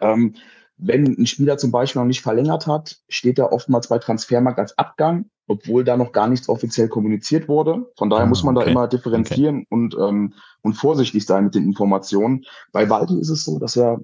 Ähm, 0.00 0.36
wenn 0.84 1.06
ein 1.06 1.26
Spieler 1.26 1.58
zum 1.58 1.70
Beispiel 1.70 2.00
noch 2.00 2.06
nicht 2.06 2.22
verlängert 2.22 2.66
hat, 2.66 2.98
steht 3.08 3.38
er 3.38 3.52
oftmals 3.52 3.88
bei 3.88 3.98
Transfermarkt 3.98 4.58
als 4.58 4.76
Abgang, 4.76 5.26
obwohl 5.46 5.84
da 5.84 5.96
noch 5.96 6.12
gar 6.12 6.28
nichts 6.28 6.48
offiziell 6.48 6.88
kommuniziert 6.88 7.48
wurde. 7.48 7.90
Von 7.96 8.10
daher 8.10 8.24
ah, 8.24 8.28
muss 8.28 8.42
man 8.42 8.56
okay. 8.56 8.66
da 8.66 8.70
immer 8.70 8.88
differenzieren 8.88 9.58
okay. 9.58 9.66
und, 9.70 9.94
ähm, 9.94 10.34
und 10.62 10.74
vorsichtig 10.74 11.24
sein 11.24 11.44
mit 11.44 11.54
den 11.54 11.64
Informationen. 11.64 12.44
Bei 12.72 12.90
Waldi 12.90 13.18
ist 13.18 13.28
es 13.28 13.44
so, 13.44 13.58
dass 13.58 13.76
er, 13.76 14.00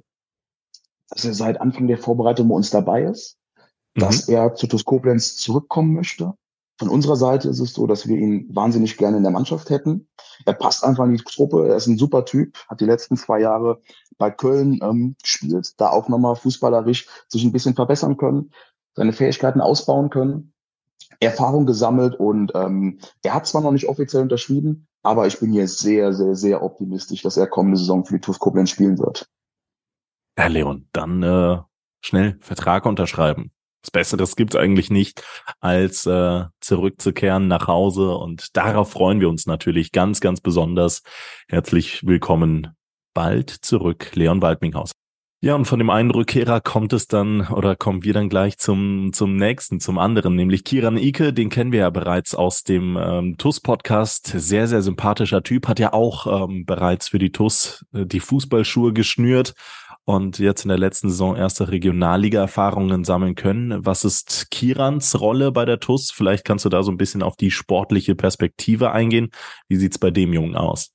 dass 1.10 1.24
er 1.24 1.34
seit 1.34 1.60
Anfang 1.60 1.88
der 1.88 1.98
Vorbereitung 1.98 2.48
bei 2.48 2.54
uns 2.54 2.70
dabei 2.70 3.02
ist, 3.04 3.36
mhm. 3.94 4.00
dass 4.00 4.28
er 4.28 4.54
zu 4.54 4.68
TuS 4.68 4.84
Koblenz 4.84 5.36
zurückkommen 5.36 5.94
möchte. 5.94 6.34
von 6.78 6.88
unserer 6.88 7.16
Seite 7.16 7.48
ist 7.48 7.58
es 7.58 7.72
so, 7.72 7.88
dass 7.88 8.06
wir 8.06 8.16
ihn 8.16 8.46
wahnsinnig 8.54 8.96
gerne 8.98 9.16
in 9.16 9.24
der 9.24 9.32
Mannschaft 9.32 9.68
hätten. 9.68 10.06
Er 10.46 10.52
passt 10.52 10.84
einfach 10.84 11.06
in 11.06 11.16
die 11.16 11.24
Truppe. 11.24 11.68
Er 11.68 11.74
ist 11.74 11.88
ein 11.88 11.98
super 11.98 12.24
Typ, 12.24 12.56
hat 12.68 12.80
die 12.80 12.84
letzten 12.84 13.16
zwei 13.16 13.40
Jahre 13.40 13.80
bei 14.18 14.30
Köln 14.30 14.80
ähm, 14.82 15.16
gespielt, 15.22 15.80
da 15.80 15.90
auch 15.90 16.08
nochmal 16.08 16.36
fußballerisch 16.36 17.06
sich 17.28 17.44
ein 17.44 17.52
bisschen 17.52 17.74
verbessern 17.74 18.16
können, 18.16 18.50
seine 18.94 19.12
Fähigkeiten 19.12 19.60
ausbauen 19.60 20.10
können, 20.10 20.52
Erfahrung 21.20 21.66
gesammelt 21.66 22.16
und 22.16 22.52
ähm, 22.54 22.98
er 23.22 23.34
hat 23.34 23.46
zwar 23.46 23.62
noch 23.62 23.72
nicht 23.72 23.88
offiziell 23.88 24.22
unterschrieben, 24.22 24.86
aber 25.02 25.26
ich 25.26 25.38
bin 25.40 25.52
hier 25.52 25.68
sehr, 25.68 26.12
sehr, 26.12 26.34
sehr 26.34 26.62
optimistisch, 26.62 27.22
dass 27.22 27.36
er 27.36 27.46
kommende 27.46 27.78
Saison 27.78 28.04
für 28.04 28.14
die 28.14 28.20
TuS 28.20 28.38
Koblenz 28.38 28.70
spielen 28.70 28.98
wird. 28.98 29.28
Herr 30.36 30.48
Leon, 30.48 30.88
dann 30.92 31.22
äh, 31.22 31.58
schnell 32.00 32.36
Vertrag 32.40 32.86
unterschreiben. 32.86 33.50
Was 33.82 33.90
Besseres 33.90 34.36
gibt's 34.36 34.56
eigentlich 34.56 34.90
nicht, 34.90 35.22
als 35.60 36.04
äh, 36.04 36.44
zurückzukehren 36.60 37.48
nach 37.48 37.68
Hause. 37.68 38.16
Und 38.16 38.56
darauf 38.56 38.90
freuen 38.90 39.20
wir 39.20 39.28
uns 39.28 39.46
natürlich 39.46 39.92
ganz, 39.92 40.20
ganz 40.20 40.40
besonders. 40.40 41.02
Herzlich 41.48 42.04
willkommen 42.04 42.76
bald 43.18 43.50
zurück, 43.50 44.12
Leon 44.14 44.42
Waldminghaus. 44.42 44.92
Ja, 45.40 45.56
und 45.56 45.64
von 45.64 45.80
dem 45.80 45.90
einen 45.90 46.12
Rückkehrer 46.12 46.60
kommt 46.60 46.92
es 46.92 47.08
dann 47.08 47.48
oder 47.48 47.74
kommen 47.74 48.04
wir 48.04 48.12
dann 48.12 48.28
gleich 48.28 48.58
zum, 48.58 49.12
zum 49.12 49.34
nächsten, 49.34 49.80
zum 49.80 49.98
anderen, 49.98 50.36
nämlich 50.36 50.62
Kiran 50.62 50.96
Ike, 50.96 51.32
den 51.32 51.48
kennen 51.48 51.72
wir 51.72 51.80
ja 51.80 51.90
bereits 51.90 52.36
aus 52.36 52.62
dem 52.62 52.96
ähm, 52.96 53.36
TUS-Podcast. 53.36 54.28
Sehr, 54.36 54.68
sehr 54.68 54.82
sympathischer 54.82 55.42
Typ, 55.42 55.66
hat 55.66 55.80
ja 55.80 55.92
auch 55.94 56.44
ähm, 56.44 56.64
bereits 56.64 57.08
für 57.08 57.18
die 57.18 57.32
TUS 57.32 57.84
äh, 57.92 58.06
die 58.06 58.20
Fußballschuhe 58.20 58.92
geschnürt 58.92 59.54
und 60.04 60.38
jetzt 60.38 60.64
in 60.64 60.68
der 60.68 60.78
letzten 60.78 61.08
Saison 61.08 61.34
erste 61.34 61.72
Regionalliga-Erfahrungen 61.72 63.02
sammeln 63.02 63.34
können. 63.34 63.84
Was 63.84 64.04
ist 64.04 64.52
Kirans 64.52 65.20
Rolle 65.20 65.50
bei 65.50 65.64
der 65.64 65.80
TUS? 65.80 66.12
Vielleicht 66.12 66.44
kannst 66.44 66.66
du 66.66 66.68
da 66.68 66.84
so 66.84 66.92
ein 66.92 66.98
bisschen 66.98 67.24
auf 67.24 67.34
die 67.34 67.50
sportliche 67.50 68.14
Perspektive 68.14 68.92
eingehen. 68.92 69.30
Wie 69.66 69.76
sieht's 69.76 69.98
bei 69.98 70.12
dem 70.12 70.32
Jungen 70.32 70.54
aus? 70.54 70.92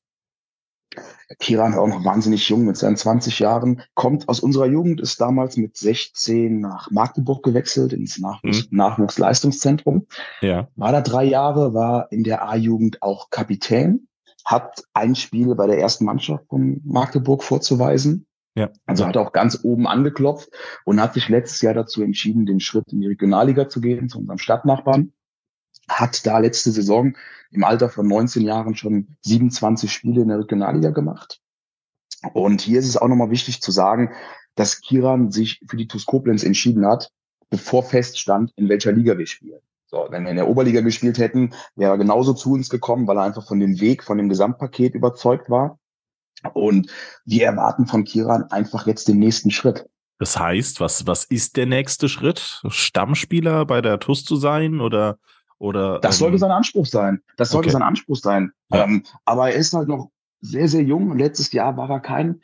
Kiran 1.40 1.74
ist 1.74 1.78
auch 1.78 1.88
noch 1.88 2.06
wahnsinnig 2.06 2.48
jung 2.50 2.66
mit 2.66 2.78
seinen 2.78 2.98
20 2.98 3.40
Jahren, 3.40 3.82
kommt 3.94 4.30
aus 4.30 4.40
unserer 4.40 4.68
Jugend, 4.68 5.02
ist 5.02 5.20
damals 5.20 5.58
mit 5.58 5.78
16 5.78 6.60
nach 6.60 6.92
Magdeburg 6.92 7.44
gewechselt, 7.44 7.94
ins 7.94 8.20
Nachwuchs 8.20 8.70
mhm. 8.70 8.78
Nachwuchsleistungszentrum. 8.78 10.08
Ja. 10.42 10.68
War 10.76 10.92
da 10.92 11.02
drei 11.02 11.24
Jahre, 11.24 11.74
war 11.74 12.12
in 12.12 12.24
der 12.24 12.48
A-Jugend 12.48 13.02
auch 13.02 13.30
Kapitän, 13.30 14.08
hat 14.46 14.84
ein 14.94 15.16
Spiel 15.16 15.56
bei 15.56 15.68
der 15.68 15.80
ersten 15.80 16.06
Mannschaft 16.06 16.46
von 16.50 16.82
Magdeburg 16.84 17.44
vorzuweisen 17.44 18.28
ja. 18.56 18.70
Also 18.86 19.08
hat 19.08 19.18
auch 19.18 19.32
ganz 19.32 19.60
oben 19.64 19.88
angeklopft 19.88 20.50
und 20.86 21.02
hat 21.02 21.16
sich 21.16 21.28
letztes 21.28 21.62
Jahr 21.62 21.74
dazu 21.74 22.04
entschieden, 22.04 22.46
den 22.46 22.60
Schritt 22.60 22.92
in 22.92 23.02
die 23.02 23.08
Regionalliga 23.08 23.68
zu 23.68 23.82
gehen, 23.82 24.10
zu 24.10 24.20
unserem 24.20 24.38
Stadtnachbarn. 24.38 25.14
Hat 25.90 26.26
da 26.26 26.38
letzte 26.38 26.72
Saison 26.72 27.16
im 27.54 27.64
Alter 27.64 27.90
von 27.90 28.08
19 28.08 28.44
Jahren 28.44 28.76
schon 28.76 29.16
27 29.22 29.92
Spiele 29.92 30.22
in 30.22 30.28
der 30.28 30.40
Regionalliga 30.40 30.90
gemacht. 30.90 31.40
Und 32.34 32.62
hier 32.62 32.80
ist 32.80 32.88
es 32.88 32.98
auch 32.98 33.08
nochmal 33.08 33.32
wichtig 33.32 33.62
zu 33.62 33.72
sagen, 33.72 34.12
dass 34.56 34.82
Kiran 34.82 35.32
sich 35.32 35.62
für 35.68 35.78
die 35.78 35.88
TuS 35.88 36.06
Koblenz 36.06 36.44
entschieden 36.44 36.86
hat, 36.86 37.10
bevor 37.50 37.84
feststand, 37.84 38.52
in 38.56 38.70
welcher 38.70 38.92
Liga 38.92 39.18
wir 39.18 39.28
spielen. 39.28 39.60
So, 39.86 40.08
wenn 40.10 40.24
wir 40.24 40.32
in 40.32 40.38
der 40.38 40.48
Oberliga 40.48 40.82
gespielt 40.82 41.20
hätten, 41.20 41.54
wäre 41.76 41.92
er 41.92 41.98
genauso 41.98 42.34
zu 42.34 42.54
uns 42.54 42.70
gekommen, 42.70 43.08
weil 43.08 43.18
er 43.18 43.24
einfach 43.24 43.46
von 43.48 43.60
dem 43.60 43.80
Weg, 43.80 44.04
von 44.04 44.18
dem 44.18 44.30
Gesamtpaket 44.30 44.96
überzeugt 44.96 45.50
war. 45.50 45.78
Und 46.54 46.90
wir 47.26 47.46
erwarten 47.46 47.86
von 47.86 48.04
Kiran 48.04 48.44
einfach 48.50 48.88
jetzt 48.88 49.08
den 49.08 49.20
nächsten 49.20 49.52
Schritt. 49.52 49.88
Das 50.18 50.40
heißt, 50.40 50.80
was, 50.80 51.06
was 51.06 51.26
ist 51.26 51.58
der 51.58 51.66
nächste 51.66 52.10
Schritt? 52.10 52.62
Stammspieler 52.68 53.66
bei 53.66 53.82
der 53.82 54.00
TUS 54.00 54.24
zu 54.24 54.36
sein 54.36 54.82
oder, 54.82 55.18
oder? 55.64 56.00
Das 56.00 56.18
sollte 56.18 56.36
ähm, 56.36 56.40
sein 56.40 56.52
Anspruch 56.52 56.86
sein. 56.86 57.22
Das 57.38 57.50
sollte 57.50 57.68
okay. 57.68 57.74
sein 57.74 57.82
Anspruch 57.82 58.18
sein. 58.18 58.52
Ja. 58.70 58.84
Ähm, 58.84 59.04
aber 59.24 59.52
er 59.52 59.56
ist 59.56 59.74
halt 59.74 59.88
noch 59.88 60.10
sehr, 60.42 60.68
sehr 60.68 60.84
jung. 60.84 61.18
Letztes 61.18 61.54
Jahr 61.54 61.78
war 61.78 61.90
er 61.90 62.02
kein 62.02 62.42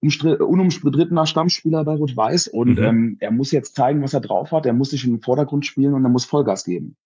unumstrittener 0.00 1.26
Stammspieler 1.26 1.84
bei 1.84 1.94
Rot-Weiß 1.94 2.46
und 2.48 2.78
mhm. 2.78 2.84
ähm, 2.84 3.16
er 3.20 3.32
muss 3.32 3.50
jetzt 3.50 3.74
zeigen, 3.74 4.02
was 4.02 4.14
er 4.14 4.20
drauf 4.20 4.52
hat. 4.52 4.66
Er 4.66 4.74
muss 4.74 4.90
sich 4.90 5.04
in 5.04 5.14
den 5.14 5.22
Vordergrund 5.22 5.66
spielen 5.66 5.94
und 5.94 6.04
er 6.04 6.10
muss 6.10 6.26
Vollgas 6.26 6.64
geben. 6.64 6.96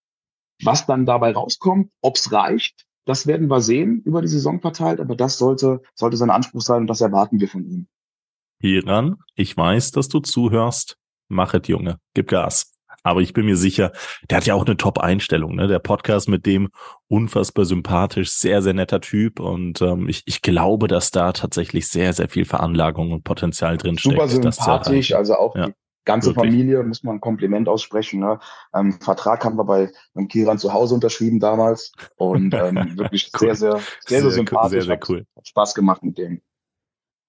Was 0.63 0.85
dann 0.85 1.07
dabei 1.07 1.33
rauskommt, 1.33 1.91
ob's 2.03 2.33
reicht, 2.33 2.85
das 3.07 3.27
werden 3.27 3.49
wir 3.49 3.61
sehen 3.61 4.03
über 4.05 4.21
die 4.21 4.29
Saison 4.29 4.61
verteilt, 4.61 5.01
aber 5.01 5.17
das 5.17 5.39
sollte, 5.39 5.81
sollte 5.95 6.17
sein 6.17 6.31
Anspruch 6.31 6.61
sein 6.61 6.83
und 6.83 6.87
das 6.89 7.01
erwarten 7.01 7.41
wir 7.41 7.49
von 7.49 7.65
ihm. 7.65 7.87
Hieran, 8.61 9.17
ich 9.35 9.57
weiß, 9.57 9.93
dass 9.93 10.09
du 10.09 10.21
zuhörst. 10.21 10.99
Machet, 11.29 11.69
Junge, 11.69 11.99
gib 12.15 12.29
Gas. 12.29 12.73
Aber 13.03 13.21
ich 13.21 13.33
bin 13.33 13.47
mir 13.47 13.57
sicher, 13.57 13.93
der 14.31 14.39
hat 14.39 14.47
ja 14.47 14.55
auch 14.55 14.67
eine 14.67 14.77
Top-Einstellung. 14.77 15.55
Ne? 15.57 15.69
Der 15.69 15.79
Podcast 15.79 16.29
mit 16.29 16.47
dem 16.47 16.71
unfassbar 17.09 17.65
sympathisch, 17.65 18.31
sehr, 18.31 18.63
sehr 18.63 18.75
netter 18.75 19.01
Typ. 19.01 19.41
Und 19.41 19.83
ähm, 19.83 20.09
ich, 20.09 20.23
ich 20.27 20.43
glaube, 20.43 20.89
dass 20.89 21.11
da 21.11 21.33
tatsächlich 21.33 21.89
sehr, 21.89 22.13
sehr 22.13 22.29
viel 22.29 22.45
Veranlagung 22.45 23.13
und 23.13 23.25
Potenzial 23.25 23.77
drin 23.77 23.97
Super 23.97 24.29
steckt. 24.29 24.31
Super 24.31 24.53
sympathisch, 24.53 25.15
also 25.15 25.35
auch 25.35 25.57
ja 25.57 25.69
ganze 26.05 26.29
Wirklich? 26.29 26.53
Familie, 26.53 26.83
muss 26.83 27.03
man 27.03 27.17
ein 27.17 27.21
Kompliment 27.21 27.69
aussprechen. 27.69 28.21
Ne? 28.21 28.39
Ähm, 28.75 28.93
Vertrag 29.01 29.45
haben 29.45 29.57
wir 29.57 29.65
bei 29.65 29.91
beim 30.15 30.29
Kiran 30.29 30.59
zu 30.59 30.73
Hause 30.73 30.95
unterschrieben 30.95 31.41
damals 31.41 31.93
und 32.17 32.55
ähm, 32.55 32.77
wirklich 32.97 33.31
cool. 33.35 33.55
sehr, 33.55 33.57
sehr, 33.57 33.73
sehr, 33.73 33.83
sehr, 34.07 34.21
sehr 34.23 34.31
sympathisch. 34.31 34.85
Sehr, 34.85 34.99
sehr 34.99 35.01
cool. 35.09 35.27
Hat 35.37 35.49
Spaß 35.49 35.75
gemacht 35.75 36.03
mit 36.03 36.19
dem. 36.19 36.43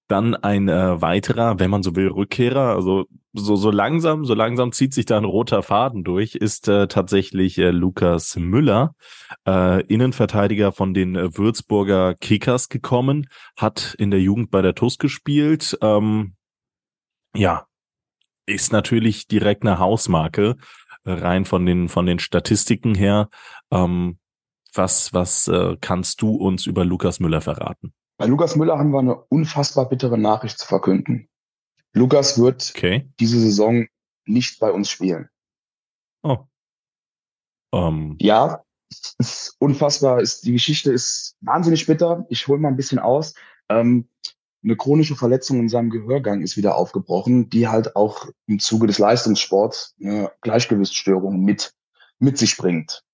Dann 0.08 0.34
ein 0.34 0.68
äh, 0.68 1.00
weiterer, 1.00 1.58
wenn 1.58 1.70
man 1.70 1.82
so 1.82 1.96
will, 1.96 2.08
Rückkehrer, 2.08 2.74
also 2.74 3.06
so, 3.34 3.56
so 3.56 3.70
langsam, 3.70 4.24
so 4.24 4.34
langsam 4.34 4.72
zieht 4.72 4.94
sich 4.94 5.06
da 5.06 5.18
ein 5.18 5.24
roter 5.24 5.62
Faden 5.62 6.04
durch, 6.04 6.36
ist 6.36 6.68
äh, 6.68 6.86
tatsächlich 6.86 7.58
äh, 7.58 7.70
Lukas 7.70 8.36
Müller, 8.36 8.94
äh, 9.46 9.84
Innenverteidiger 9.86 10.72
von 10.72 10.94
den 10.94 11.16
äh, 11.16 11.36
Würzburger 11.36 12.14
Kickers 12.14 12.68
gekommen, 12.68 13.28
hat 13.56 13.94
in 13.98 14.10
der 14.10 14.20
Jugend 14.20 14.50
bei 14.50 14.62
der 14.62 14.74
TUS 14.74 14.98
gespielt. 14.98 15.76
Ähm, 15.82 16.34
ja, 17.34 17.66
ist 18.46 18.72
natürlich 18.72 19.26
direkt 19.26 19.64
eine 19.64 19.80
Hausmarke, 19.80 20.56
äh, 21.04 21.12
rein 21.12 21.44
von 21.44 21.66
den, 21.66 21.88
von 21.88 22.06
den 22.06 22.20
Statistiken 22.20 22.94
her. 22.94 23.28
Ähm, 23.72 24.18
was 24.72 25.12
was 25.12 25.48
äh, 25.48 25.76
kannst 25.80 26.22
du 26.22 26.34
uns 26.34 26.66
über 26.66 26.84
Lukas 26.84 27.20
Müller 27.20 27.40
verraten? 27.40 27.92
Bei 28.16 28.26
Lukas 28.26 28.56
Müller 28.56 28.78
haben 28.78 28.90
wir 28.92 29.00
eine 29.00 29.16
unfassbar 29.16 29.88
bittere 29.88 30.18
Nachricht 30.18 30.58
zu 30.58 30.66
verkünden. 30.66 31.28
Lukas 31.94 32.38
wird 32.38 32.72
okay. 32.74 33.08
diese 33.18 33.40
Saison 33.40 33.86
nicht 34.26 34.60
bei 34.60 34.70
uns 34.70 34.90
spielen. 34.90 35.28
Oh. 36.22 36.38
Um. 37.70 38.12
Ähm. 38.12 38.16
Ja, 38.20 38.64
ist 39.18 39.56
unfassbar. 39.58 40.20
Ist, 40.20 40.44
die 40.44 40.52
Geschichte 40.52 40.92
ist 40.92 41.36
wahnsinnig 41.40 41.86
bitter. 41.86 42.26
Ich 42.28 42.46
hole 42.46 42.58
mal 42.58 42.68
ein 42.68 42.76
bisschen 42.76 42.98
aus. 42.98 43.34
Ähm, 43.68 44.08
eine 44.62 44.76
chronische 44.76 45.14
Verletzung 45.16 45.60
in 45.60 45.68
seinem 45.68 45.90
Gehörgang 45.90 46.40
ist 46.40 46.56
wieder 46.56 46.76
aufgebrochen, 46.76 47.50
die 47.50 47.68
halt 47.68 47.96
auch 47.96 48.26
im 48.46 48.58
Zuge 48.58 48.86
des 48.86 48.98
Leistungssports 48.98 49.94
eine 50.00 50.32
Gleichgewichtsstörung 50.40 51.40
mit, 51.40 51.74
mit 52.18 52.38
sich 52.38 52.56
bringt. 52.56 53.04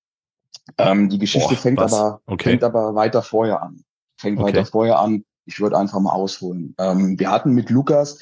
Ähm, 0.78 1.08
die 1.08 1.18
Geschichte 1.18 1.54
Boah, 1.54 1.60
fängt, 1.60 1.78
aber, 1.80 2.20
okay. 2.26 2.50
fängt 2.50 2.62
aber 2.62 2.94
weiter 2.94 3.22
vorher 3.22 3.62
an. 3.62 3.82
Fängt 4.16 4.38
okay. 4.38 4.48
weiter 4.48 4.66
vorher 4.66 5.00
an. 5.00 5.24
Ich 5.44 5.58
würde 5.58 5.76
einfach 5.76 5.98
mal 5.98 6.12
ausholen. 6.12 6.74
Ähm, 6.78 7.18
wir 7.18 7.30
hatten 7.30 7.52
mit 7.52 7.70
Lukas 7.70 8.20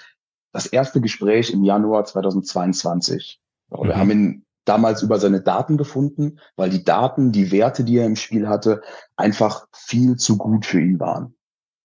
das 0.53 0.67
erste 0.67 1.01
Gespräch 1.01 1.51
im 1.51 1.65
Januar 1.65 2.05
2022. 2.05 3.41
Wir 3.71 3.85
mhm. 3.85 3.97
haben 3.97 4.11
ihn 4.11 4.47
damals 4.65 5.03
über 5.03 5.19
seine 5.19 5.41
Daten 5.41 5.77
gefunden, 5.77 6.41
weil 6.57 6.71
die 6.71 6.85
Daten, 6.85 7.33
die 7.33 7.51
Werte, 7.51 7.85
die 7.85 7.99
er 7.99 8.07
im 8.07 8.17
Spiel 8.17 8.49
hatte, 8.49 8.83
einfach 9.17 9.67
viel 9.73 10.17
zu 10.17 10.37
gut 10.37 10.67
für 10.67 10.81
ihn 10.81 11.01
waren. 11.01 11.35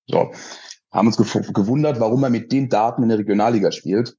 So 0.07 0.32
haben 0.93 1.07
uns 1.07 1.18
gewundert, 1.18 1.99
warum 1.99 2.24
er 2.24 2.30
mit 2.30 2.51
den 2.51 2.70
Daten 2.70 3.03
in 3.03 3.09
der 3.09 3.18
Regionalliga 3.18 3.72
spielt 3.72 4.16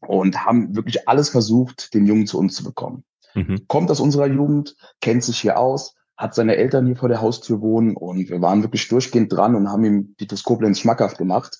und 0.00 0.44
haben 0.44 0.74
wirklich 0.74 1.08
alles 1.08 1.28
versucht, 1.28 1.92
den 1.94 2.06
Jungen 2.06 2.26
zu 2.26 2.38
uns 2.38 2.54
zu 2.56 2.64
bekommen. 2.64 3.04
Mhm. 3.34 3.66
Kommt 3.68 3.90
aus 3.90 4.00
unserer 4.00 4.26
Jugend, 4.26 4.76
kennt 5.00 5.22
sich 5.22 5.38
hier 5.38 5.58
aus, 5.58 5.94
hat 6.16 6.34
seine 6.34 6.56
Eltern 6.56 6.86
hier 6.86 6.96
vor 6.96 7.10
der 7.10 7.20
Haustür 7.20 7.60
wohnen 7.60 7.96
und 7.96 8.30
wir 8.30 8.40
waren 8.40 8.62
wirklich 8.62 8.88
durchgehend 8.88 9.30
dran 9.32 9.54
und 9.54 9.68
haben 9.68 9.84
ihm 9.84 10.16
die 10.18 10.26
Toskoplenz 10.26 10.80
schmackhaft 10.80 11.18
gemacht. 11.18 11.58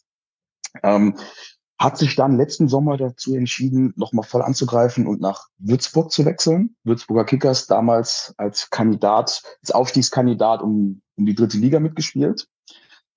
Ähm, 0.83 1.17
hat 1.79 1.99
sich 1.99 2.17
dann 2.17 2.37
letzten 2.37 2.69
Sommer 2.69 2.97
dazu 2.97 3.35
entschieden, 3.35 3.93
nochmal 3.97 4.25
voll 4.25 4.43
anzugreifen 4.43 5.07
und 5.07 5.21
nach 5.21 5.49
Würzburg 5.59 6.11
zu 6.11 6.25
wechseln. 6.25 6.75
Würzburger 6.85 7.25
Kickers 7.25 7.67
damals 7.67 8.35
als 8.39 8.71
Kandidat, 8.71 9.43
als 9.61 9.71
Aufstiegskandidat 9.73 10.63
um, 10.63 11.03
um 11.17 11.27
die 11.27 11.35
dritte 11.35 11.59
Liga 11.59 11.81
mitgespielt 11.81 12.49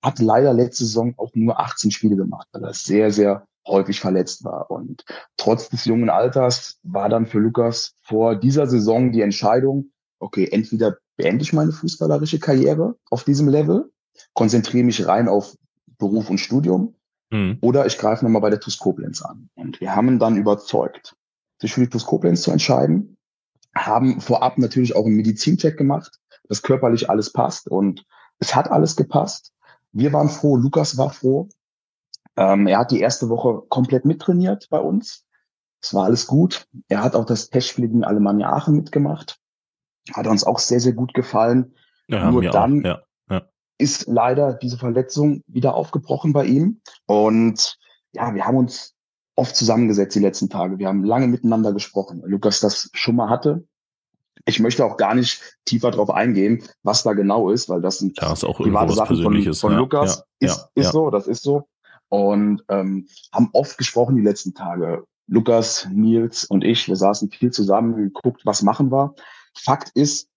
hat 0.02 0.18
leider 0.18 0.52
letzte 0.52 0.84
Saison 0.84 1.14
auch 1.16 1.30
nur 1.34 1.60
18 1.60 1.90
Spiele 1.90 2.16
gemacht, 2.16 2.48
weil 2.52 2.64
er 2.64 2.74
sehr, 2.74 3.10
sehr 3.10 3.46
häufig 3.66 4.00
verletzt 4.00 4.44
war. 4.44 4.70
Und 4.70 5.04
trotz 5.36 5.68
des 5.68 5.84
jungen 5.84 6.10
Alters 6.10 6.78
war 6.82 7.08
dann 7.08 7.26
für 7.26 7.38
Lukas 7.38 7.94
vor 8.02 8.36
dieser 8.36 8.66
Saison 8.66 9.12
die 9.12 9.20
Entscheidung, 9.20 9.90
okay, 10.18 10.48
entweder 10.50 10.96
beende 11.16 11.42
ich 11.42 11.52
meine 11.52 11.72
fußballerische 11.72 12.38
Karriere 12.38 12.96
auf 13.10 13.24
diesem 13.24 13.48
Level, 13.48 13.90
konzentriere 14.32 14.84
mich 14.84 15.06
rein 15.06 15.28
auf 15.28 15.56
Beruf 15.98 16.30
und 16.30 16.38
Studium, 16.38 16.94
mhm. 17.30 17.58
oder 17.60 17.86
ich 17.86 17.98
greife 17.98 18.24
nochmal 18.24 18.42
bei 18.42 18.50
der 18.50 18.60
TuS 18.60 18.78
Koblenz 18.78 19.22
an. 19.22 19.48
Und 19.54 19.80
wir 19.80 19.94
haben 19.94 20.08
ihn 20.08 20.18
dann 20.18 20.36
überzeugt, 20.36 21.16
sich 21.60 21.72
für 21.72 21.80
die 21.80 21.88
TuS 21.88 22.06
Koblenz 22.06 22.42
zu 22.42 22.50
entscheiden. 22.50 23.16
haben 23.74 24.20
vorab 24.20 24.58
natürlich 24.58 24.96
auch 24.96 25.06
einen 25.06 25.16
Medizincheck 25.16 25.76
gemacht, 25.76 26.18
dass 26.48 26.62
körperlich 26.62 27.08
alles 27.08 27.32
passt 27.32 27.68
und 27.68 28.04
es 28.38 28.54
hat 28.54 28.70
alles 28.70 28.96
gepasst. 28.96 29.52
Wir 29.92 30.12
waren 30.12 30.28
froh, 30.28 30.56
Lukas 30.56 30.98
war 30.98 31.10
froh. 31.10 31.48
Ähm, 32.36 32.66
er 32.66 32.78
hat 32.78 32.90
die 32.90 33.00
erste 33.00 33.28
Woche 33.28 33.62
komplett 33.68 34.04
mittrainiert 34.04 34.68
bei 34.70 34.78
uns. 34.78 35.26
Es 35.82 35.94
war 35.94 36.04
alles 36.04 36.26
gut. 36.26 36.66
Er 36.88 37.02
hat 37.02 37.14
auch 37.14 37.24
das 37.24 37.50
Testspiel 37.50 37.88
gegen 37.88 38.04
Alemannia 38.04 38.52
Aachen 38.52 38.76
mitgemacht. 38.76 39.38
Hat 40.12 40.26
uns 40.26 40.44
auch 40.44 40.58
sehr, 40.58 40.80
sehr 40.80 40.92
gut 40.92 41.14
gefallen. 41.14 41.74
Ja, 42.08 42.30
Nur 42.30 42.42
dann 42.42 42.82
ja, 42.82 42.90
ja. 42.90 43.02
Ist 43.80 44.06
leider 44.06 44.54
diese 44.54 44.78
Verletzung 44.78 45.42
wieder 45.46 45.74
aufgebrochen 45.74 46.32
bei 46.32 46.44
ihm. 46.44 46.80
Und 47.06 47.78
ja, 48.12 48.34
wir 48.34 48.46
haben 48.46 48.56
uns 48.56 48.94
oft 49.36 49.56
zusammengesetzt 49.56 50.14
die 50.14 50.20
letzten 50.20 50.48
Tage. 50.48 50.78
Wir 50.78 50.88
haben 50.88 51.04
lange 51.04 51.26
miteinander 51.26 51.72
gesprochen. 51.72 52.22
Lukas 52.24 52.60
das 52.60 52.90
schon 52.92 53.16
mal 53.16 53.30
hatte. 53.30 53.66
Ich 54.46 54.60
möchte 54.60 54.84
auch 54.84 54.96
gar 54.96 55.14
nicht 55.14 55.58
tiefer 55.64 55.90
drauf 55.90 56.10
eingehen, 56.10 56.62
was 56.82 57.02
da 57.02 57.12
genau 57.12 57.50
ist, 57.50 57.68
weil 57.68 57.80
das 57.80 57.98
sind 57.98 58.18
ja, 58.20 58.32
ist 58.32 58.44
auch 58.44 58.58
private 58.58 58.94
Sachen 58.94 59.22
von, 59.22 59.54
von 59.54 59.76
Lukas. 59.76 60.24
ist, 60.38 60.68
ist 60.74 60.92
so, 60.92 61.10
das 61.10 61.26
ist 61.26 61.42
so. 61.42 61.68
Und 62.08 62.64
ähm, 62.68 63.06
haben 63.32 63.50
oft 63.52 63.78
gesprochen 63.78 64.16
die 64.16 64.22
letzten 64.22 64.54
Tage. 64.54 65.04
Lukas, 65.26 65.86
Nils 65.92 66.44
und 66.44 66.64
ich, 66.64 66.88
wir 66.88 66.96
saßen 66.96 67.30
viel 67.30 67.52
zusammen, 67.52 67.96
geguckt, 67.96 68.42
was 68.44 68.62
machen 68.62 68.90
wir. 68.90 69.14
Fakt 69.56 69.90
ist, 69.94 70.28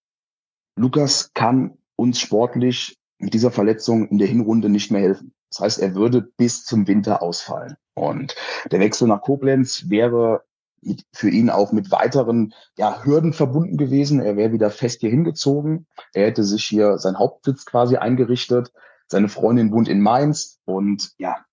Lukas 0.76 1.32
kann 1.34 1.78
uns 1.96 2.20
sportlich 2.20 2.98
mit 3.24 3.34
dieser 3.34 3.52
Verletzung 3.52 4.08
in 4.10 4.18
der 4.18 4.28
Hinrunde 4.28 4.70
nicht 4.70 4.92
mehr 4.92 5.02
helfen. 5.02 5.34
Das 5.50 5.60
heißt, 5.60 5.80
er 5.80 5.96
würde 5.96 6.22
bis 6.22 6.66
zum 6.66 6.88
Winter 6.88 7.22
ausfallen. 7.22 7.76
Und 7.96 8.36
der 8.72 8.80
Wechsel 8.80 9.08
nach 9.08 9.22
Koblenz 9.22 9.90
wäre 9.90 10.44
mit, 10.82 11.06
für 11.14 11.30
ihn 11.30 11.50
auch 11.50 11.72
mit 11.72 11.92
weiteren 11.92 12.54
ja, 12.78 13.04
Hürden 13.04 13.34
verbunden 13.34 13.78
gewesen. 13.78 14.20
Er 14.20 14.36
wäre 14.36 14.52
wieder 14.52 14.70
fest 14.70 15.02
hier 15.02 15.10
hingezogen. 15.10 15.88
Er 16.14 16.28
hätte 16.28 16.44
sich 16.44 16.66
hier 16.66 16.98
sein 16.98 17.18
Hauptsitz 17.18 17.66
quasi 17.66 17.96
eingerichtet. 17.96 18.74
Seine 19.08 19.30
Freundin 19.30 19.72
wohnt 19.72 19.88
in 19.88 20.02
Mainz. 20.02 20.60
Und 20.66 21.12
ja, 21.18 21.46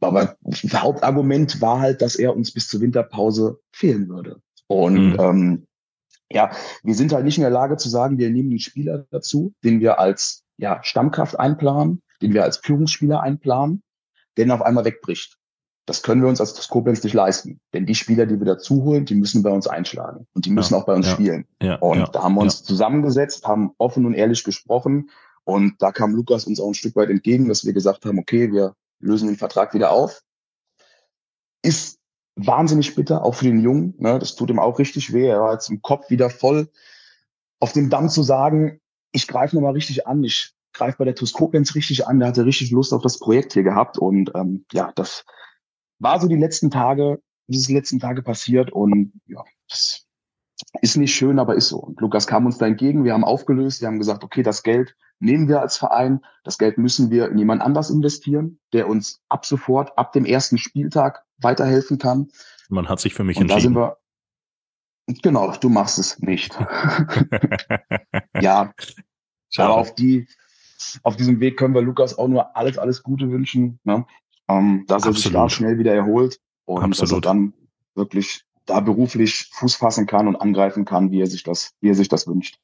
aber 0.00 0.36
das 0.42 0.82
Hauptargument 0.82 1.60
war 1.60 1.80
halt, 1.80 2.02
dass 2.02 2.16
er 2.16 2.36
uns 2.36 2.52
bis 2.52 2.68
zur 2.68 2.80
Winterpause 2.80 3.60
fehlen 3.72 4.08
würde. 4.08 4.40
Und 4.66 5.12
mhm. 5.12 5.16
ähm, 5.20 5.66
ja, 6.30 6.50
wir 6.82 6.94
sind 6.94 7.12
halt 7.12 7.24
nicht 7.24 7.38
in 7.38 7.42
der 7.42 7.50
Lage 7.50 7.76
zu 7.76 7.88
sagen, 7.88 8.18
wir 8.18 8.30
nehmen 8.30 8.50
einen 8.50 8.60
Spieler 8.60 9.06
dazu, 9.10 9.52
den 9.64 9.80
wir 9.80 9.98
als 9.98 10.44
ja, 10.60 10.80
Stammkraft 10.82 11.38
einplanen, 11.38 12.02
den 12.22 12.34
wir 12.34 12.44
als 12.44 12.58
Führungsspieler 12.58 13.20
einplanen, 13.20 13.82
der 14.36 14.46
dann 14.46 14.58
auf 14.58 14.64
einmal 14.64 14.84
wegbricht. 14.84 15.36
Das 15.86 16.02
können 16.02 16.22
wir 16.22 16.28
uns 16.28 16.40
als 16.40 16.68
Koblenz 16.68 17.02
nicht 17.02 17.14
leisten. 17.14 17.60
Denn 17.72 17.86
die 17.86 17.94
Spieler, 17.94 18.26
die 18.26 18.38
wir 18.38 18.46
dazu 18.46 18.84
holen, 18.84 19.06
die 19.06 19.14
müssen 19.14 19.42
bei 19.42 19.50
uns 19.50 19.66
einschlagen. 19.66 20.26
Und 20.34 20.44
die 20.44 20.50
müssen 20.50 20.74
ja, 20.74 20.80
auch 20.80 20.86
bei 20.86 20.94
uns 20.94 21.06
ja, 21.06 21.12
spielen. 21.12 21.46
Ja, 21.60 21.76
und 21.76 22.14
da 22.14 22.22
haben 22.22 22.34
wir 22.34 22.42
uns 22.42 22.62
zusammengesetzt, 22.62 23.46
haben 23.46 23.72
offen 23.78 24.06
und 24.06 24.14
ehrlich 24.14 24.44
gesprochen. 24.44 25.10
Und 25.44 25.82
da 25.82 25.90
kam 25.90 26.14
Lukas 26.14 26.44
uns 26.44 26.60
auch 26.60 26.68
ein 26.68 26.74
Stück 26.74 26.94
weit 26.94 27.10
entgegen, 27.10 27.48
dass 27.48 27.64
wir 27.64 27.72
gesagt 27.72 28.04
haben, 28.04 28.18
okay, 28.18 28.52
wir 28.52 28.76
lösen 29.00 29.28
den 29.28 29.38
Vertrag 29.38 29.74
wieder 29.74 29.90
auf. 29.90 30.20
Ist 31.62 31.98
wahnsinnig 32.36 32.94
bitter, 32.94 33.24
auch 33.24 33.34
für 33.34 33.46
den 33.46 33.60
Jungen. 33.60 33.94
Ne? 33.98 34.18
Das 34.18 34.36
tut 34.36 34.50
ihm 34.50 34.60
auch 34.60 34.78
richtig 34.78 35.12
weh. 35.12 35.26
Er 35.26 35.40
war 35.40 35.54
jetzt 35.54 35.70
im 35.70 35.82
Kopf 35.82 36.10
wieder 36.10 36.30
voll 36.30 36.68
auf 37.58 37.72
dem 37.72 37.90
Damm 37.90 38.10
zu 38.10 38.22
sagen, 38.22 38.80
ich 39.12 39.26
greife 39.26 39.56
nochmal 39.56 39.72
richtig 39.72 40.06
an, 40.06 40.22
ich 40.24 40.52
greife 40.72 40.98
bei 40.98 41.04
der 41.04 41.14
TuS 41.14 41.32
Koblenz 41.32 41.74
richtig 41.74 42.06
an, 42.06 42.20
der 42.20 42.28
hatte 42.28 42.44
richtig 42.44 42.70
Lust 42.70 42.92
auf 42.92 43.02
das 43.02 43.18
Projekt 43.18 43.52
hier 43.52 43.62
gehabt. 43.62 43.98
Und 43.98 44.32
ähm, 44.34 44.64
ja, 44.72 44.92
das 44.94 45.24
war 45.98 46.20
so 46.20 46.28
die 46.28 46.36
letzten 46.36 46.70
Tage, 46.70 47.20
diese 47.46 47.72
letzten 47.72 47.98
Tage 47.98 48.22
passiert 48.22 48.72
und 48.72 49.12
ja, 49.26 49.42
das 49.68 50.06
ist 50.82 50.96
nicht 50.96 51.14
schön, 51.14 51.38
aber 51.38 51.54
ist 51.56 51.68
so. 51.68 51.78
Und 51.78 52.00
Lukas 52.00 52.26
kam 52.26 52.46
uns 52.46 52.58
da 52.58 52.66
entgegen, 52.66 53.04
wir 53.04 53.12
haben 53.12 53.24
aufgelöst, 53.24 53.80
wir 53.80 53.88
haben 53.88 53.98
gesagt, 53.98 54.24
okay, 54.24 54.42
das 54.42 54.62
Geld 54.62 54.96
nehmen 55.18 55.48
wir 55.48 55.60
als 55.60 55.76
Verein, 55.76 56.20
das 56.44 56.58
Geld 56.58 56.78
müssen 56.78 57.10
wir 57.10 57.28
in 57.28 57.38
jemand 57.38 57.62
anders 57.62 57.90
investieren, 57.90 58.60
der 58.72 58.88
uns 58.88 59.22
ab 59.28 59.44
sofort, 59.44 59.96
ab 59.98 60.12
dem 60.12 60.24
ersten 60.24 60.58
Spieltag 60.58 61.24
weiterhelfen 61.38 61.98
kann. 61.98 62.28
Man 62.68 62.88
hat 62.88 63.00
sich 63.00 63.14
für 63.14 63.24
mich 63.24 63.36
Und 63.36 63.50
entschieden. 63.50 63.74
Da 63.74 63.96
sind 65.06 65.16
wir, 65.16 65.22
genau, 65.22 65.52
du 65.52 65.68
machst 65.68 65.98
es 65.98 66.18
nicht. 66.20 66.58
ja, 68.42 68.72
Schade. 69.50 69.68
aber 69.68 69.80
auf 69.80 69.94
die, 69.94 70.26
auf 71.02 71.16
diesem 71.16 71.40
Weg 71.40 71.56
können 71.56 71.74
wir 71.74 71.82
Lukas 71.82 72.16
auch 72.18 72.28
nur 72.28 72.56
alles, 72.56 72.78
alles 72.78 73.02
Gute 73.02 73.30
wünschen, 73.30 73.80
ne? 73.84 74.06
ähm, 74.48 74.84
dass 74.86 75.06
er 75.06 75.12
sich 75.12 75.30
da 75.30 75.48
schnell 75.48 75.78
wieder 75.78 75.94
erholt 75.94 76.38
und 76.64 76.82
Absolut. 76.82 77.10
dass 77.10 77.16
er 77.18 77.20
dann 77.20 77.54
wirklich 77.94 78.42
da 78.66 78.80
beruflich 78.80 79.48
Fuß 79.52 79.76
fassen 79.76 80.06
kann 80.06 80.28
und 80.28 80.36
angreifen 80.36 80.84
kann, 80.84 81.10
wie 81.10 81.20
er 81.20 81.26
sich 81.26 81.42
das, 81.42 81.72
wie 81.80 81.90
er 81.90 81.94
sich 81.94 82.08
das 82.08 82.26
wünscht. 82.26 82.58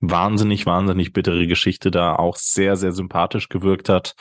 Wahnsinnig, 0.00 0.66
wahnsinnig 0.66 1.12
bittere 1.12 1.46
Geschichte 1.46 1.90
da 1.90 2.14
auch 2.14 2.36
sehr, 2.36 2.76
sehr 2.76 2.92
sympathisch 2.92 3.48
gewirkt 3.48 3.88
hat. 3.88 4.14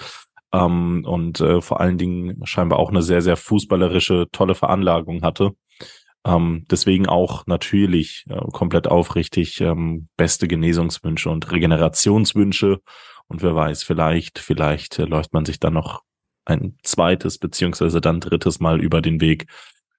Ähm, 0.54 1.04
und 1.06 1.40
äh, 1.42 1.62
vor 1.62 1.82
allen 1.82 1.98
Dingen 1.98 2.46
scheinbar 2.46 2.80
auch 2.80 2.90
eine 2.90 3.02
sehr, 3.02 3.22
sehr 3.22 3.38
fußballerische, 3.38 4.28
tolle 4.32 4.56
Veranlagung 4.56 5.22
hatte. 5.22 5.52
Ähm, 6.28 6.66
deswegen 6.70 7.08
auch 7.08 7.48
natürlich 7.48 8.26
äh, 8.30 8.38
komplett 8.52 8.88
aufrichtig 8.88 9.62
ähm, 9.62 10.10
beste 10.18 10.48
Genesungswünsche 10.48 11.30
und 11.30 11.50
Regenerationswünsche. 11.52 12.80
Und 13.28 13.42
wer 13.42 13.56
weiß, 13.56 13.84
vielleicht, 13.84 14.40
vielleicht 14.40 15.00
äh, 15.00 15.06
läuft 15.06 15.34
man 15.34 15.46
sich 15.46 15.60
dann 15.60 15.74
noch 15.74 16.04
ein 16.46 16.78
zweites 16.84 17.38
beziehungsweise 17.38 18.02
dann 18.02 18.20
drittes 18.20 18.60
Mal 18.60 18.82
über 18.82 19.02
den 19.02 19.22
Weg. 19.22 19.48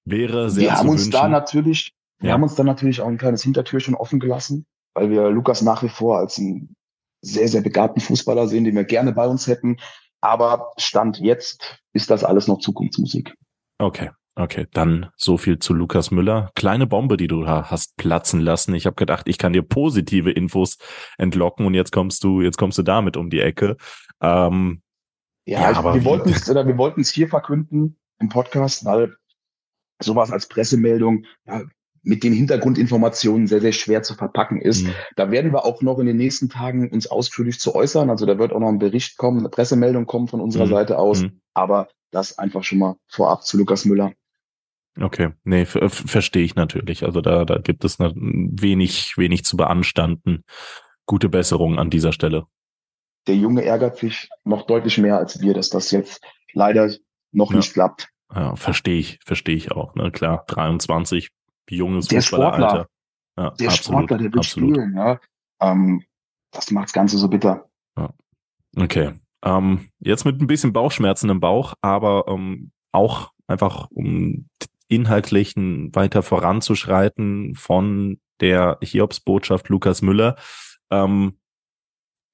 Wäre 0.04 0.50
sehr 0.50 0.64
Wir 0.64 0.72
haben 0.74 0.88
uns 0.88 1.06
wünschen. 1.06 1.12
da 1.12 1.28
natürlich, 1.28 1.92
wir 2.18 2.28
ja. 2.28 2.34
haben 2.34 2.42
uns 2.42 2.54
da 2.54 2.64
natürlich 2.64 3.00
auch 3.00 3.08
ein 3.08 3.18
kleines 3.18 3.42
Hintertürchen 3.42 3.94
offen 3.94 4.20
gelassen, 4.20 4.66
weil 4.94 5.10
wir 5.10 5.30
Lukas 5.30 5.62
nach 5.62 5.82
wie 5.82 5.88
vor 5.88 6.18
als 6.18 6.38
einen 6.38 6.74
sehr, 7.20 7.48
sehr 7.48 7.62
begabten 7.62 8.00
Fußballer 8.00 8.48
sehen, 8.48 8.64
den 8.64 8.76
wir 8.76 8.84
gerne 8.84 9.12
bei 9.12 9.26
uns 9.26 9.46
hätten. 9.46 9.76
Aber 10.20 10.72
Stand 10.78 11.18
jetzt 11.18 11.82
ist 11.92 12.10
das 12.10 12.24
alles 12.24 12.48
noch 12.48 12.58
Zukunftsmusik. 12.58 13.34
Okay. 13.78 14.10
Okay, 14.38 14.68
dann 14.72 15.10
so 15.16 15.36
viel 15.36 15.58
zu 15.58 15.74
Lukas 15.74 16.12
Müller. 16.12 16.52
Kleine 16.54 16.86
Bombe, 16.86 17.16
die 17.16 17.26
du 17.26 17.42
da 17.42 17.72
hast 17.72 17.96
platzen 17.96 18.38
lassen. 18.38 18.72
Ich 18.72 18.86
habe 18.86 18.94
gedacht, 18.94 19.26
ich 19.26 19.36
kann 19.36 19.52
dir 19.52 19.62
positive 19.62 20.30
Infos 20.30 20.78
entlocken 21.16 21.66
und 21.66 21.74
jetzt 21.74 21.90
kommst 21.90 22.22
du, 22.22 22.40
jetzt 22.40 22.56
kommst 22.56 22.78
du 22.78 22.84
damit 22.84 23.16
um 23.16 23.30
die 23.30 23.40
Ecke. 23.40 23.76
Ähm, 24.20 24.80
ja, 25.44 25.72
ja 25.72 25.76
aber 25.76 25.94
wir 25.94 26.04
wollten 26.04 26.28
es 26.28 26.48
oder 26.48 26.64
wir 26.68 26.78
wollten 26.78 27.00
es 27.00 27.10
hier 27.10 27.26
verkünden 27.26 27.98
im 28.20 28.28
Podcast, 28.28 28.84
weil 28.84 29.16
sowas 30.00 30.30
als 30.30 30.46
Pressemeldung 30.46 31.24
ja, 31.44 31.62
mit 32.04 32.22
den 32.22 32.32
Hintergrundinformationen 32.32 33.48
sehr, 33.48 33.60
sehr 33.60 33.72
schwer 33.72 34.04
zu 34.04 34.14
verpacken 34.14 34.60
ist. 34.60 34.86
Mhm. 34.86 34.92
Da 35.16 35.32
werden 35.32 35.52
wir 35.52 35.64
auch 35.64 35.82
noch 35.82 35.98
in 35.98 36.06
den 36.06 36.16
nächsten 36.16 36.48
Tagen 36.48 36.88
uns 36.90 37.08
ausführlich 37.08 37.58
zu 37.58 37.74
äußern. 37.74 38.08
Also 38.08 38.24
da 38.24 38.38
wird 38.38 38.52
auch 38.52 38.60
noch 38.60 38.68
ein 38.68 38.78
Bericht 38.78 39.18
kommen, 39.18 39.40
eine 39.40 39.48
Pressemeldung 39.48 40.06
kommen 40.06 40.28
von 40.28 40.40
unserer 40.40 40.66
mhm. 40.66 40.70
Seite 40.70 40.96
aus. 40.96 41.22
Mhm. 41.22 41.40
Aber 41.54 41.88
das 42.12 42.38
einfach 42.38 42.62
schon 42.62 42.78
mal 42.78 42.94
vorab 43.08 43.44
zu 43.44 43.58
Lukas 43.58 43.84
Müller. 43.84 44.12
Okay, 45.00 45.30
nee, 45.44 45.64
verstehe 45.64 46.44
ich 46.44 46.54
natürlich. 46.54 47.04
Also 47.04 47.20
da, 47.20 47.44
da 47.44 47.58
gibt 47.58 47.84
es 47.84 47.98
wenig, 47.98 49.16
wenig 49.16 49.44
zu 49.44 49.56
beanstanden. 49.56 50.44
Gute 51.06 51.28
Besserung 51.28 51.78
an 51.78 51.90
dieser 51.90 52.12
Stelle 52.12 52.46
der 53.28 53.36
Junge 53.36 53.64
ärgert 53.64 53.98
sich 53.98 54.28
noch 54.44 54.66
deutlich 54.66 54.98
mehr 54.98 55.18
als 55.18 55.40
wir, 55.40 55.54
dass 55.54 55.68
das 55.68 55.90
jetzt 55.90 56.24
leider 56.54 56.90
noch 57.30 57.50
ja. 57.50 57.58
nicht 57.58 57.74
klappt. 57.74 58.08
Ja, 58.34 58.56
verstehe 58.56 58.98
ich, 58.98 59.20
verstehe 59.24 59.56
ich 59.56 59.70
auch. 59.70 59.94
Ne? 59.94 60.10
Klar, 60.10 60.44
23, 60.48 61.30
junges 61.70 62.08
der 62.08 62.22
Sportler, 62.22 62.88
ja, 63.36 63.50
der 63.50 63.68
absolut, 63.68 63.76
Sportler, 63.76 64.18
der 64.18 64.32
will 64.32 64.38
absolut. 64.38 64.76
spielen. 64.76 64.96
Ja? 64.96 65.20
Ähm, 65.60 66.02
das 66.50 66.70
macht 66.70 66.86
das 66.86 66.92
Ganze 66.92 67.18
so 67.18 67.28
bitter. 67.28 67.68
Ja. 67.96 68.10
Okay. 68.76 69.12
Ähm, 69.44 69.90
jetzt 70.00 70.24
mit 70.24 70.40
ein 70.40 70.46
bisschen 70.46 70.72
Bauchschmerzen 70.72 71.30
im 71.30 71.40
Bauch, 71.40 71.74
aber 71.80 72.24
ähm, 72.28 72.72
auch 72.92 73.30
einfach 73.46 73.88
um 73.90 74.48
inhaltlich 74.88 75.54
weiter 75.56 76.22
voranzuschreiten 76.22 77.54
von 77.54 78.20
der 78.40 78.78
Hiobsbotschaft 78.82 79.68
Lukas 79.68 80.02
Müller. 80.02 80.36
Ähm, 80.90 81.38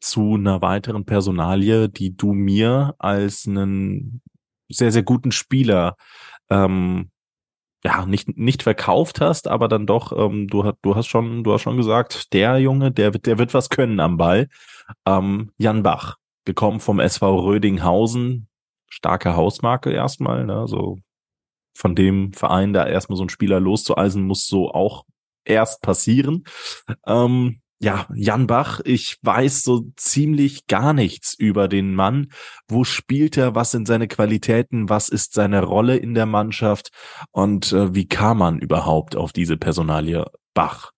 zu 0.01 0.35
einer 0.35 0.61
weiteren 0.61 1.07
Personalie, 1.07 1.89
die 1.89 2.15
du 2.15 2.35
mir 2.35 2.95
als 2.99 3.49
einen 3.49 4.21
sehr, 4.69 4.93
sehr 4.93 5.03
guten 5.03 5.33
Spieler 5.33 5.97
ähm, 6.51 7.11
ja, 7.85 8.07
nicht, 8.07 8.37
nicht 8.37 8.63
verkauft 8.63 9.21
hast, 9.21 9.47
aber 9.47 9.69
dann 9.69 9.87
doch, 9.87 10.13
ähm, 10.13 10.49
du, 10.49 10.73
du 10.81 10.97
hast 10.97 11.07
schon, 11.07 11.45
du 11.45 11.53
hast 11.53 11.63
schon 11.63 11.77
gesagt, 11.77 12.33
der 12.33 12.59
Junge, 12.59 12.91
der, 12.91 13.11
der 13.11 13.39
wird 13.39 13.53
was 13.53 13.69
können 13.69 14.01
am 14.01 14.17
Ball. 14.17 14.49
Ähm, 15.07 15.53
Jan 15.59 15.83
Bach, 15.83 16.17
gekommen 16.47 16.81
vom 16.81 16.99
SV 16.99 17.41
Rödinghausen, 17.41 18.49
starke 18.89 19.37
Hausmarke 19.37 19.91
erstmal, 19.91 20.47
ne, 20.47 20.67
so 20.67 20.99
von 21.75 21.95
dem 21.95 22.33
Verein 22.33 22.73
da 22.73 22.87
erstmal 22.87 23.17
so 23.17 23.23
einen 23.23 23.31
Spieler 23.31 23.61
loszueisen, 23.61 24.27
muss 24.27 24.47
so 24.47 24.71
auch 24.71 25.05
erst 25.45 25.83
passieren. 25.83 26.45
Ähm, 27.07 27.61
ja, 27.81 28.07
Jan 28.15 28.47
Bach, 28.47 28.81
ich 28.85 29.19
weiß 29.23 29.63
so 29.63 29.83
ziemlich 29.97 30.67
gar 30.67 30.93
nichts 30.93 31.35
über 31.35 31.69
den 31.69 31.95
Mann. 31.95 32.29
Wo 32.69 32.85
spielt 32.85 33.37
er? 33.37 33.55
Was 33.55 33.73
sind 33.73 33.87
seine 33.87 34.09
Qualitäten? 34.09 34.89
Was 34.89 35.09
ist 35.09 35.35
seine 35.35 35.63
Rolle 35.63 35.97
in 35.97 36.15
der 36.15 36.27
Mannschaft? 36.27 36.91
Und 37.33 37.73
äh, 37.73 37.95
wie 37.95 38.07
kam 38.07 38.39
man 38.39 38.59
überhaupt 38.59 39.17
auf 39.17 39.33
diese 39.33 39.57
Personalie 39.57 40.25
Bach? 40.55 40.95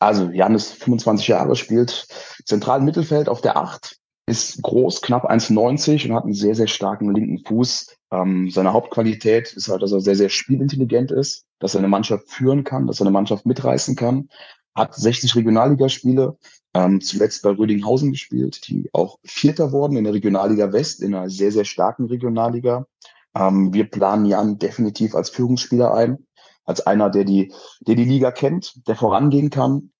Also 0.00 0.30
Jan 0.30 0.54
ist 0.54 0.82
25 0.82 1.28
Jahre, 1.28 1.54
spielt 1.56 2.06
zentralen 2.46 2.86
Mittelfeld 2.86 3.28
auf 3.28 3.42
der 3.42 3.58
8, 3.58 3.98
ist 4.26 4.62
groß, 4.62 5.02
knapp 5.02 5.28
1,90 5.28 6.06
und 6.06 6.14
hat 6.14 6.24
einen 6.24 6.34
sehr, 6.34 6.54
sehr 6.54 6.68
starken 6.68 7.14
linken 7.14 7.44
Fuß. 7.44 7.96
Ähm, 8.12 8.50
seine 8.50 8.72
Hauptqualität 8.72 9.52
ist 9.52 9.68
halt, 9.68 9.82
dass 9.82 9.92
er 9.92 10.00
sehr, 10.00 10.16
sehr 10.16 10.28
spielintelligent 10.28 11.10
ist, 11.10 11.46
dass 11.58 11.74
er 11.74 11.80
eine 11.80 11.88
Mannschaft 11.88 12.28
führen 12.28 12.64
kann, 12.64 12.86
dass 12.86 13.00
er 13.00 13.06
eine 13.06 13.12
Mannschaft 13.12 13.46
mitreißen 13.46 13.96
kann. 13.96 14.28
Hat 14.74 14.94
60 14.94 15.34
Regionalligaspiele, 15.34 16.38
ähm, 16.74 17.00
zuletzt 17.00 17.42
bei 17.42 17.50
Rödinghausen 17.50 18.12
gespielt, 18.12 18.68
die 18.68 18.88
auch 18.92 19.18
Vierter 19.24 19.72
wurden 19.72 19.96
in 19.96 20.04
der 20.04 20.14
Regionalliga 20.14 20.72
West, 20.72 21.02
in 21.02 21.14
einer 21.14 21.28
sehr, 21.28 21.50
sehr 21.50 21.64
starken 21.64 22.06
Regionalliga. 22.06 22.86
Ähm, 23.34 23.74
wir 23.74 23.90
planen 23.90 24.26
Jan 24.26 24.58
definitiv 24.58 25.14
als 25.14 25.30
Führungsspieler 25.30 25.92
ein, 25.92 26.26
als 26.64 26.86
einer, 26.86 27.10
der 27.10 27.24
die, 27.24 27.52
der 27.80 27.96
die 27.96 28.04
Liga 28.04 28.30
kennt, 28.30 28.86
der 28.86 28.94
vorangehen 28.94 29.50
kann, 29.50 29.90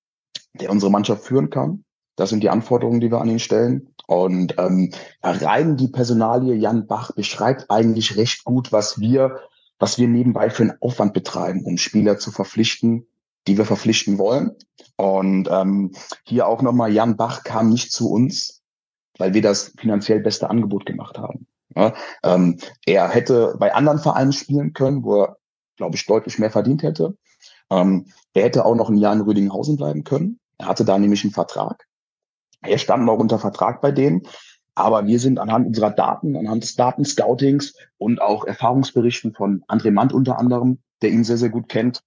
der 0.53 0.69
unsere 0.69 0.91
Mannschaft 0.91 1.25
führen 1.25 1.49
kann. 1.49 1.83
Das 2.21 2.29
sind 2.29 2.43
die 2.43 2.51
Anforderungen, 2.51 2.99
die 2.99 3.09
wir 3.09 3.19
an 3.19 3.29
ihn 3.29 3.39
stellen. 3.39 3.95
Und 4.05 4.53
ähm, 4.59 4.91
rein 5.23 5.75
die 5.75 5.87
Personalie 5.87 6.53
Jan 6.53 6.85
Bach 6.85 7.11
beschreibt 7.13 7.71
eigentlich 7.71 8.15
recht 8.15 8.43
gut, 8.43 8.71
was 8.71 8.99
wir, 8.99 9.39
was 9.79 9.97
wir 9.97 10.07
nebenbei 10.07 10.51
für 10.51 10.61
einen 10.61 10.77
Aufwand 10.81 11.15
betreiben, 11.15 11.63
um 11.65 11.79
Spieler 11.79 12.19
zu 12.19 12.29
verpflichten, 12.29 13.07
die 13.47 13.57
wir 13.57 13.65
verpflichten 13.65 14.19
wollen. 14.19 14.51
Und 14.97 15.49
ähm, 15.49 15.93
hier 16.23 16.47
auch 16.47 16.61
nochmal, 16.61 16.93
Jan 16.93 17.17
Bach 17.17 17.43
kam 17.43 17.69
nicht 17.69 17.91
zu 17.91 18.11
uns, 18.11 18.61
weil 19.17 19.33
wir 19.33 19.41
das 19.41 19.73
finanziell 19.79 20.19
beste 20.19 20.47
Angebot 20.47 20.85
gemacht 20.85 21.17
haben. 21.17 21.47
Ja, 21.75 21.95
ähm, 22.21 22.59
er 22.85 23.09
hätte 23.09 23.55
bei 23.57 23.73
anderen 23.73 23.97
Vereinen 23.97 24.33
spielen 24.33 24.73
können, 24.73 25.03
wo 25.03 25.23
er, 25.23 25.37
glaube 25.75 25.95
ich, 25.95 26.05
deutlich 26.05 26.37
mehr 26.37 26.51
verdient 26.51 26.83
hätte. 26.83 27.17
Ähm, 27.71 28.05
er 28.35 28.43
hätte 28.43 28.63
auch 28.63 28.75
noch 28.75 28.91
ein 28.91 28.97
Jahr 28.97 29.13
in 29.13 29.21
Rüdinghausen 29.21 29.75
bleiben 29.75 30.03
können. 30.03 30.39
Er 30.59 30.67
hatte 30.67 30.85
da 30.85 30.99
nämlich 30.99 31.23
einen 31.23 31.33
Vertrag. 31.33 31.87
Er 32.61 32.77
stand 32.77 33.05
noch 33.05 33.17
unter 33.17 33.39
Vertrag 33.39 33.81
bei 33.81 33.91
denen. 33.91 34.23
Aber 34.73 35.05
wir 35.05 35.19
sind 35.19 35.39
anhand 35.39 35.67
unserer 35.67 35.91
Daten, 35.91 36.37
anhand 36.37 36.63
des 36.63 36.75
Datenscoutings 36.75 37.75
und 37.97 38.21
auch 38.21 38.45
Erfahrungsberichten 38.45 39.33
von 39.33 39.63
André 39.67 39.91
Mandt 39.91 40.13
unter 40.13 40.39
anderem, 40.39 40.79
der 41.01 41.11
ihn 41.11 41.23
sehr, 41.23 41.37
sehr 41.37 41.49
gut 41.49 41.67
kennt, 41.67 42.01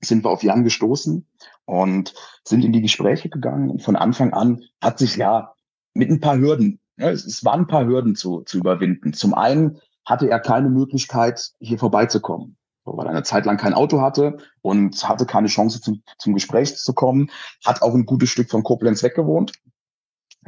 sind 0.00 0.24
wir 0.24 0.30
auf 0.30 0.42
Jan 0.42 0.64
gestoßen 0.64 1.26
und 1.66 2.14
sind 2.44 2.64
in 2.64 2.72
die 2.72 2.80
Gespräche 2.80 3.28
gegangen. 3.28 3.70
Und 3.70 3.82
von 3.82 3.96
Anfang 3.96 4.32
an 4.32 4.62
hat 4.80 4.98
sich 4.98 5.16
ja 5.16 5.52
mit 5.92 6.10
ein 6.10 6.20
paar 6.20 6.38
Hürden, 6.38 6.80
ja, 6.96 7.10
es, 7.10 7.24
es 7.26 7.44
waren 7.44 7.60
ein 7.60 7.66
paar 7.66 7.86
Hürden 7.86 8.16
zu, 8.16 8.42
zu 8.42 8.58
überwinden. 8.58 9.12
Zum 9.12 9.34
einen 9.34 9.78
hatte 10.06 10.28
er 10.28 10.40
keine 10.40 10.70
Möglichkeit, 10.70 11.50
hier 11.60 11.78
vorbeizukommen, 11.78 12.56
weil 12.84 13.06
er 13.06 13.10
eine 13.10 13.22
Zeit 13.22 13.44
lang 13.44 13.58
kein 13.58 13.74
Auto 13.74 14.00
hatte 14.00 14.38
und 14.62 15.06
hatte 15.06 15.26
keine 15.26 15.48
Chance 15.48 15.80
zum, 15.80 16.02
zum 16.18 16.34
Gespräch 16.34 16.76
zu 16.76 16.94
kommen, 16.94 17.30
hat 17.64 17.82
auch 17.82 17.94
ein 17.94 18.06
gutes 18.06 18.30
Stück 18.30 18.50
von 18.50 18.62
Koblenz 18.62 19.02
weggewohnt. 19.02 19.52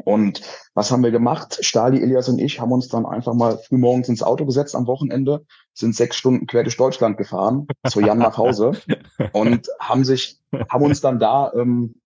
Und 0.04 0.40
was 0.74 0.90
haben 0.90 1.02
wir 1.02 1.10
gemacht? 1.10 1.58
Stali, 1.60 2.02
Elias 2.02 2.28
und 2.28 2.38
ich 2.38 2.60
haben 2.60 2.72
uns 2.72 2.88
dann 2.88 3.04
einfach 3.04 3.34
mal 3.34 3.58
früh 3.58 3.76
morgens 3.76 4.08
ins 4.08 4.22
Auto 4.22 4.46
gesetzt 4.46 4.74
am 4.74 4.86
Wochenende, 4.86 5.44
sind 5.74 5.94
sechs 5.94 6.16
Stunden 6.16 6.46
quer 6.46 6.62
durch 6.62 6.76
Deutschland 6.76 7.18
gefahren, 7.18 7.66
zu 7.88 8.00
Jan 8.00 8.18
nach 8.18 8.38
Hause 8.38 8.72
und 9.32 9.68
haben 9.78 10.04
sich, 10.04 10.40
haben 10.70 10.84
uns 10.84 11.00
dann 11.02 11.18
da 11.18 11.52
ähm, 11.54 11.96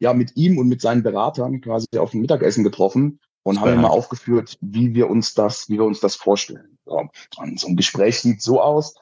ja 0.00 0.14
mit 0.14 0.36
ihm 0.36 0.58
und 0.58 0.68
mit 0.68 0.80
seinen 0.80 1.02
Beratern 1.02 1.60
quasi 1.60 1.86
auf 1.98 2.14
ein 2.14 2.20
Mittagessen 2.20 2.64
getroffen 2.64 3.20
und 3.42 3.60
haben 3.60 3.74
ihm 3.74 3.82
mal 3.82 3.88
aufgeführt, 3.88 4.56
wie 4.60 4.94
wir 4.94 5.10
uns 5.10 5.34
das, 5.34 5.68
wie 5.68 5.78
wir 5.78 5.84
uns 5.84 6.00
das 6.00 6.16
vorstellen. 6.16 6.78
So. 6.84 7.08
Und 7.38 7.60
so 7.60 7.68
ein 7.68 7.76
Gespräch 7.76 8.20
sieht 8.20 8.42
so 8.42 8.60
aus. 8.60 8.94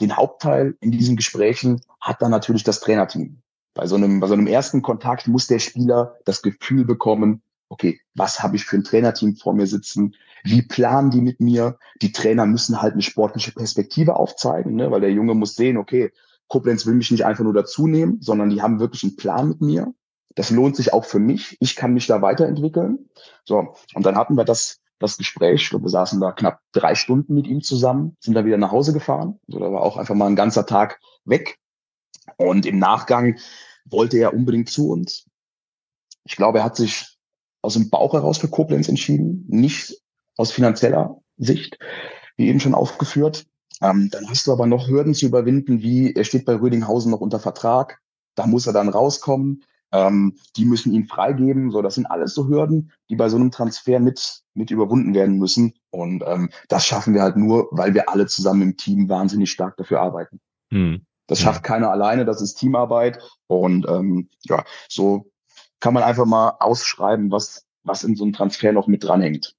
Den 0.00 0.16
Hauptteil 0.16 0.76
in 0.80 0.90
diesen 0.90 1.16
Gesprächen 1.16 1.80
hat 2.00 2.22
dann 2.22 2.30
natürlich 2.30 2.64
das 2.64 2.80
Trainerteam. 2.80 3.42
Bei 3.74 3.86
so 3.86 3.96
einem, 3.96 4.20
bei 4.20 4.26
so 4.26 4.34
einem 4.34 4.46
ersten 4.46 4.82
Kontakt 4.82 5.28
muss 5.28 5.46
der 5.46 5.58
Spieler 5.58 6.16
das 6.24 6.42
Gefühl 6.42 6.84
bekommen, 6.84 7.42
okay, 7.70 8.00
was 8.14 8.42
habe 8.42 8.56
ich 8.56 8.64
für 8.66 8.76
ein 8.76 8.84
Trainerteam 8.84 9.36
vor 9.36 9.54
mir 9.54 9.66
sitzen? 9.66 10.14
Wie 10.44 10.62
planen 10.62 11.10
die 11.10 11.20
mit 11.20 11.40
mir? 11.40 11.78
Die 12.02 12.12
Trainer 12.12 12.44
müssen 12.44 12.82
halt 12.82 12.92
eine 12.92 13.02
sportliche 13.02 13.52
Perspektive 13.52 14.16
aufzeigen, 14.16 14.74
ne? 14.74 14.90
weil 14.90 15.00
der 15.00 15.12
Junge 15.12 15.34
muss 15.34 15.54
sehen, 15.54 15.78
okay, 15.78 16.12
Koblenz 16.48 16.84
will 16.84 16.94
mich 16.94 17.10
nicht 17.10 17.24
einfach 17.24 17.44
nur 17.44 17.54
dazu 17.54 17.86
nehmen, 17.86 18.20
sondern 18.20 18.50
die 18.50 18.60
haben 18.60 18.80
wirklich 18.80 19.04
einen 19.04 19.16
Plan 19.16 19.48
mit 19.48 19.60
mir. 19.60 19.94
Das 20.34 20.50
lohnt 20.50 20.76
sich 20.76 20.92
auch 20.92 21.04
für 21.04 21.20
mich. 21.20 21.56
Ich 21.60 21.76
kann 21.76 21.94
mich 21.94 22.06
da 22.06 22.22
weiterentwickeln. 22.22 23.08
So, 23.44 23.74
und 23.94 24.04
dann 24.04 24.16
hatten 24.16 24.34
wir 24.34 24.44
das, 24.44 24.80
das 24.98 25.16
Gespräch. 25.16 25.72
Wir 25.72 25.88
saßen 25.88 26.20
da 26.20 26.32
knapp 26.32 26.60
drei 26.72 26.96
Stunden 26.96 27.34
mit 27.34 27.46
ihm 27.46 27.62
zusammen, 27.62 28.16
sind 28.20 28.34
dann 28.34 28.46
wieder 28.46 28.58
nach 28.58 28.72
Hause 28.72 28.92
gefahren. 28.92 29.38
Also 29.46 29.60
da 29.60 29.72
war 29.72 29.82
auch 29.82 29.96
einfach 29.96 30.14
mal 30.14 30.26
ein 30.26 30.36
ganzer 30.36 30.66
Tag 30.66 31.00
weg. 31.24 31.58
Und 32.36 32.66
im 32.66 32.78
Nachgang 32.78 33.38
wollte 33.84 34.18
er 34.18 34.34
unbedingt 34.34 34.70
zu 34.70 34.90
uns. 34.90 35.26
Ich 36.24 36.36
glaube, 36.36 36.58
er 36.58 36.64
hat 36.64 36.76
sich 36.76 37.19
aus 37.62 37.74
dem 37.74 37.90
Bauch 37.90 38.14
heraus 38.14 38.38
für 38.38 38.48
Koblenz 38.48 38.88
entschieden, 38.88 39.44
nicht 39.48 39.96
aus 40.36 40.52
finanzieller 40.52 41.20
Sicht, 41.36 41.78
wie 42.36 42.48
eben 42.48 42.60
schon 42.60 42.74
aufgeführt. 42.74 43.46
Ähm, 43.82 44.08
dann 44.10 44.28
hast 44.28 44.46
du 44.46 44.52
aber 44.52 44.66
noch 44.66 44.88
Hürden 44.88 45.14
zu 45.14 45.26
überwinden, 45.26 45.82
wie 45.82 46.14
er 46.14 46.24
steht 46.24 46.44
bei 46.44 46.54
Rödinghausen 46.54 47.10
noch 47.10 47.20
unter 47.20 47.40
Vertrag, 47.40 48.00
da 48.34 48.46
muss 48.46 48.66
er 48.66 48.72
dann 48.72 48.88
rauskommen, 48.88 49.64
ähm, 49.92 50.36
die 50.56 50.64
müssen 50.64 50.92
ihn 50.92 51.06
freigeben. 51.06 51.70
So, 51.70 51.82
das 51.82 51.94
sind 51.94 52.06
alles 52.06 52.34
so 52.34 52.48
Hürden, 52.48 52.92
die 53.08 53.16
bei 53.16 53.28
so 53.28 53.36
einem 53.36 53.50
Transfer 53.50 54.00
mit, 54.00 54.42
mit 54.54 54.70
überwunden 54.70 55.14
werden 55.14 55.38
müssen. 55.38 55.74
Und 55.90 56.22
ähm, 56.26 56.50
das 56.68 56.86
schaffen 56.86 57.14
wir 57.14 57.22
halt 57.22 57.36
nur, 57.36 57.68
weil 57.70 57.94
wir 57.94 58.08
alle 58.08 58.26
zusammen 58.26 58.62
im 58.62 58.76
Team 58.76 59.08
wahnsinnig 59.08 59.50
stark 59.50 59.76
dafür 59.76 60.00
arbeiten. 60.00 60.40
Hm. 60.70 61.04
Das 61.26 61.40
schafft 61.40 61.62
keiner 61.62 61.90
alleine, 61.90 62.24
das 62.24 62.40
ist 62.40 62.56
Teamarbeit. 62.56 63.18
Und 63.46 63.86
ähm, 63.88 64.28
ja, 64.42 64.64
so 64.88 65.30
kann 65.80 65.94
man 65.94 66.02
einfach 66.02 66.26
mal 66.26 66.56
ausschreiben, 66.60 67.30
was, 67.30 67.66
was 67.82 68.04
in 68.04 68.14
so 68.16 68.24
einem 68.24 68.32
Transfer 68.32 68.72
noch 68.72 68.86
mit 68.86 69.04
dranhängt. 69.04 69.56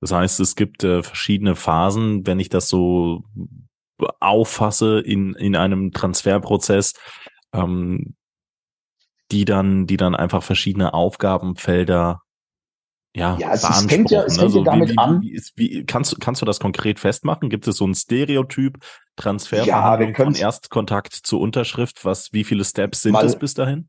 Das 0.00 0.12
heißt, 0.12 0.40
es 0.40 0.54
gibt 0.54 0.84
äh, 0.84 1.02
verschiedene 1.02 1.56
Phasen, 1.56 2.26
wenn 2.26 2.38
ich 2.38 2.50
das 2.50 2.68
so 2.68 3.24
auffasse 4.20 5.00
in, 5.00 5.34
in 5.34 5.56
einem 5.56 5.92
Transferprozess, 5.92 6.94
ähm, 7.52 8.14
die 9.30 9.44
dann, 9.44 9.86
die 9.86 9.96
dann 9.96 10.14
einfach 10.14 10.42
verschiedene 10.42 10.92
Aufgabenfelder 10.92 12.20
ja, 13.16 13.36
ja 13.38 13.52
es, 13.52 13.62
es 13.62 13.86
fängt 13.86 14.10
ja, 14.10 14.24
es 14.24 14.34
fängt 14.36 14.44
also, 14.44 14.58
ja 14.58 14.64
damit 14.64 14.88
wie, 14.88 14.92
wie, 14.92 14.98
an. 14.98 15.22
Wie 15.22 15.40
wie, 15.54 15.84
kannst, 15.86 16.12
du 16.12 16.16
kannst 16.18 16.42
du 16.42 16.46
das 16.46 16.58
konkret 16.58 16.98
festmachen? 16.98 17.48
Gibt 17.48 17.66
es 17.68 17.76
so 17.76 17.86
ein 17.86 17.94
Stereotyp 17.94 18.78
Transfer 19.16 19.64
ja, 19.64 19.96
von 20.14 20.34
Erstkontakt 20.34 21.14
zur 21.14 21.40
Unterschrift? 21.40 22.04
Was, 22.04 22.32
wie 22.32 22.42
viele 22.42 22.64
Steps 22.64 23.02
sind 23.02 23.16
es 23.16 23.38
bis 23.38 23.54
dahin? 23.54 23.88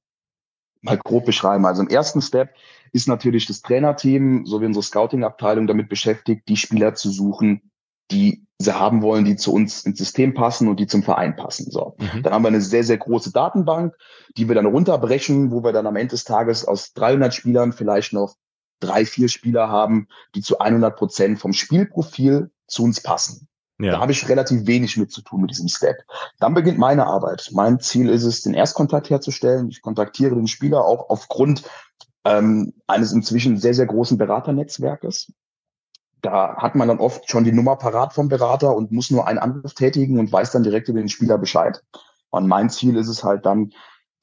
Mal 0.86 0.98
grob 0.98 1.26
beschreiben. 1.26 1.66
Also 1.66 1.82
im 1.82 1.90
ersten 1.90 2.22
Step 2.22 2.56
ist 2.94 3.08
natürlich 3.08 3.46
das 3.46 3.62
Trainerteam 3.62 4.46
sowie 4.46 4.66
unsere 4.66 4.84
Scouting-Abteilung 4.84 5.68
damit 5.68 5.90
beschäftigt, 5.90 6.48
die 6.48 6.58
Spieler 6.58 6.94
zu 6.96 7.10
suchen, 7.10 7.72
die 8.12 8.46
sie 8.60 8.80
haben 8.80 9.02
wollen, 9.02 9.26
die 9.26 9.36
zu 9.36 9.52
uns 9.54 9.86
ins 9.86 9.98
System 9.98 10.34
passen 10.34 10.68
und 10.68 10.80
die 10.80 10.88
zum 10.88 11.04
Verein 11.04 11.36
passen. 11.36 11.70
So. 11.70 11.96
Mhm. 11.98 12.24
Dann 12.24 12.34
haben 12.34 12.44
wir 12.44 12.50
eine 12.50 12.62
sehr, 12.62 12.84
sehr 12.84 12.98
große 12.98 13.32
Datenbank, 13.32 13.94
die 14.38 14.48
wir 14.48 14.56
dann 14.56 14.66
runterbrechen, 14.66 15.52
wo 15.52 15.64
wir 15.64 15.74
dann 15.74 15.88
am 15.88 15.96
Ende 15.96 16.12
des 16.12 16.24
Tages 16.24 16.66
aus 16.66 16.94
300 16.94 17.34
Spielern 17.34 17.74
vielleicht 17.74 18.14
noch 18.14 18.36
drei, 18.80 19.06
vier 19.06 19.28
Spieler 19.28 19.70
haben, 19.70 20.08
die 20.36 20.42
zu 20.42 20.60
100 20.60 20.96
Prozent 20.96 21.40
vom 21.40 21.54
Spielprofil 21.54 22.52
zu 22.68 22.84
uns 22.84 23.02
passen. 23.02 23.48
Ja. 23.80 23.94
Da 23.94 24.00
habe 24.00 24.14
ich 24.14 24.30
relativ 24.30 24.68
wenig 24.68 24.96
mit 24.96 25.12
zu 25.12 25.22
tun 25.22 25.42
mit 25.42 25.52
diesem 25.52 25.68
Step. 25.68 25.98
Dann 26.40 26.54
beginnt 26.54 26.78
meine 26.78 27.08
Arbeit. 27.08 27.50
Mein 27.52 27.80
Ziel 27.80 28.10
ist 28.10 28.24
es, 28.24 28.42
den 28.42 28.54
Erstkontakt 28.54 29.10
herzustellen. 29.10 29.70
Ich 29.70 29.82
kontaktiere 29.82 30.36
den 30.36 30.48
Spieler 30.48 30.86
auch 30.86 31.10
aufgrund 31.10 31.64
ähm, 32.24 32.74
eines 32.88 33.12
inzwischen 33.12 33.58
sehr, 33.58 33.74
sehr 33.74 33.86
großen 33.86 34.18
Beraternetzwerkes. 34.18 35.34
Da 36.22 36.56
hat 36.56 36.76
man 36.76 36.88
dann 36.88 37.00
oft 37.00 37.30
schon 37.30 37.44
die 37.44 37.52
Nummer 37.52 37.76
parat 37.76 38.14
vom 38.14 38.30
Berater 38.30 38.76
und 38.76 38.92
muss 38.92 39.12
nur 39.12 39.28
einen 39.28 39.40
Anruf 39.40 39.74
tätigen 39.74 40.20
und 40.20 40.32
weiß 40.32 40.52
dann 40.52 40.64
direkt 40.64 40.88
über 40.88 41.00
den 41.00 41.10
Spieler 41.10 41.38
Bescheid. 41.38 41.84
Und 42.30 42.48
mein 42.48 42.70
Ziel 42.70 42.96
ist 42.96 43.10
es 43.10 43.24
halt 43.24 43.46
dann, 43.46 43.74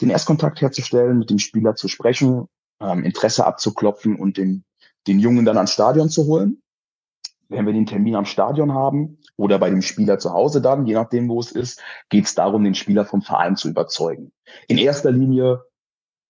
den 0.01 0.11
Erstkontakt 0.11 0.61
herzustellen, 0.61 1.19
mit 1.19 1.31
dem 1.31 1.39
Spieler 1.39 1.77
zu 1.77 1.87
sprechen, 1.89 2.49
ähm, 2.81 3.05
Interesse 3.05 3.47
abzuklopfen 3.47 4.17
und 4.17 4.37
den, 4.37 4.65
den 5.07 5.21
Jungen 5.21 5.45
dann 5.45 5.59
ans 5.59 5.73
Stadion 5.73 6.09
zu 6.09 6.25
holen 6.25 6.62
wenn 7.53 7.67
wir 7.67 7.73
den 7.73 7.87
Termin 7.87 8.17
am 8.17 8.25
Stadion 8.25 8.73
haben 8.73 9.19
oder 9.37 9.59
bei 9.59 9.71
dem 9.71 9.83
Spieler 9.83 10.19
zu 10.19 10.33
Hause 10.33 10.61
dann, 10.61 10.87
je 10.87 10.95
nachdem, 10.95 11.29
wo 11.29 11.41
es 11.41 11.53
ist, 11.53 11.81
geht 12.09 12.25
es 12.25 12.35
darum, 12.35 12.65
den 12.65 12.75
Spieler 12.75 13.05
vom 13.05 13.23
Verein 13.23 13.57
zu 13.57 13.69
überzeugen. 13.69 14.33
In 14.69 14.79
erster 14.79 15.11
Linie 15.11 15.63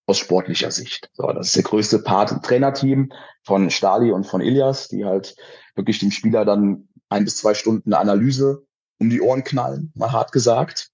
aus 0.06 0.18
sportlicher 0.18 0.70
Sicht. 0.70 1.10
So, 1.14 1.26
das 1.32 1.48
ist 1.48 1.56
der 1.56 1.62
größte 1.62 2.00
Part 2.00 2.32
im 2.32 2.42
Trainerteam 2.42 3.12
von 3.44 3.70
Stali 3.70 4.10
und 4.12 4.26
von 4.26 4.40
Ilias, 4.40 4.88
die 4.88 5.04
halt 5.04 5.36
wirklich 5.74 6.00
dem 6.00 6.10
Spieler 6.10 6.44
dann 6.44 6.88
ein 7.08 7.24
bis 7.24 7.36
zwei 7.36 7.54
Stunden 7.54 7.94
Analyse 7.94 8.64
um 8.98 9.10
die 9.10 9.20
Ohren 9.20 9.44
knallen, 9.44 9.92
mal 9.94 10.12
hart 10.12 10.32
gesagt, 10.32 10.92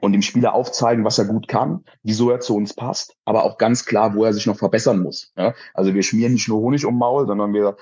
und 0.00 0.12
dem 0.12 0.22
Spieler 0.22 0.54
aufzeigen, 0.54 1.04
was 1.04 1.18
er 1.18 1.26
gut 1.26 1.48
kann, 1.48 1.84
wieso 2.02 2.30
er 2.30 2.40
zu 2.40 2.56
uns 2.56 2.72
passt, 2.74 3.14
aber 3.24 3.44
auch 3.44 3.58
ganz 3.58 3.84
klar, 3.84 4.14
wo 4.14 4.24
er 4.24 4.32
sich 4.32 4.46
noch 4.46 4.56
verbessern 4.56 5.02
muss. 5.02 5.32
Ja? 5.36 5.54
Also 5.74 5.92
wir 5.92 6.02
schmieren 6.02 6.32
nicht 6.32 6.48
nur 6.48 6.60
Honig 6.60 6.86
um 6.86 6.96
Maul, 6.96 7.26
sondern 7.26 7.52
wir 7.52 7.76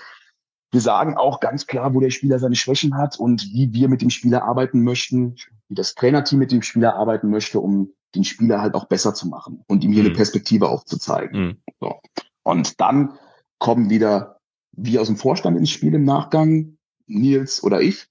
wir 0.72 0.80
sagen 0.80 1.16
auch 1.16 1.40
ganz 1.40 1.66
klar, 1.66 1.94
wo 1.94 2.00
der 2.00 2.10
Spieler 2.10 2.38
seine 2.38 2.56
Schwächen 2.56 2.96
hat 2.96 3.18
und 3.18 3.42
wie 3.52 3.72
wir 3.72 3.88
mit 3.88 4.02
dem 4.02 4.10
Spieler 4.10 4.44
arbeiten 4.44 4.82
möchten, 4.82 5.36
wie 5.68 5.74
das 5.74 5.94
Trainerteam 5.94 6.38
mit 6.38 6.52
dem 6.52 6.62
Spieler 6.62 6.94
arbeiten 6.94 7.28
möchte, 7.30 7.60
um 7.60 7.92
den 8.14 8.24
Spieler 8.24 8.60
halt 8.60 8.74
auch 8.74 8.86
besser 8.86 9.14
zu 9.14 9.28
machen 9.28 9.64
und 9.66 9.84
ihm 9.84 9.92
hier 9.92 10.02
mhm. 10.02 10.08
eine 10.08 10.16
Perspektive 10.16 10.68
aufzuzeigen. 10.68 11.40
Mhm. 11.40 11.56
So. 11.80 12.00
Und 12.42 12.80
dann 12.80 13.18
kommen 13.58 13.90
wieder 13.90 14.40
wir 14.72 15.00
aus 15.00 15.08
dem 15.08 15.16
Vorstand 15.16 15.56
ins 15.56 15.70
Spiel 15.70 15.94
im 15.94 16.04
Nachgang, 16.04 16.78
Nils 17.06 17.62
oder 17.62 17.80
ich, 17.80 18.06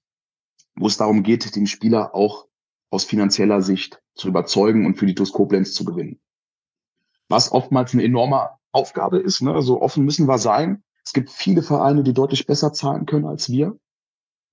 wo 0.76 0.86
es 0.86 0.96
darum 0.96 1.22
geht, 1.22 1.56
den 1.56 1.66
Spieler 1.66 2.14
auch 2.14 2.46
aus 2.90 3.04
finanzieller 3.04 3.62
Sicht 3.62 4.00
zu 4.14 4.28
überzeugen 4.28 4.86
und 4.86 4.96
für 4.96 5.06
die 5.06 5.14
TuS 5.14 5.32
Koblenz 5.32 5.72
zu 5.72 5.84
gewinnen. 5.84 6.20
Was 7.28 7.52
oftmals 7.52 7.92
eine 7.92 8.04
enorme 8.04 8.50
Aufgabe 8.72 9.18
ist, 9.18 9.40
ne? 9.40 9.62
so 9.62 9.80
offen 9.80 10.04
müssen 10.04 10.26
wir 10.26 10.38
sein. 10.38 10.82
Es 11.04 11.12
gibt 11.12 11.30
viele 11.30 11.62
Vereine, 11.62 12.02
die 12.02 12.14
deutlich 12.14 12.46
besser 12.46 12.72
zahlen 12.72 13.06
können 13.06 13.26
als 13.26 13.50
wir. 13.50 13.76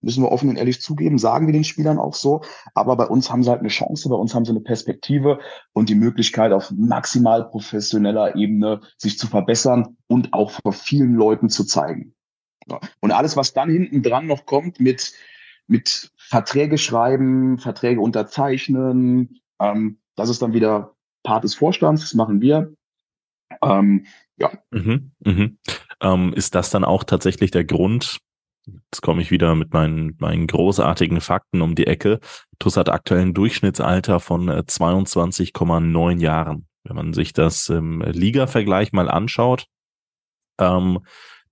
Müssen 0.02 0.24
wir 0.24 0.32
offen 0.32 0.50
und 0.50 0.58
ehrlich 0.58 0.80
zugeben, 0.82 1.18
sagen 1.18 1.48
wir 1.48 1.54
den 1.54 1.64
Spielern 1.64 1.98
auch 1.98 2.14
so. 2.14 2.42
Aber 2.76 2.96
bei 2.96 3.06
uns 3.06 3.32
haben 3.32 3.44
sie 3.44 3.50
halt 3.50 3.62
eine 3.62 3.70
Chance, 3.70 4.10
bei 4.10 4.16
uns 4.16 4.36
haben 4.36 4.46
sie 4.46 4.52
eine 4.52 4.62
Perspektive 4.62 5.40
und 5.74 5.90
die 5.90 5.96
Möglichkeit, 5.96 6.52
auf 6.52 6.72
maximal 6.72 7.50
professioneller 7.50 8.36
Ebene 8.36 8.82
sich 8.98 9.18
zu 9.18 9.28
verbessern 9.28 9.98
und 10.08 10.34
auch 10.34 10.52
vor 10.52 10.74
vielen 10.74 11.16
Leuten 11.16 11.50
zu 11.50 11.66
zeigen. 11.66 12.14
Und 13.00 13.12
alles, 13.12 13.36
was 13.38 13.54
dann 13.54 13.70
hinten 13.70 14.04
dran 14.04 14.28
noch 14.28 14.46
kommt 14.46 14.80
mit, 14.80 15.14
mit 15.68 16.12
Verträge 16.18 16.78
schreiben, 16.78 17.58
Verträge 17.58 18.02
unterzeichnen, 18.02 19.40
ähm, 19.60 20.00
das 20.16 20.30
ist 20.30 20.42
dann 20.42 20.54
wieder 20.54 20.96
Part 21.24 21.44
des 21.44 21.56
Vorstands, 21.56 22.02
das 22.02 22.14
machen 22.14 22.42
wir. 22.42 22.74
Ähm, 23.62 24.06
ja. 24.38 24.52
Mhm, 24.72 25.12
mhm. 25.24 25.58
Ähm, 26.02 26.34
ist 26.34 26.56
das 26.56 26.70
dann 26.70 26.84
auch 26.84 27.04
tatsächlich 27.04 27.52
der 27.52 27.66
Grund, 27.66 28.20
Jetzt 28.92 29.02
komme 29.02 29.22
ich 29.22 29.32
wieder 29.32 29.56
mit 29.56 29.72
meinen, 29.74 30.16
meinen 30.20 30.46
großartigen 30.46 31.22
Fakten 31.22 31.62
um 31.62 31.76
die 31.76 31.88
Ecke. 31.88 32.20
TUS 32.60 32.76
hat 32.76 32.90
aktuell 32.90 33.22
ein 33.22 33.34
Durchschnittsalter 33.34 34.20
von 34.20 34.50
22,9 34.50 36.18
äh, 36.18 36.22
Jahren. 36.22 36.68
Wenn 36.84 36.96
man 36.96 37.14
sich 37.14 37.32
das 37.32 37.70
im 37.70 38.02
Liga-Vergleich 38.02 38.92
mal 38.92 39.10
anschaut, 39.10 39.68
ähm, 40.60 41.00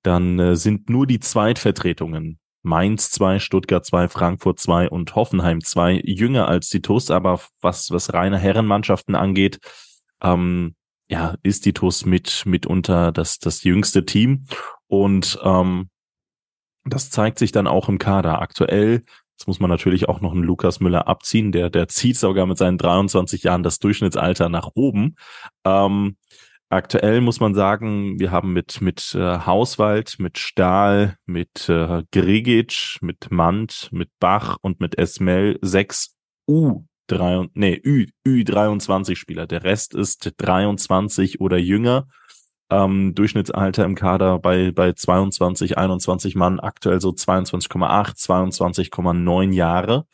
dann 0.04 0.40
äh, 0.40 0.56
sind 0.56 0.90
nur 0.90 1.08
die 1.08 1.20
Zweitvertretungen 1.20 2.40
Mainz 2.64 3.12
2, 3.12 3.40
Stuttgart 3.40 3.86
2, 3.86 4.08
Frankfurt 4.10 4.60
2 4.60 4.90
und 4.90 5.16
Hoffenheim 5.16 5.64
2 5.64 6.02
jünger 6.04 6.48
als 6.48 6.70
die 6.70 6.82
TUS, 6.82 7.12
aber 7.12 7.40
was, 7.62 7.92
was 7.92 8.14
reine 8.14 8.40
Herrenmannschaften 8.40 9.16
angeht, 9.16 9.60
ähm, 10.22 10.76
ja, 11.08 11.36
ist 11.44 11.66
die 11.66 11.74
TUS 11.74 12.06
mit 12.06 12.44
mitunter 12.46 13.12
das, 13.12 13.40
das 13.40 13.64
jüngste 13.64 14.06
Team. 14.06 14.46
Und 14.88 15.40
ähm, 15.44 15.90
das 16.86 17.10
zeigt 17.10 17.40
sich 17.40 17.52
dann 17.52 17.68
auch 17.68 17.90
im 17.90 18.00
Kader. 18.00 18.42
Aktuell, 18.42 19.04
jetzt 19.38 19.48
muss 19.48 19.60
man 19.60 19.70
natürlich 19.70 20.08
auch 20.10 20.22
noch 20.22 20.34
einen 20.34 20.44
Lukas 20.44 20.80
Müller 20.80 21.08
abziehen, 21.08 21.52
der, 21.52 21.70
der 21.70 21.88
zieht 21.88 22.18
sogar 22.18 22.46
mit 22.46 22.58
seinen 22.58 22.78
23 22.78 23.44
Jahren 23.44 23.64
das 23.64 23.80
Durchschnittsalter 23.80 24.50
nach 24.50 24.70
oben. 24.76 25.16
Ähm, 25.64 26.18
aktuell 26.70 27.22
muss 27.22 27.40
man 27.40 27.54
sagen, 27.54 28.20
wir 28.20 28.32
haben 28.32 28.54
mit, 28.54 28.82
mit 28.82 29.14
äh, 29.16 29.40
Hauswald, 29.40 30.16
mit 30.20 30.38
Stahl, 30.38 31.18
mit 31.26 31.70
äh, 31.70 32.04
Grigic, 32.12 32.98
mit 33.02 33.32
Mand, 33.32 33.90
mit 33.92 34.10
Bach 34.20 34.58
und 34.62 34.80
mit 34.80 34.98
Esmel 34.98 35.60
sechs 35.62 36.16
U 36.48 36.86
drei, 37.08 37.48
nee, 37.54 37.80
Ü, 37.84 38.08
Ü23 38.26 39.16
Spieler. 39.16 39.48
Der 39.48 39.64
Rest 39.64 39.94
ist 39.94 40.34
23 40.38 41.40
oder 41.42 41.58
jünger 41.58 42.08
ähm, 42.70 43.14
Durchschnittsalter 43.14 43.86
im 43.86 43.96
Kader 43.96 44.40
bei, 44.40 44.72
bei 44.72 44.94
22, 44.94 45.78
21 45.78 46.36
Mann, 46.36 46.60
aktuell 46.60 47.00
so 47.00 47.10
22,8, 47.10 48.16
22,9 48.18 49.54
Jahre. 49.54 50.06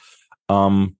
Ähm, 0.50 0.98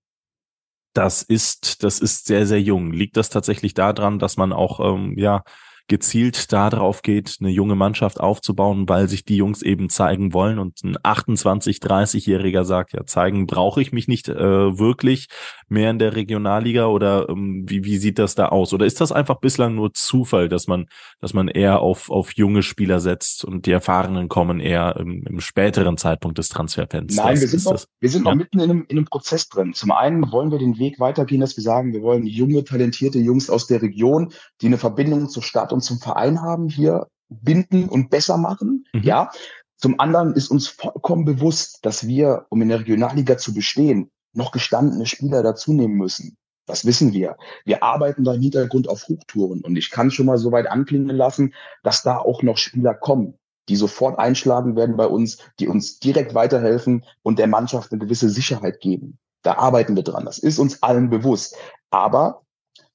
das 0.94 1.24
ist, 1.24 1.84
das 1.84 2.00
ist 2.00 2.26
sehr, 2.26 2.46
sehr 2.46 2.62
jung. 2.62 2.92
Liegt 2.92 3.18
das 3.18 3.30
tatsächlich 3.30 3.74
daran, 3.74 4.20
dass 4.20 4.38
man 4.38 4.54
auch, 4.54 4.80
ähm, 4.80 5.18
ja, 5.18 5.44
gezielt 5.92 6.54
darauf 6.54 7.02
geht, 7.02 7.36
eine 7.42 7.50
junge 7.50 7.76
Mannschaft 7.76 8.22
aufzubauen, 8.22 8.88
weil 8.88 9.10
sich 9.10 9.26
die 9.26 9.36
Jungs 9.36 9.62
eben 9.62 9.90
zeigen 9.90 10.34
wollen 10.34 10.58
und 10.58 10.82
ein 10.86 10.96
28, 11.04 11.80
30-Jähriger 11.80 12.64
sagt, 12.64 12.94
ja, 12.94 13.06
zeigen 13.06 13.46
brauche 13.46 13.82
ich 13.82 13.92
mich 13.92 14.08
nicht 14.08 14.30
äh, 14.30 14.80
wirklich 14.80 15.28
mehr 15.68 15.90
in 15.92 16.00
der 16.00 16.16
Regionalliga 16.16 16.86
oder 16.86 17.28
ähm, 17.28 17.66
wie, 17.68 17.84
wie 17.84 17.98
sieht 17.98 18.20
das 18.20 18.36
da 18.36 18.46
aus? 18.48 18.74
Oder 18.74 18.86
ist 18.86 19.02
das 19.02 19.12
einfach 19.12 19.42
bislang 19.42 19.76
nur 19.76 19.94
Zufall, 19.94 20.48
dass 20.48 20.66
man, 20.66 20.86
dass 21.20 21.34
man 21.34 21.50
eher 21.50 21.82
auf, 21.82 22.10
auf 22.10 22.32
junge 22.38 22.64
Spieler 22.64 23.02
setzt 23.02 23.44
und 23.44 23.66
die 23.66 23.72
Erfahrenen 23.74 24.30
kommen 24.30 24.62
eher 24.62 24.96
im, 24.96 25.24
im 25.28 25.42
späteren 25.42 25.98
Zeitpunkt 25.98 26.38
des 26.38 26.48
Transferfensters? 26.48 27.26
Nein, 27.26 27.42
wir 27.42 27.48
sind, 27.50 27.66
noch, 27.66 27.84
wir 28.00 28.10
sind 28.10 28.24
noch 28.24 28.36
mitten 28.36 28.62
in 28.62 28.72
einem, 28.72 28.86
in 28.88 28.98
einem 28.98 29.08
Prozess 29.08 29.50
drin. 29.50 29.74
Zum 29.74 29.92
einen 29.92 30.32
wollen 30.32 30.52
wir 30.52 30.58
den 30.58 30.80
Weg 30.80 31.02
weitergehen, 31.02 31.42
dass 31.42 31.58
wir 31.58 31.64
sagen, 31.66 31.92
wir 31.92 32.02
wollen 32.02 32.26
junge, 32.26 32.64
talentierte 32.64 33.20
Jungs 33.20 33.50
aus 33.50 33.68
der 33.68 33.82
Region, 33.82 34.32
die 34.62 34.68
eine 34.68 34.78
Verbindung 34.78 35.28
zur 35.28 35.44
Stadt 35.44 35.74
und 35.74 35.81
zum 35.82 36.00
Verein 36.00 36.42
haben, 36.42 36.70
hier 36.70 37.08
binden 37.30 37.90
und 37.90 38.10
besser 38.10 38.38
machen. 38.38 38.86
Mhm. 38.94 39.04
Ja. 39.04 39.32
Zum 39.78 40.00
anderen 40.00 40.34
ist 40.36 40.50
uns 40.50 40.68
vollkommen 40.68 41.26
bewusst, 41.26 41.80
dass 41.82 42.06
wir, 42.06 42.46
um 42.50 42.62
in 42.62 42.70
der 42.70 42.82
Regionalliga 42.82 43.38
zu 43.38 43.54
bestehen, 43.54 44.12
noch 44.34 44.52
gestandene 44.52 45.06
Spieler 45.06 45.42
dazu 45.42 45.74
nehmen 45.74 45.96
müssen. 45.96 46.38
Das 46.68 46.86
wissen 46.86 47.14
wir. 47.14 47.36
Wir 47.66 47.84
arbeiten 47.84 48.24
da 48.24 48.34
im 48.34 48.42
Hintergrund 48.42 48.88
auf 48.88 49.08
Hochtouren 49.08 49.62
und 49.62 49.76
ich 49.76 49.90
kann 49.90 50.12
schon 50.12 50.28
mal 50.28 50.38
so 50.38 50.52
weit 50.52 50.68
anklingen 50.68 51.16
lassen, 51.16 51.54
dass 51.84 52.04
da 52.04 52.18
auch 52.18 52.44
noch 52.44 52.58
Spieler 52.58 52.94
kommen, 52.94 53.40
die 53.68 53.76
sofort 53.76 54.20
einschlagen 54.20 54.76
werden 54.76 54.96
bei 54.96 55.08
uns, 55.08 55.40
die 55.60 55.68
uns 55.68 56.00
direkt 56.00 56.36
weiterhelfen 56.36 57.04
und 57.24 57.40
der 57.40 57.48
Mannschaft 57.48 57.92
eine 57.92 58.00
gewisse 58.00 58.30
Sicherheit 58.30 58.80
geben. 58.80 59.18
Da 59.42 59.56
arbeiten 59.56 59.96
wir 59.96 60.04
dran. 60.04 60.26
Das 60.26 60.38
ist 60.38 60.60
uns 60.60 60.84
allen 60.84 61.10
bewusst. 61.10 61.58
Aber 61.90 62.44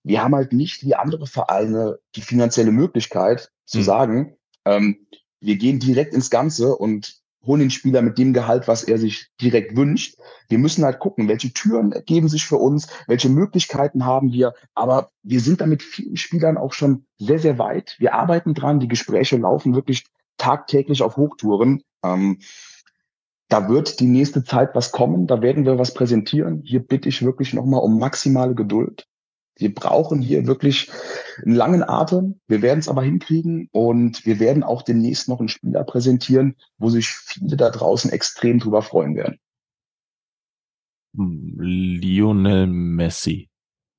wir 0.06 0.22
haben 0.22 0.36
halt 0.36 0.52
nicht 0.52 0.84
wie 0.84 0.94
andere 0.94 1.26
Vereine 1.26 1.98
die 2.14 2.20
finanzielle 2.20 2.70
Möglichkeit 2.70 3.50
zu 3.64 3.78
mhm. 3.78 3.82
sagen, 3.82 4.36
ähm, 4.64 5.06
wir 5.40 5.56
gehen 5.56 5.80
direkt 5.80 6.14
ins 6.14 6.30
Ganze 6.30 6.76
und 6.76 7.20
holen 7.44 7.60
den 7.60 7.70
Spieler 7.70 8.02
mit 8.02 8.16
dem 8.16 8.32
Gehalt, 8.32 8.68
was 8.68 8.84
er 8.84 8.98
sich 8.98 9.30
direkt 9.40 9.76
wünscht. 9.76 10.16
Wir 10.48 10.58
müssen 10.58 10.84
halt 10.84 11.00
gucken, 11.00 11.28
welche 11.28 11.52
Türen 11.52 11.90
ergeben 11.90 12.28
sich 12.28 12.46
für 12.46 12.56
uns, 12.56 12.86
welche 13.08 13.28
Möglichkeiten 13.28 14.04
haben 14.04 14.32
wir. 14.32 14.54
Aber 14.74 15.10
wir 15.24 15.40
sind 15.40 15.60
da 15.60 15.66
mit 15.66 15.82
vielen 15.82 16.16
Spielern 16.16 16.56
auch 16.56 16.72
schon 16.72 17.04
sehr, 17.18 17.40
sehr 17.40 17.58
weit. 17.58 17.96
Wir 17.98 18.14
arbeiten 18.14 18.54
dran, 18.54 18.80
die 18.80 18.88
Gespräche 18.88 19.36
laufen 19.36 19.74
wirklich 19.74 20.04
tagtäglich 20.36 21.02
auf 21.02 21.16
Hochtouren. 21.16 21.82
Ähm, 22.04 22.38
da 23.48 23.68
wird 23.68 23.98
die 23.98 24.06
nächste 24.06 24.44
Zeit 24.44 24.74
was 24.74 24.92
kommen, 24.92 25.26
da 25.26 25.42
werden 25.42 25.64
wir 25.64 25.78
was 25.78 25.94
präsentieren. 25.94 26.62
Hier 26.64 26.80
bitte 26.80 27.08
ich 27.08 27.24
wirklich 27.24 27.54
nochmal 27.54 27.80
um 27.80 27.98
maximale 27.98 28.54
Geduld. 28.54 29.08
Wir 29.58 29.74
brauchen 29.74 30.20
hier 30.20 30.46
wirklich 30.46 30.90
einen 31.44 31.54
langen 31.54 31.82
Atem. 31.82 32.40
Wir 32.46 32.62
werden 32.62 32.80
es 32.80 32.88
aber 32.88 33.02
hinkriegen 33.02 33.68
und 33.72 34.26
wir 34.26 34.38
werden 34.38 34.62
auch 34.62 34.82
demnächst 34.82 35.28
noch 35.28 35.40
einen 35.40 35.48
Spieler 35.48 35.84
präsentieren, 35.84 36.56
wo 36.78 36.90
sich 36.90 37.08
viele 37.08 37.56
da 37.56 37.70
draußen 37.70 38.10
extrem 38.10 38.58
drüber 38.58 38.82
freuen 38.82 39.16
werden. 39.16 39.38
Lionel 41.16 42.66
Messi 42.66 43.48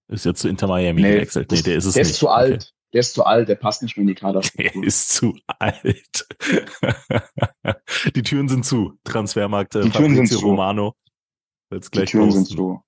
ist 0.07 0.25
jetzt 0.25 0.41
zu 0.41 0.47
Inter 0.47 0.67
Miami 0.67 1.01
nee, 1.01 1.13
gewechselt. 1.13 1.51
Nee, 1.51 1.61
der 1.61 1.77
ist 1.77 1.85
es 1.85 1.95
der 1.95 2.03
nicht. 2.03 2.11
Ist 2.11 2.19
zu 2.19 2.29
alt. 2.29 2.63
Okay. 2.63 2.71
Der 2.93 2.99
ist 3.01 3.13
zu 3.15 3.25
alt, 3.25 3.49
der 3.49 3.55
passt 3.55 3.81
nicht 3.81 3.97
mehr 3.97 4.03
in 4.03 4.07
die 4.07 4.15
Kader. 4.15 4.41
Der 4.57 4.73
ist 4.75 5.09
zu 5.09 5.37
alt. 5.59 6.25
die 8.15 8.23
Türen 8.23 8.47
sind 8.47 8.65
zu. 8.65 8.97
Transfermarkt 9.03 9.75
die 9.75 9.89
Türen 9.89 10.15
sind 10.15 10.27
zu. 10.27 10.39
Romano. 10.39 10.95
Gleich 11.69 11.89
die 11.91 12.05
Türen 12.05 12.29
posten. 12.29 12.45
sind 12.45 12.57
zu. 12.57 12.81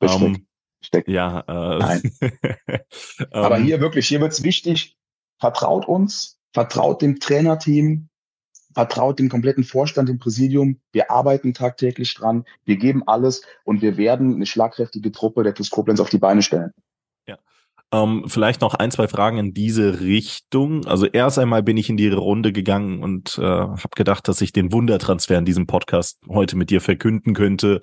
Um, 0.00 0.46
steckt. 0.82 1.08
Ja, 1.08 1.40
äh, 1.40 1.78
Nein. 1.78 2.12
Aber 3.30 3.58
ähm, 3.58 3.64
hier 3.64 3.80
wirklich, 3.80 4.06
hier 4.06 4.20
wird's 4.20 4.42
wichtig, 4.42 4.96
vertraut 5.38 5.86
uns, 5.86 6.38
vertraut 6.52 7.02
dem 7.02 7.18
Trainerteam, 7.18 8.08
vertraut 8.74 9.18
dem 9.18 9.28
kompletten 9.28 9.64
Vorstand, 9.64 10.08
dem 10.08 10.18
Präsidium. 10.18 10.80
Wir 10.92 11.10
arbeiten 11.10 11.54
tagtäglich 11.54 12.14
dran, 12.14 12.44
wir 12.64 12.76
geben 12.76 13.02
alles 13.06 13.42
und 13.64 13.82
wir 13.82 13.96
werden 13.96 14.34
eine 14.34 14.46
schlagkräftige 14.46 15.12
Truppe 15.12 15.42
der 15.42 15.54
TuS 15.54 15.70
Koblenz 15.70 16.00
auf 16.00 16.10
die 16.10 16.18
Beine 16.18 16.42
stellen. 16.42 16.72
Ja. 17.26 17.38
Ähm, 17.92 18.24
vielleicht 18.26 18.60
noch 18.60 18.74
ein, 18.74 18.90
zwei 18.90 19.08
Fragen 19.08 19.38
in 19.38 19.54
diese 19.54 20.00
Richtung. 20.00 20.86
Also 20.86 21.06
erst 21.06 21.38
einmal 21.38 21.62
bin 21.62 21.76
ich 21.76 21.90
in 21.90 21.96
die 21.96 22.08
Runde 22.08 22.52
gegangen 22.52 23.02
und 23.02 23.38
äh, 23.38 23.42
habe 23.42 23.90
gedacht, 23.94 24.28
dass 24.28 24.40
ich 24.40 24.52
den 24.52 24.72
Wundertransfer 24.72 25.38
in 25.38 25.44
diesem 25.44 25.66
Podcast 25.66 26.20
heute 26.28 26.56
mit 26.56 26.70
dir 26.70 26.80
verkünden 26.80 27.34
könnte. 27.34 27.80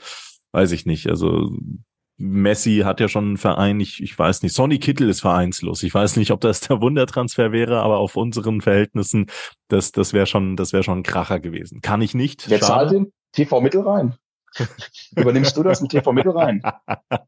Weiß 0.52 0.72
ich 0.72 0.86
nicht. 0.86 1.08
Also 1.08 1.52
Messi 2.20 2.82
hat 2.84 3.00
ja 3.00 3.08
schon 3.08 3.26
einen 3.26 3.38
Verein, 3.38 3.80
ich, 3.80 4.04
ich 4.04 4.18
weiß 4.18 4.44
nicht, 4.44 4.54
Sonny 4.54 4.78
Kittel 4.78 5.08
ist 5.10 5.22
vereinslos. 5.22 5.84
Ich 5.84 5.94
weiß 5.94 6.18
nicht, 6.18 6.32
ob 6.32 6.42
das 6.42 6.60
der 6.60 6.82
Wundertransfer 6.82 7.54
wäre, 7.54 7.82
aber 7.82 7.98
auf 7.98 8.18
unseren 8.18 8.60
Verhältnissen, 8.60 9.28
das, 9.70 9.94
das 9.94 10.12
wäre 10.12 10.26
schon, 10.26 10.58
das 10.58 10.74
wäre 10.74 10.84
schon 10.84 11.00
ein 11.00 11.04
Kracher 11.04 11.40
gewesen. 11.40 11.80
Kann 11.82 12.02
ich 12.02 12.14
nicht. 12.14 12.50
Wer 12.50 12.60
zahlt 12.60 12.92
den? 12.92 13.14
TV 13.32 13.62
Mittel 13.62 13.82
rein. 13.82 14.16
Übernimmst 15.16 15.56
du 15.56 15.64
das 15.64 15.80
mit 15.82 15.92
TV 15.92 16.12
Mittel 16.12 16.32
rein? 16.32 16.62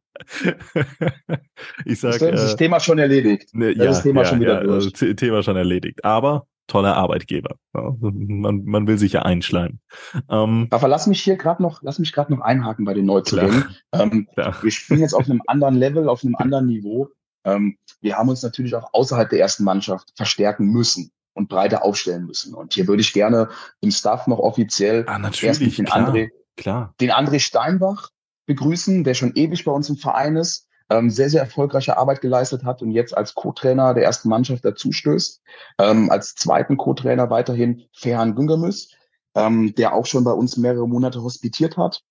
ich 1.85 1.99
sag, 1.99 2.15
ist 2.15 2.21
das 2.21 2.53
äh, 2.53 2.57
Thema 2.57 2.79
schon 2.79 2.99
erledigt. 2.99 3.53
Ne, 3.53 3.71
ja, 3.71 3.85
das 3.85 4.03
Thema 4.03 4.21
ja, 4.21 4.27
schon 4.27 4.39
wieder 4.39 4.61
ja, 4.61 4.67
durch. 4.67 4.91
Thema 5.15 5.41
schon 5.43 5.55
erledigt. 5.55 6.03
Aber 6.03 6.47
toller 6.71 6.95
Arbeitgeber. 6.95 7.55
Ja, 7.75 7.93
man, 7.99 8.63
man 8.63 8.87
will 8.87 8.97
sich 8.97 9.11
ja 9.11 9.23
einschleimen. 9.23 9.81
Ähm, 10.29 10.67
Aber 10.71 10.87
lass 10.87 11.05
mich 11.05 11.21
hier 11.21 11.35
gerade 11.35 11.61
noch, 11.61 11.83
lass 11.83 11.99
mich 11.99 12.13
gerade 12.13 12.33
noch 12.33 12.39
einhaken 12.39 12.85
bei 12.85 12.93
den 12.93 13.05
Neuzugängen. 13.05 13.65
Ähm, 13.93 14.27
wir 14.35 14.71
spielen 14.71 15.01
jetzt 15.01 15.13
auf 15.13 15.29
einem 15.29 15.41
anderen 15.47 15.75
Level, 15.75 16.07
auf 16.07 16.23
einem 16.23 16.35
anderen 16.35 16.67
Niveau. 16.67 17.09
ähm, 17.43 17.77
wir 17.99 18.17
haben 18.17 18.29
uns 18.29 18.41
natürlich 18.41 18.73
auch 18.73 18.93
außerhalb 18.93 19.29
der 19.29 19.39
ersten 19.39 19.65
Mannschaft 19.65 20.13
verstärken 20.15 20.67
müssen 20.67 21.11
und 21.33 21.49
breiter 21.49 21.83
aufstellen 21.83 22.25
müssen. 22.25 22.53
Und 22.53 22.73
hier 22.73 22.87
würde 22.87 23.01
ich 23.01 23.11
gerne 23.11 23.49
im 23.81 23.91
Staff 23.91 24.27
noch 24.27 24.39
offiziell 24.39 25.03
ah, 25.07 25.19
natürlich, 25.19 25.75
den 25.75 25.85
klar, 25.85 26.09
André, 26.09 26.29
klar. 26.55 26.95
den 27.01 27.11
André 27.11 27.39
Steinbach 27.39 28.09
begrüßen, 28.45 29.03
der 29.03 29.13
schon 29.13 29.33
ewig 29.35 29.65
bei 29.65 29.71
uns 29.73 29.89
im 29.89 29.97
Verein 29.97 30.37
ist, 30.37 30.67
ähm, 30.91 31.09
sehr, 31.09 31.29
sehr 31.29 31.41
erfolgreiche 31.41 31.97
Arbeit 31.97 32.21
geleistet 32.21 32.65
hat 32.65 32.81
und 32.81 32.91
jetzt 32.91 33.15
als 33.15 33.33
Co-Trainer 33.33 33.93
der 33.93 34.03
ersten 34.03 34.29
Mannschaft 34.29 34.65
dazustößt. 34.65 35.41
Ähm, 35.79 36.11
als 36.11 36.35
zweiten 36.35 36.75
Co-Trainer 36.77 37.29
weiterhin 37.29 37.83
Ferhan 37.93 38.35
Güngermüs, 38.35 38.91
ähm, 39.35 39.73
der 39.75 39.93
auch 39.93 40.05
schon 40.05 40.25
bei 40.25 40.33
uns 40.33 40.57
mehrere 40.57 40.87
Monate 40.87 41.23
hospitiert 41.23 41.77
hat. 41.77 42.03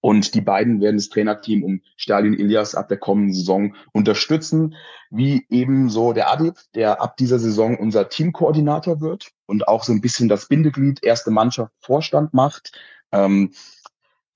Und 0.00 0.34
die 0.34 0.40
beiden 0.40 0.80
werden 0.80 0.96
das 0.96 1.08
Trainerteam 1.08 1.62
um 1.62 1.80
Stalin 1.96 2.34
Ilias 2.34 2.74
ab 2.74 2.88
der 2.88 2.98
kommenden 2.98 3.34
Saison 3.34 3.74
unterstützen, 3.92 4.74
wie 5.10 5.46
ebenso 5.48 6.12
der 6.12 6.30
Adib, 6.32 6.58
der 6.74 7.00
ab 7.00 7.16
dieser 7.16 7.38
Saison 7.38 7.76
unser 7.78 8.08
Teamkoordinator 8.08 9.00
wird 9.00 9.30
und 9.46 9.68
auch 9.68 9.84
so 9.84 9.92
ein 9.92 10.00
bisschen 10.00 10.28
das 10.28 10.48
Bindeglied 10.48 11.02
erste 11.02 11.30
Mannschaft 11.30 11.72
Vorstand 11.80 12.34
macht. 12.34 12.72
Ähm, 13.12 13.52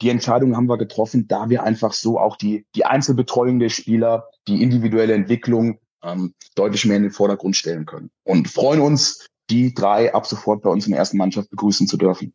die 0.02 0.10
Entscheidung 0.10 0.56
haben 0.56 0.68
wir 0.68 0.78
getroffen, 0.78 1.28
da 1.28 1.48
wir 1.48 1.62
einfach 1.62 1.92
so 1.92 2.18
auch 2.18 2.36
die, 2.36 2.66
die 2.74 2.84
Einzelbetreuung 2.84 3.58
der 3.58 3.68
Spieler, 3.68 4.28
die 4.48 4.62
individuelle 4.62 5.14
Entwicklung 5.14 5.78
ähm, 6.02 6.34
deutlich 6.54 6.84
mehr 6.84 6.96
in 6.96 7.04
den 7.04 7.12
Vordergrund 7.12 7.56
stellen 7.56 7.86
können. 7.86 8.10
Und 8.24 8.48
freuen 8.48 8.80
uns, 8.80 9.26
die 9.50 9.74
drei 9.74 10.12
ab 10.14 10.26
sofort 10.26 10.62
bei 10.62 10.70
uns 10.70 10.86
in 10.86 10.92
der 10.92 10.98
ersten 10.98 11.16
Mannschaft 11.16 11.50
begrüßen 11.50 11.86
zu 11.86 11.96
dürfen 11.96 12.34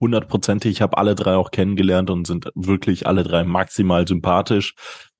hundertprozentig. 0.00 0.72
Ich 0.72 0.82
habe 0.82 0.98
alle 0.98 1.14
drei 1.14 1.36
auch 1.36 1.50
kennengelernt 1.50 2.10
und 2.10 2.26
sind 2.26 2.50
wirklich 2.54 3.06
alle 3.06 3.24
drei 3.24 3.44
maximal 3.44 4.06
sympathisch. 4.06 4.74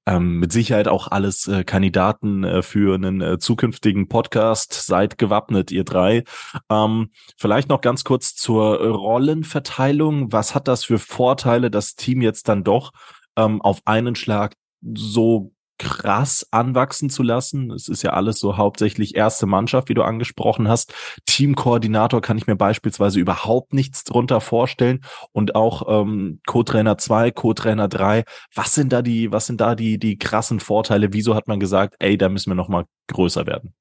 Ähm, 0.07 0.39
mit 0.39 0.53
Sicherheit 0.53 0.87
auch 0.87 1.09
alles 1.09 1.49
äh, 1.49 1.65
Kandidaten 1.65 2.45
äh, 2.45 2.63
für 2.63 2.95
einen 2.95 3.21
äh, 3.21 3.39
zukünftigen 3.39 4.09
Podcast. 4.09 4.73
Seid 4.73 5.19
gewappnet, 5.19 5.73
ihr 5.73 5.85
drei. 5.85 6.23
Ähm, 6.71 7.11
vielleicht 7.37 7.69
noch 7.69 7.81
ganz 7.81 8.05
kurz 8.05 8.35
zur 8.35 8.79
Rollenverteilung. 8.79 10.33
Was 10.33 10.55
hat 10.55 10.69
das 10.69 10.85
für 10.85 10.99
Vorteile, 10.99 11.71
das 11.71 11.97
Team 11.97 12.23
jetzt 12.23 12.49
dann 12.49 12.63
doch 12.63 12.93
ähm, 13.37 13.61
auf 13.61 13.81
einen 13.85 14.15
Schlag 14.15 14.55
so 14.95 15.53
krass 15.79 16.47
anwachsen 16.51 17.11
zu 17.11 17.23
lassen. 17.23 17.71
Es 17.71 17.89
ist 17.89 18.03
ja 18.03 18.11
alles 18.13 18.39
so 18.39 18.57
hauptsächlich 18.57 19.15
erste 19.15 19.47
Mannschaft, 19.47 19.89
wie 19.89 19.95
du 19.95 20.03
angesprochen 20.03 20.69
hast. 20.69 20.95
Teamkoordinator 21.27 22.21
kann 22.21 22.39
ich 22.39 22.47
mir 22.47 22.57
beispielsweise 22.57 23.21
überhaupt 23.21 23.75
nichts 23.75 24.05
drunter 24.05 24.41
vorstellen. 24.41 25.01
Und 25.33 25.55
auch 25.55 26.03
ähm, 26.03 26.41
Co-Trainer 26.47 26.99
2, 26.99 27.31
Co-Trainer 27.31 27.89
3. 27.89 28.25
Was 28.55 28.75
sind 28.75 28.93
da 28.93 29.03
die, 29.03 29.33
was 29.33 29.47
sind 29.47 29.61
da 29.61 29.75
die, 29.75 29.99
die 29.99 30.19
krassen 30.19 30.61
Vorteile? 30.61 31.13
Wieso 31.13 31.35
hat 31.35 31.49
man 31.49 31.61
gesagt, 31.61 31.97
ey, 31.99 32.17
da 32.17 32.29
müssen 32.29 32.51
wir 32.51 32.55
noch 32.57 32.69
mal 32.69 32.85
größer 33.09 33.47
werden? 33.47 33.75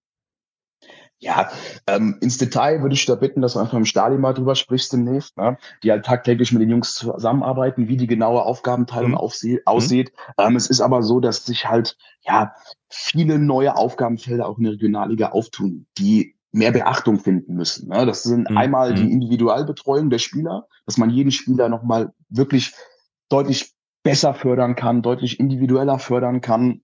Ja, 1.20 1.50
ähm, 1.88 2.18
ins 2.22 2.38
Detail 2.38 2.82
würde 2.82 2.94
ich 2.94 3.06
da 3.06 3.16
bitten, 3.16 3.42
dass 3.42 3.54
du 3.54 3.60
einfach 3.60 3.78
im 3.78 3.86
Stadion 3.86 4.20
mal 4.20 4.34
drüber 4.34 4.54
sprichst 4.54 4.92
demnächst, 4.92 5.38
ne? 5.38 5.58
die 5.82 5.92
halt 5.92 6.06
tagtäglich 6.06 6.52
mit 6.52 6.62
den 6.62 6.70
Jungs 6.70 6.94
zusammenarbeiten, 6.94 7.88
wie 7.88 7.96
die 7.96 8.08
genaue 8.08 8.44
Aufgabenteilung 8.44 9.12
mhm. 9.12 9.18
aufsie- 9.18 9.62
aussieht. 9.66 10.12
Mhm. 10.38 10.46
Ähm, 10.46 10.56
es 10.58 10.68
ist 10.68 10.82
aber 10.82 11.04
so, 11.04 11.22
dass 11.22 11.46
sich 11.46 11.68
halt 11.68 11.98
ja 12.22 12.54
viele 12.90 13.40
neue 13.40 13.78
Aufgabenfelder 13.78 14.46
auch 14.46 14.58
in 14.58 14.66
der 14.66 14.74
Regionalliga 14.74 15.30
auftun, 15.30 15.88
die 15.98 16.36
mehr 16.52 16.72
Beachtung 16.72 17.20
finden 17.20 17.56
müssen. 17.56 17.90
Ne? 17.90 18.06
Das 18.06 18.24
sind 18.24 18.50
mhm. 18.50 18.58
einmal 18.58 18.94
die 18.94 19.04
mhm. 19.04 19.12
Individualbetreuung 19.12 20.10
der 20.10 20.20
Spieler, 20.20 20.68
dass 20.86 20.98
man 20.98 21.10
jeden 21.10 21.32
Spieler 21.32 21.70
nochmal 21.70 22.14
wirklich 22.30 22.74
deutlich 23.30 23.74
besser 24.04 24.34
fördern 24.34 24.76
kann, 24.76 25.02
deutlich 25.02 25.40
individueller 25.40 25.98
fördern 25.98 26.42
kann, 26.42 26.82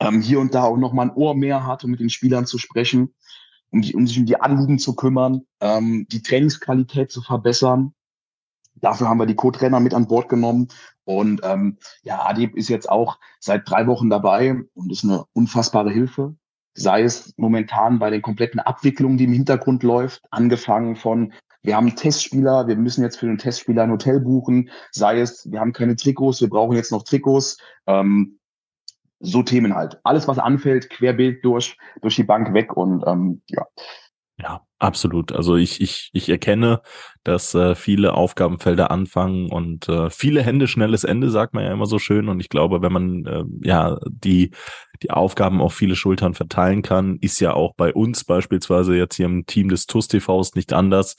ähm, 0.00 0.20
hier 0.20 0.40
und 0.40 0.54
da 0.54 0.64
auch 0.64 0.76
nochmal 0.76 1.06
ein 1.06 1.14
Ohr 1.14 1.34
mehr 1.34 1.64
hat, 1.66 1.84
um 1.84 1.92
mit 1.92 2.00
den 2.00 2.10
Spielern 2.10 2.44
zu 2.44 2.58
sprechen 2.58 3.14
um, 3.72 3.82
um 3.94 4.06
sich 4.06 4.18
um 4.18 4.26
die 4.26 4.40
Anliegen 4.40 4.78
zu 4.78 4.94
kümmern, 4.94 5.42
ähm, 5.60 6.06
die 6.10 6.22
Trainingsqualität 6.22 7.10
zu 7.10 7.22
verbessern. 7.22 7.94
Dafür 8.76 9.08
haben 9.08 9.18
wir 9.18 9.26
die 9.26 9.34
Co-Trainer 9.34 9.80
mit 9.80 9.94
an 9.94 10.08
Bord 10.08 10.28
genommen. 10.28 10.68
Und 11.04 11.40
ähm, 11.44 11.78
ja, 12.02 12.24
Adib 12.24 12.56
ist 12.56 12.68
jetzt 12.68 12.88
auch 12.88 13.18
seit 13.40 13.68
drei 13.68 13.86
Wochen 13.86 14.08
dabei 14.08 14.56
und 14.74 14.92
ist 14.92 15.04
eine 15.04 15.24
unfassbare 15.32 15.90
Hilfe. 15.90 16.36
Sei 16.74 17.02
es 17.02 17.34
momentan 17.36 17.98
bei 17.98 18.10
den 18.10 18.22
kompletten 18.22 18.60
Abwicklungen, 18.60 19.18
die 19.18 19.24
im 19.24 19.32
Hintergrund 19.32 19.82
läuft, 19.82 20.22
angefangen 20.30 20.96
von 20.96 21.32
wir 21.64 21.76
haben 21.76 21.94
Testspieler, 21.94 22.66
wir 22.66 22.76
müssen 22.76 23.02
jetzt 23.02 23.18
für 23.18 23.26
den 23.26 23.38
Testspieler 23.38 23.84
ein 23.84 23.92
Hotel 23.92 24.18
buchen, 24.20 24.70
sei 24.90 25.20
es, 25.20 25.50
wir 25.50 25.60
haben 25.60 25.72
keine 25.72 25.94
Trikots, 25.94 26.40
wir 26.40 26.50
brauchen 26.50 26.74
jetzt 26.74 26.90
noch 26.90 27.04
Trikots. 27.04 27.56
Ähm, 27.86 28.40
so 29.22 29.42
Themen 29.42 29.74
halt. 29.74 29.98
Alles, 30.04 30.28
was 30.28 30.38
anfällt, 30.38 30.90
querbild 30.90 31.44
durch, 31.44 31.76
durch 32.02 32.16
die 32.16 32.24
Bank 32.24 32.52
weg 32.52 32.76
und 32.76 33.04
ähm, 33.06 33.42
ja. 33.48 33.66
Ja, 34.38 34.62
absolut. 34.78 35.30
Also 35.30 35.56
ich, 35.56 35.80
ich, 35.80 36.10
ich 36.12 36.28
erkenne, 36.28 36.80
dass 37.22 37.54
äh, 37.54 37.76
viele 37.76 38.14
Aufgabenfelder 38.14 38.90
anfangen 38.90 39.50
und 39.50 39.88
äh, 39.88 40.10
viele 40.10 40.42
Hände, 40.42 40.66
schnelles 40.66 41.04
Ende, 41.04 41.30
sagt 41.30 41.54
man 41.54 41.64
ja 41.64 41.72
immer 41.72 41.86
so 41.86 42.00
schön. 42.00 42.28
Und 42.28 42.40
ich 42.40 42.48
glaube, 42.48 42.82
wenn 42.82 42.92
man 42.92 43.24
äh, 43.26 43.44
ja 43.62 43.98
die, 44.08 44.50
die 45.02 45.10
Aufgaben 45.10 45.60
auf 45.60 45.74
viele 45.74 45.94
Schultern 45.94 46.34
verteilen 46.34 46.82
kann, 46.82 47.18
ist 47.20 47.38
ja 47.40 47.52
auch 47.52 47.74
bei 47.76 47.92
uns 47.92 48.24
beispielsweise 48.24 48.96
jetzt 48.96 49.14
hier 49.14 49.26
im 49.26 49.46
Team 49.46 49.68
des 49.68 49.86
TUS 49.86 50.08
TVs 50.08 50.54
nicht 50.56 50.72
anders, 50.72 51.16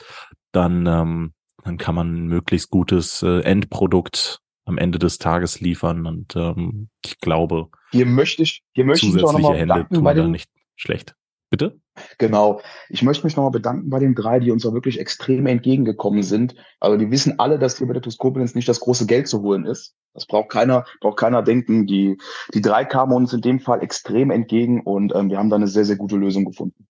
dann, 0.52 0.86
ähm, 0.86 1.34
dann 1.64 1.78
kann 1.78 1.96
man 1.96 2.26
möglichst 2.26 2.72
gutes 2.72 3.24
äh, 3.24 3.40
Endprodukt 3.42 4.42
am 4.66 4.78
Ende 4.78 5.00
des 5.00 5.18
Tages 5.18 5.62
liefern. 5.62 6.06
Und 6.06 6.36
ähm, 6.36 6.90
ich 7.06 7.20
glaube, 7.20 7.70
hier 7.94 8.06
möchte 8.08 8.42
ich, 8.42 8.64
hier 8.74 8.86
möchte 8.86 9.06
ich 9.06 9.14
mich 9.14 9.24
auch 9.24 9.34
nochmal 9.34 9.60
bedanken 9.60 10.04
bei 10.04 10.14
den, 10.14 10.32
nicht 10.32 10.50
schlecht. 10.76 11.16
Bitte? 11.52 11.80
Genau. 12.18 12.62
Ich 12.90 13.04
möchte 13.04 13.24
mich 13.24 13.36
nochmal 13.36 13.52
bedanken 13.52 13.92
bei 13.92 14.00
den 14.00 14.16
drei, 14.16 14.40
die 14.40 14.50
uns 14.50 14.66
auch 14.66 14.74
wirklich 14.74 15.00
extrem 15.00 15.46
entgegengekommen 15.46 16.24
sind. 16.24 16.56
Also 16.80 16.98
die 16.98 17.12
wissen 17.12 17.38
alle, 17.38 17.60
dass 17.60 17.78
hier 17.78 17.86
bei 17.86 17.94
der 17.94 18.02
TuS 18.02 18.18
Koblenz 18.18 18.56
nicht 18.56 18.68
das 18.68 18.80
große 18.80 19.06
Geld 19.06 19.28
zu 19.28 19.44
holen 19.44 19.66
ist. 19.66 19.94
Das 20.16 20.26
braucht 20.26 20.50
keiner, 20.50 20.86
braucht 21.00 21.20
keiner 21.20 21.44
denken. 21.44 21.86
Die, 21.86 22.18
die 22.56 22.62
drei 22.62 22.84
kamen 22.86 23.14
uns 23.14 23.32
in 23.34 23.42
dem 23.42 23.60
Fall 23.60 23.84
extrem 23.84 24.32
entgegen 24.32 24.82
und 24.82 25.14
ähm, 25.14 25.30
wir 25.30 25.38
haben 25.38 25.52
da 25.52 25.58
eine 25.58 25.68
sehr, 25.68 25.86
sehr 25.86 25.98
gute 25.98 26.16
Lösung 26.16 26.46
gefunden. 26.46 26.88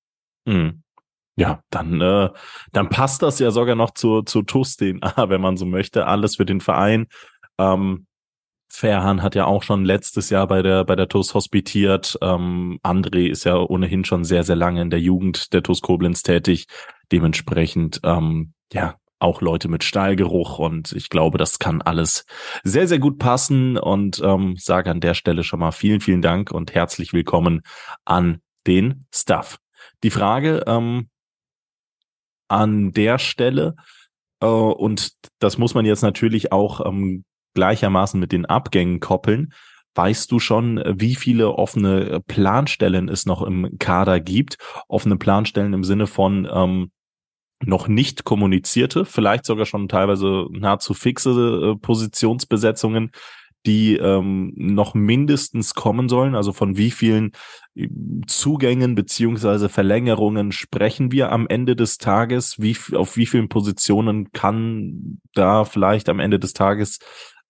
Hm. 0.48 0.84
Ja, 1.36 1.62
dann, 1.70 2.00
äh, 2.00 2.30
dann 2.72 2.88
passt 2.88 3.22
das 3.24 3.40
ja 3.40 3.52
sogar 3.52 3.76
noch 3.76 3.92
zur, 3.92 4.26
zur 4.26 4.46
TUS 4.46 4.78
DNA, 4.78 5.28
wenn 5.28 5.42
man 5.42 5.58
so 5.58 5.66
möchte. 5.66 6.08
Alles 6.08 6.38
für 6.38 6.46
den 6.46 6.62
Verein. 6.62 7.08
Ähm, 7.58 8.06
Ferhan 8.76 9.22
hat 9.22 9.36
ja 9.36 9.46
auch 9.46 9.62
schon 9.62 9.86
letztes 9.86 10.32
Jahr 10.32 10.48
bei 10.48 10.64
der 10.64 10.84
bei 10.84 10.96
der 10.96 11.08
TUS 11.08 11.36
hospitiert. 11.36 12.18
Ähm, 12.24 12.80
André 12.82 13.30
ist 13.30 13.44
ja 13.44 13.58
ohnehin 13.58 14.04
schon 14.04 14.24
sehr 14.24 14.44
sehr 14.44 14.56
lange 14.56 14.82
in 14.82 14.90
der 14.90 15.00
Jugend 15.00 15.54
der 15.54 15.62
TUS 15.62 15.82
Koblenz 15.82 16.24
tätig. 16.24 16.66
Dementsprechend 17.12 18.02
ähm, 18.04 18.54
ja 18.74 18.96
auch 19.20 19.42
Leute 19.42 19.68
mit 19.68 19.84
Stahlgeruch 19.84 20.58
und 20.58 20.92
ich 20.94 21.10
glaube, 21.10 21.38
das 21.38 21.60
kann 21.60 21.84
alles 21.84 22.26
sehr 22.64 22.88
sehr 22.88 22.98
gut 22.98 23.20
passen 23.20 23.78
und 23.78 24.20
ähm, 24.24 24.56
sage 24.58 24.90
an 24.90 25.02
der 25.02 25.14
Stelle 25.14 25.44
schon 25.44 25.60
mal 25.60 25.72
vielen 25.72 26.02
vielen 26.02 26.24
Dank 26.24 26.50
und 26.50 26.74
herzlich 26.74 27.14
willkommen 27.14 27.62
an 28.06 28.42
den 28.66 29.06
Staff. 29.14 29.60
Die 30.02 30.10
Frage 30.10 30.64
ähm, 30.66 31.10
an 32.48 32.92
der 32.92 33.20
Stelle 33.20 33.76
äh, 34.42 34.48
und 34.48 35.12
das 35.38 35.60
muss 35.60 35.76
man 35.76 35.86
jetzt 35.86 36.02
natürlich 36.02 36.52
auch 36.52 36.84
ähm, 36.84 37.24
gleichermaßen 37.54 38.20
mit 38.20 38.32
den 38.32 38.46
Abgängen 38.46 39.00
koppeln. 39.00 39.54
Weißt 39.96 40.32
du 40.32 40.40
schon, 40.40 40.84
wie 40.88 41.16
viele 41.16 41.54
offene 41.54 42.20
Planstellen 42.26 43.10
es 43.10 43.26
noch 43.26 43.44
im 43.44 43.78
Kader 43.78 44.20
gibt? 44.20 44.58
Offene 44.88 45.18
Planstellen 45.18 45.74
im 45.74 45.84
Sinne 45.84 46.08
von 46.08 46.48
ähm, 46.52 46.92
noch 47.66 47.88
nicht 47.88 48.24
kommunizierte, 48.24 49.06
vielleicht 49.06 49.46
sogar 49.46 49.66
schon 49.66 49.88
teilweise 49.88 50.48
nahezu 50.52 50.94
fixe 50.94 51.32
äh, 51.32 51.76
Positionsbesetzungen, 51.80 53.12
die 53.66 53.96
ähm, 53.96 54.54
noch 54.56 54.94
mindestens 54.94 55.74
kommen 55.74 56.10
sollen? 56.10 56.36
Also 56.36 56.52
von 56.52 56.78
wie 56.78 56.92
vielen 56.92 57.32
äh, 57.76 57.88
Zugängen 58.28 58.96
beziehungsweise 58.96 59.70
Verlängerungen 59.70 60.52
sprechen 60.52 61.12
wir 61.12 61.32
am 61.32 61.48
Ende 61.48 61.76
des 61.76 61.98
Tages? 61.98 62.56
Wie, 62.60 62.76
auf 62.94 63.16
wie 63.16 63.26
vielen 63.26 63.50
Positionen 63.50 64.32
kann 64.32 65.22
da 65.34 65.64
vielleicht 65.64 66.10
am 66.10 66.20
Ende 66.20 66.40
des 66.40 66.54
Tages 66.54 67.00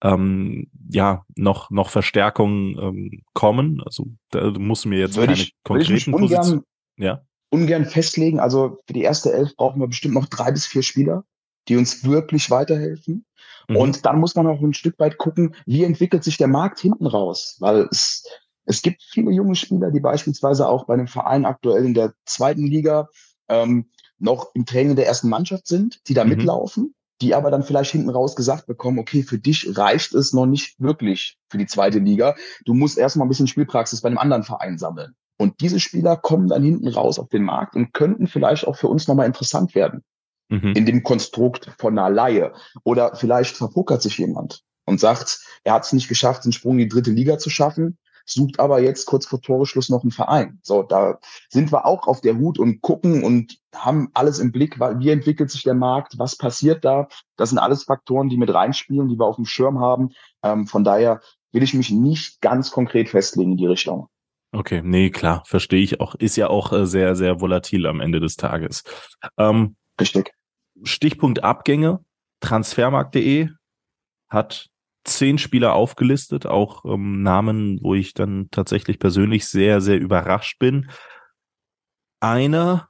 ähm, 0.03 0.67
ja 0.89 1.25
noch 1.35 1.71
noch 1.71 1.89
Verstärkung 1.89 2.77
ähm, 2.77 3.23
kommen. 3.33 3.81
Also 3.85 4.07
da 4.29 4.51
muss 4.51 4.85
mir 4.85 4.99
jetzt 4.99 5.15
würde 5.15 5.33
keine 5.33 5.41
ich, 5.41 5.55
konkreten 5.63 6.13
ungern, 6.13 6.61
ja? 6.97 7.21
ungern 7.49 7.85
festlegen. 7.85 8.39
Also 8.39 8.77
für 8.85 8.93
die 8.93 9.01
erste 9.01 9.31
Elf 9.31 9.55
brauchen 9.55 9.79
wir 9.79 9.87
bestimmt 9.87 10.13
noch 10.13 10.27
drei 10.27 10.51
bis 10.51 10.67
vier 10.67 10.83
Spieler, 10.83 11.23
die 11.69 11.77
uns 11.77 12.03
wirklich 12.03 12.51
weiterhelfen. 12.51 13.25
Mhm. 13.69 13.75
Und 13.77 14.05
dann 14.05 14.19
muss 14.19 14.35
man 14.35 14.45
auch 14.45 14.61
ein 14.61 14.73
Stück 14.73 14.99
weit 14.99 15.17
gucken, 15.17 15.55
wie 15.65 15.85
entwickelt 15.85 16.23
sich 16.23 16.37
der 16.37 16.49
Markt 16.49 16.79
hinten 16.79 17.07
raus, 17.07 17.57
weil 17.59 17.87
es 17.89 18.27
es 18.65 18.81
gibt 18.81 19.03
viele 19.03 19.31
junge 19.31 19.55
Spieler, 19.55 19.91
die 19.91 19.99
beispielsweise 19.99 20.69
auch 20.69 20.85
bei 20.85 20.93
einem 20.93 21.07
Verein 21.07 21.45
aktuell 21.45 21.83
in 21.83 21.93
der 21.93 22.13
zweiten 22.25 22.65
Liga 22.65 23.09
ähm, 23.49 23.89
noch 24.19 24.51
im 24.53 24.65
Training 24.65 24.95
der 24.95 25.05
ersten 25.05 25.27
Mannschaft 25.27 25.67
sind, 25.67 25.99
die 26.07 26.13
da 26.13 26.23
mhm. 26.23 26.29
mitlaufen 26.29 26.95
die 27.21 27.35
aber 27.35 27.51
dann 27.51 27.63
vielleicht 27.63 27.91
hinten 27.91 28.09
raus 28.09 28.35
gesagt 28.35 28.65
bekommen, 28.65 28.99
okay, 28.99 29.23
für 29.23 29.39
dich 29.39 29.77
reicht 29.77 30.13
es 30.13 30.33
noch 30.33 30.45
nicht 30.45 30.79
wirklich 30.79 31.37
für 31.49 31.57
die 31.57 31.65
zweite 31.65 31.99
Liga. 31.99 32.35
Du 32.65 32.73
musst 32.73 32.97
erstmal 32.97 33.25
ein 33.25 33.29
bisschen 33.29 33.47
Spielpraxis 33.47 34.01
bei 34.01 34.07
einem 34.07 34.17
anderen 34.17 34.43
Verein 34.43 34.77
sammeln. 34.77 35.15
Und 35.37 35.61
diese 35.61 35.79
Spieler 35.79 36.17
kommen 36.17 36.47
dann 36.47 36.63
hinten 36.63 36.87
raus 36.87 37.19
auf 37.19 37.29
den 37.29 37.43
Markt 37.43 37.75
und 37.75 37.93
könnten 37.93 38.27
vielleicht 38.27 38.67
auch 38.67 38.75
für 38.75 38.87
uns 38.87 39.07
nochmal 39.07 39.25
interessant 39.25 39.75
werden. 39.75 40.03
Mhm. 40.49 40.73
In 40.75 40.85
dem 40.85 41.03
Konstrukt 41.03 41.71
von 41.77 41.97
einer 41.97 42.09
Laie. 42.09 42.53
Oder 42.83 43.15
vielleicht 43.15 43.57
verpokert 43.57 44.01
sich 44.01 44.17
jemand 44.17 44.63
und 44.85 44.99
sagt, 44.99 45.39
er 45.63 45.73
hat 45.73 45.85
es 45.85 45.93
nicht 45.93 46.09
geschafft, 46.09 46.45
den 46.45 46.51
Sprung 46.51 46.73
in 46.73 46.89
die 46.89 46.89
dritte 46.89 47.11
Liga 47.11 47.37
zu 47.37 47.49
schaffen 47.49 47.97
sucht 48.25 48.59
aber 48.59 48.81
jetzt 48.81 49.05
kurz 49.05 49.25
vor 49.25 49.41
Toreschluss 49.41 49.89
noch 49.89 50.03
einen 50.03 50.11
Verein. 50.11 50.59
So, 50.63 50.83
da 50.83 51.19
sind 51.49 51.71
wir 51.71 51.85
auch 51.85 52.07
auf 52.07 52.21
der 52.21 52.37
Hut 52.37 52.59
und 52.59 52.81
gucken 52.81 53.23
und 53.23 53.57
haben 53.75 54.09
alles 54.13 54.39
im 54.39 54.51
Blick, 54.51 54.79
wie 54.79 55.09
entwickelt 55.09 55.51
sich 55.51 55.63
der 55.63 55.73
Markt, 55.73 56.17
was 56.17 56.37
passiert 56.37 56.85
da. 56.85 57.07
Das 57.35 57.49
sind 57.49 57.59
alles 57.59 57.83
Faktoren, 57.83 58.29
die 58.29 58.37
mit 58.37 58.53
reinspielen, 58.53 59.09
die 59.09 59.17
wir 59.17 59.25
auf 59.25 59.35
dem 59.35 59.45
Schirm 59.45 59.79
haben. 59.79 60.09
Ähm, 60.43 60.67
von 60.67 60.83
daher 60.83 61.21
will 61.51 61.63
ich 61.63 61.73
mich 61.73 61.91
nicht 61.91 62.41
ganz 62.41 62.71
konkret 62.71 63.09
festlegen 63.09 63.51
in 63.51 63.57
die 63.57 63.67
Richtung. 63.67 64.07
Okay, 64.51 64.81
nee, 64.83 65.09
klar, 65.09 65.43
verstehe 65.45 65.81
ich 65.81 65.99
auch. 65.99 66.13
Ist 66.15 66.35
ja 66.35 66.47
auch 66.47 66.71
äh, 66.71 66.85
sehr, 66.85 67.15
sehr 67.15 67.41
volatil 67.41 67.87
am 67.87 67.99
Ende 67.99 68.19
des 68.19 68.35
Tages. 68.35 68.83
Ähm, 69.37 69.75
Richtig. 69.99 70.31
Stichpunkt 70.83 71.43
Abgänge. 71.43 72.03
Transfermarkt.de 72.39 73.49
hat 74.29 74.69
zehn 75.03 75.37
Spieler 75.37 75.73
aufgelistet, 75.73 76.45
auch 76.45 76.85
ähm, 76.85 77.21
Namen, 77.21 77.79
wo 77.81 77.95
ich 77.95 78.13
dann 78.13 78.47
tatsächlich 78.51 78.99
persönlich 78.99 79.47
sehr, 79.47 79.81
sehr 79.81 79.99
überrascht 79.99 80.59
bin. 80.59 80.89
Einer, 82.19 82.89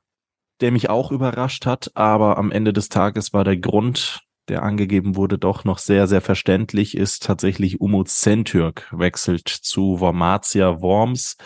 der 0.62 0.72
mich 0.72 0.90
auch 0.90 1.12
überrascht 1.12 1.66
hat, 1.66 1.92
aber 1.96 2.38
am 2.38 2.52
Ende 2.52 2.74
des 2.74 2.90
Tages 2.90 3.34
war 3.34 3.44
der 3.44 3.58
Grund, 3.58 4.22
der 4.48 4.64
angegeben 4.64 5.16
wurde, 5.16 5.38
doch 5.38 5.64
noch 5.64 5.78
sehr, 5.78 6.08
sehr 6.08 6.22
verständlich, 6.22 6.96
ist 6.96 7.24
tatsächlich 7.24 7.82
Umut 7.82 8.10
Sentürk 8.10 8.88
wechselt 8.92 9.48
zu 9.48 10.00
Wormatia 10.00 10.82
Worms 10.82 11.38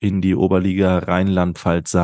in 0.00 0.20
die 0.20 0.34
Oberliga 0.34 0.98
Rheinland-Pfalz 0.98 1.94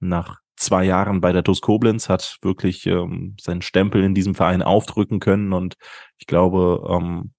nach 0.00 0.40
zwei 0.56 0.84
Jahren 0.84 1.20
bei 1.20 1.32
der 1.32 1.44
TuS 1.44 1.60
Koblenz, 1.60 2.08
hat 2.08 2.38
wirklich 2.42 2.86
ähm, 2.86 3.36
seinen 3.40 3.62
Stempel 3.62 4.02
in 4.02 4.14
diesem 4.14 4.34
Verein 4.34 4.62
aufdrücken 4.62 5.20
können 5.20 5.52
und 5.52 5.74
ich 6.18 6.26
glaube, 6.26 6.86
ähm, 6.88 7.33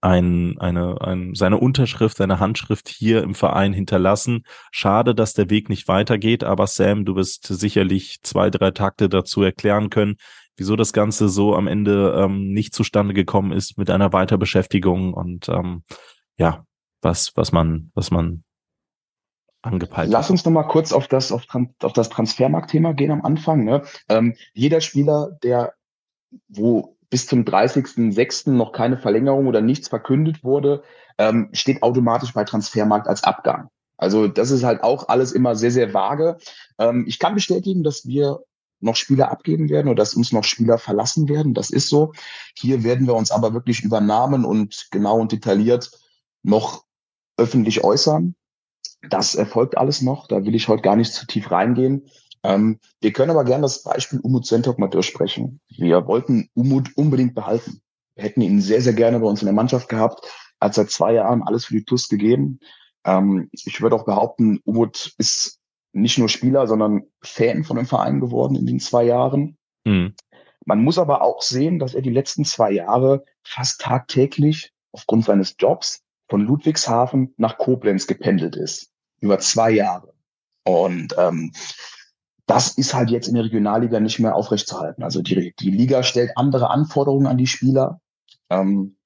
ein, 0.00 0.58
eine, 0.58 1.00
ein, 1.00 1.34
seine 1.34 1.58
Unterschrift, 1.58 2.16
seine 2.16 2.40
Handschrift 2.40 2.88
hier 2.88 3.22
im 3.22 3.34
Verein 3.34 3.72
hinterlassen. 3.72 4.44
Schade, 4.70 5.14
dass 5.14 5.34
der 5.34 5.50
Weg 5.50 5.68
nicht 5.68 5.88
weitergeht, 5.88 6.44
aber 6.44 6.66
Sam, 6.66 7.04
du 7.04 7.16
wirst 7.16 7.46
sicherlich 7.46 8.20
zwei, 8.22 8.50
drei 8.50 8.70
Takte 8.70 9.08
dazu 9.08 9.42
erklären 9.42 9.90
können, 9.90 10.16
wieso 10.56 10.76
das 10.76 10.92
Ganze 10.92 11.28
so 11.28 11.54
am 11.54 11.66
Ende 11.66 12.14
ähm, 12.16 12.52
nicht 12.52 12.74
zustande 12.74 13.14
gekommen 13.14 13.52
ist 13.52 13.78
mit 13.78 13.90
einer 13.90 14.12
Weiterbeschäftigung 14.12 15.14
und 15.14 15.48
ähm, 15.48 15.82
ja, 16.36 16.64
was, 17.00 17.32
was 17.36 17.52
man, 17.52 17.90
was 17.94 18.10
man 18.10 18.44
angepeilt 19.62 20.10
Lass 20.10 20.30
uns 20.30 20.44
noch 20.44 20.52
mal 20.52 20.64
kurz 20.64 20.92
auf 20.92 21.08
das, 21.08 21.32
auf, 21.32 21.44
auf 21.82 21.92
das 21.92 22.08
Transfermarktthema 22.08 22.92
gehen 22.92 23.12
am 23.12 23.24
Anfang. 23.24 23.64
Ne? 23.64 23.82
Ähm, 24.08 24.34
jeder 24.52 24.80
Spieler, 24.80 25.38
der 25.42 25.74
wo 26.48 26.96
bis 27.12 27.26
zum 27.26 27.44
30.06. 27.44 28.52
noch 28.52 28.72
keine 28.72 28.96
Verlängerung 28.96 29.46
oder 29.46 29.60
nichts 29.60 29.88
verkündet 29.88 30.42
wurde, 30.44 30.82
ähm, 31.18 31.50
steht 31.52 31.82
automatisch 31.82 32.32
bei 32.32 32.42
Transfermarkt 32.42 33.06
als 33.06 33.22
Abgang. 33.22 33.68
Also 33.98 34.28
das 34.28 34.50
ist 34.50 34.64
halt 34.64 34.82
auch 34.82 35.08
alles 35.08 35.32
immer 35.32 35.54
sehr, 35.54 35.70
sehr 35.70 35.92
vage. 35.92 36.38
Ähm, 36.78 37.04
ich 37.06 37.18
kann 37.18 37.34
bestätigen, 37.34 37.82
dass 37.82 38.06
wir 38.06 38.40
noch 38.80 38.96
Spieler 38.96 39.30
abgeben 39.30 39.68
werden 39.68 39.88
oder 39.88 39.96
dass 39.96 40.14
uns 40.14 40.32
noch 40.32 40.42
Spieler 40.44 40.78
verlassen 40.78 41.28
werden. 41.28 41.52
Das 41.52 41.68
ist 41.68 41.90
so. 41.90 42.14
Hier 42.56 42.82
werden 42.82 43.06
wir 43.06 43.14
uns 43.14 43.30
aber 43.30 43.52
wirklich 43.52 43.84
über 43.84 44.00
Namen 44.00 44.46
und 44.46 44.88
genau 44.90 45.20
und 45.20 45.32
detailliert 45.32 45.90
noch 46.42 46.82
öffentlich 47.36 47.84
äußern. 47.84 48.34
Das 49.10 49.34
erfolgt 49.34 49.76
alles 49.76 50.00
noch. 50.00 50.28
Da 50.28 50.46
will 50.46 50.54
ich 50.54 50.66
heute 50.66 50.82
gar 50.82 50.96
nicht 50.96 51.12
zu 51.12 51.26
tief 51.26 51.50
reingehen. 51.50 52.06
Ähm, 52.44 52.78
wir 53.00 53.12
können 53.12 53.30
aber 53.30 53.44
gerne 53.44 53.62
das 53.62 53.82
Beispiel 53.82 54.20
Umut 54.20 54.46
Sentok 54.46 54.78
mal 54.78 54.88
durchsprechen. 54.88 55.60
Wir 55.68 56.06
wollten 56.06 56.48
Umut 56.54 56.96
unbedingt 56.96 57.34
behalten. 57.34 57.82
Wir 58.14 58.24
hätten 58.24 58.40
ihn 58.40 58.60
sehr, 58.60 58.82
sehr 58.82 58.92
gerne 58.92 59.20
bei 59.20 59.26
uns 59.26 59.42
in 59.42 59.46
der 59.46 59.54
Mannschaft 59.54 59.88
gehabt. 59.88 60.26
Er 60.60 60.66
hat 60.66 60.74
seit 60.74 60.90
zwei 60.90 61.14
Jahren 61.14 61.42
alles 61.42 61.66
für 61.66 61.74
die 61.74 61.84
TUS 61.84 62.08
gegeben. 62.08 62.60
Ähm, 63.04 63.48
ich 63.52 63.80
würde 63.80 63.96
auch 63.96 64.04
behaupten, 64.04 64.60
Umut 64.64 65.14
ist 65.18 65.58
nicht 65.92 66.18
nur 66.18 66.28
Spieler, 66.28 66.66
sondern 66.66 67.04
Fan 67.22 67.64
von 67.64 67.76
dem 67.76 67.86
Verein 67.86 68.20
geworden 68.20 68.56
in 68.56 68.66
den 68.66 68.80
zwei 68.80 69.04
Jahren. 69.04 69.56
Mhm. 69.84 70.14
Man 70.64 70.82
muss 70.82 70.98
aber 70.98 71.22
auch 71.22 71.42
sehen, 71.42 71.78
dass 71.78 71.94
er 71.94 72.02
die 72.02 72.10
letzten 72.10 72.44
zwei 72.44 72.70
Jahre 72.70 73.24
fast 73.42 73.80
tagtäglich 73.80 74.72
aufgrund 74.92 75.24
seines 75.24 75.56
Jobs 75.58 76.02
von 76.28 76.40
Ludwigshafen 76.40 77.34
nach 77.36 77.58
Koblenz 77.58 78.06
gependelt 78.06 78.56
ist. 78.56 78.90
Über 79.20 79.38
zwei 79.38 79.70
Jahre. 79.70 80.14
Und 80.64 81.14
ähm, 81.18 81.52
das 82.46 82.76
ist 82.76 82.94
halt 82.94 83.10
jetzt 83.10 83.28
in 83.28 83.34
der 83.34 83.44
Regionalliga 83.44 84.00
nicht 84.00 84.18
mehr 84.18 84.34
aufrechtzuerhalten. 84.34 85.02
Also 85.02 85.22
die, 85.22 85.54
die 85.58 85.70
Liga 85.70 86.02
stellt 86.02 86.36
andere 86.36 86.70
Anforderungen 86.70 87.26
an 87.26 87.38
die 87.38 87.46
Spieler. 87.46 88.00
Ähm, 88.50 88.96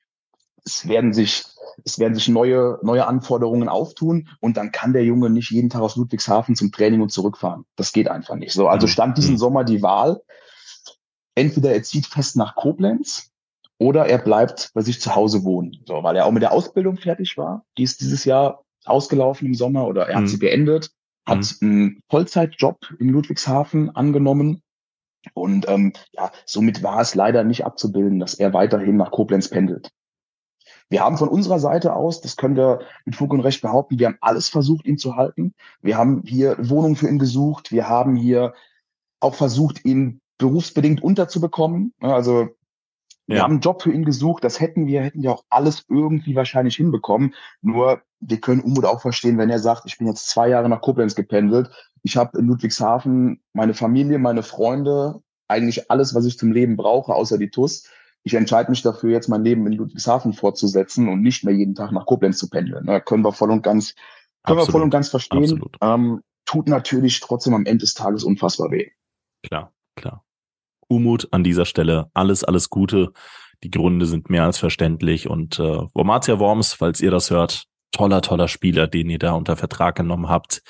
es 0.64 0.88
werden 0.88 1.12
sich 1.12 1.44
es 1.84 1.98
werden 1.98 2.14
sich 2.14 2.28
neue, 2.28 2.78
neue 2.82 3.06
Anforderungen 3.06 3.68
auftun 3.68 4.28
und 4.40 4.56
dann 4.56 4.72
kann 4.72 4.92
der 4.92 5.04
Junge 5.04 5.30
nicht 5.30 5.50
jeden 5.50 5.70
Tag 5.70 5.82
aus 5.82 5.96
Ludwigshafen 5.96 6.56
zum 6.56 6.72
Training 6.72 7.02
und 7.02 7.10
zurückfahren. 7.10 7.64
Das 7.76 7.92
geht 7.92 8.08
einfach 8.08 8.36
nicht. 8.36 8.52
So, 8.52 8.68
also 8.68 8.86
mhm. 8.86 8.90
stand 8.90 9.18
diesen 9.18 9.34
mhm. 9.34 9.38
Sommer 9.38 9.64
die 9.64 9.82
Wahl. 9.82 10.20
Entweder 11.34 11.72
er 11.72 11.82
zieht 11.82 12.06
fest 12.06 12.36
nach 12.36 12.54
Koblenz 12.54 13.30
oder 13.78 14.06
er 14.06 14.18
bleibt 14.18 14.70
bei 14.72 14.80
sich 14.80 15.00
zu 15.00 15.14
Hause 15.14 15.44
wohnen. 15.44 15.82
So, 15.86 16.02
weil 16.02 16.16
er 16.16 16.24
auch 16.24 16.32
mit 16.32 16.42
der 16.42 16.52
Ausbildung 16.52 16.96
fertig 16.96 17.36
war. 17.36 17.64
Die 17.76 17.82
ist 17.82 18.00
dieses 18.00 18.24
Jahr 18.24 18.64
ausgelaufen 18.86 19.46
im 19.46 19.54
Sommer 19.54 19.86
oder 19.86 20.08
er 20.08 20.16
hat 20.16 20.22
mhm. 20.22 20.28
sie 20.28 20.38
beendet 20.38 20.90
hat 21.26 21.56
mhm. 21.60 21.68
einen 21.68 22.02
Vollzeitjob 22.08 22.78
in 22.98 23.08
Ludwigshafen 23.08 23.94
angenommen. 23.94 24.62
Und 25.34 25.68
ähm, 25.68 25.92
ja, 26.12 26.30
somit 26.44 26.82
war 26.82 27.00
es 27.00 27.14
leider 27.14 27.42
nicht 27.42 27.64
abzubilden, 27.64 28.20
dass 28.20 28.34
er 28.34 28.52
weiterhin 28.52 28.96
nach 28.96 29.10
Koblenz 29.10 29.48
pendelt. 29.48 29.90
Wir 30.88 31.02
haben 31.02 31.18
von 31.18 31.28
unserer 31.28 31.58
Seite 31.58 31.94
aus, 31.94 32.20
das 32.20 32.36
können 32.36 32.56
wir 32.56 32.80
mit 33.04 33.16
Fug 33.16 33.32
und 33.32 33.40
Recht 33.40 33.60
behaupten, 33.60 33.98
wir 33.98 34.06
haben 34.06 34.18
alles 34.20 34.48
versucht, 34.48 34.86
ihn 34.86 34.98
zu 34.98 35.16
halten. 35.16 35.52
Wir 35.82 35.96
haben 35.96 36.22
hier 36.24 36.56
Wohnungen 36.58 36.94
für 36.94 37.08
ihn 37.08 37.18
gesucht. 37.18 37.72
Wir 37.72 37.88
haben 37.88 38.14
hier 38.14 38.54
auch 39.18 39.34
versucht, 39.34 39.84
ihn 39.84 40.20
berufsbedingt 40.38 41.02
unterzubekommen. 41.02 41.92
Also 42.00 42.50
wir 43.26 43.38
ja. 43.38 43.42
haben 43.42 43.52
einen 43.52 43.60
Job 43.60 43.82
für 43.82 43.92
ihn 43.92 44.04
gesucht, 44.04 44.44
das 44.44 44.60
hätten 44.60 44.86
wir, 44.86 45.02
hätten 45.02 45.22
wir 45.22 45.32
auch 45.32 45.44
alles 45.50 45.84
irgendwie 45.88 46.36
wahrscheinlich 46.36 46.76
hinbekommen. 46.76 47.34
Nur 47.60 48.02
wir 48.20 48.40
können 48.40 48.60
Umut 48.60 48.84
auch 48.84 49.00
verstehen, 49.00 49.36
wenn 49.38 49.50
er 49.50 49.58
sagt, 49.58 49.82
ich 49.86 49.98
bin 49.98 50.06
jetzt 50.06 50.28
zwei 50.28 50.48
Jahre 50.48 50.68
nach 50.68 50.80
Koblenz 50.80 51.14
gependelt. 51.14 51.70
Ich 52.02 52.16
habe 52.16 52.38
in 52.38 52.46
Ludwigshafen 52.46 53.42
meine 53.52 53.74
Familie, 53.74 54.18
meine 54.18 54.42
Freunde, 54.42 55.22
eigentlich 55.48 55.90
alles, 55.90 56.14
was 56.14 56.24
ich 56.24 56.38
zum 56.38 56.52
Leben 56.52 56.76
brauche, 56.76 57.14
außer 57.14 57.38
die 57.38 57.50
TUS. 57.50 57.88
Ich 58.22 58.34
entscheide 58.34 58.70
mich 58.70 58.82
dafür, 58.82 59.10
jetzt 59.10 59.28
mein 59.28 59.44
Leben 59.44 59.66
in 59.66 59.74
Ludwigshafen 59.74 60.32
fortzusetzen 60.32 61.08
und 61.08 61.22
nicht 61.22 61.44
mehr 61.44 61.54
jeden 61.54 61.74
Tag 61.74 61.92
nach 61.92 62.06
Koblenz 62.06 62.38
zu 62.38 62.48
pendeln. 62.48 62.86
Da 62.86 63.00
können 63.00 63.24
wir 63.24 63.32
voll 63.32 63.50
und 63.50 63.62
ganz, 63.62 63.94
können 64.44 64.58
Absolut. 64.58 64.68
wir 64.68 64.72
voll 64.72 64.82
und 64.82 64.90
ganz 64.90 65.08
verstehen. 65.08 65.62
Ähm, 65.80 66.22
tut 66.44 66.68
natürlich 66.68 67.20
trotzdem 67.20 67.54
am 67.54 67.66
Ende 67.66 67.82
des 67.82 67.94
Tages 67.94 68.24
unfassbar 68.24 68.70
weh. 68.70 68.90
Klar, 69.42 69.72
klar. 69.96 70.25
Umut 70.88 71.28
an 71.32 71.44
dieser 71.44 71.64
Stelle. 71.64 72.10
Alles, 72.14 72.44
alles 72.44 72.70
Gute. 72.70 73.12
Die 73.62 73.70
Gründe 73.70 74.06
sind 74.06 74.30
mehr 74.30 74.44
als 74.44 74.58
verständlich. 74.58 75.28
Und 75.28 75.58
äh, 75.58 75.78
Wormatia 75.94 76.38
Worms, 76.38 76.72
falls 76.72 77.00
ihr 77.00 77.10
das 77.10 77.30
hört, 77.30 77.64
toller, 77.92 78.20
toller 78.20 78.48
Spieler, 78.48 78.86
den 78.86 79.08
ihr 79.10 79.18
da 79.18 79.32
unter 79.32 79.56
Vertrag 79.56 79.96
genommen 79.96 80.28
habt. 80.28 80.62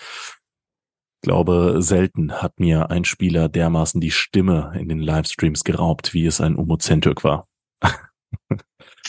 Ich 1.16 1.28
glaube, 1.28 1.76
selten 1.78 2.32
hat 2.40 2.60
mir 2.60 2.90
ein 2.90 3.04
Spieler 3.04 3.48
dermaßen 3.48 4.00
die 4.00 4.12
Stimme 4.12 4.72
in 4.78 4.88
den 4.88 5.00
Livestreams 5.00 5.64
geraubt, 5.64 6.14
wie 6.14 6.26
es 6.26 6.40
ein 6.40 6.56
Umut 6.56 6.82
Zentürk 6.82 7.24
war. 7.24 7.48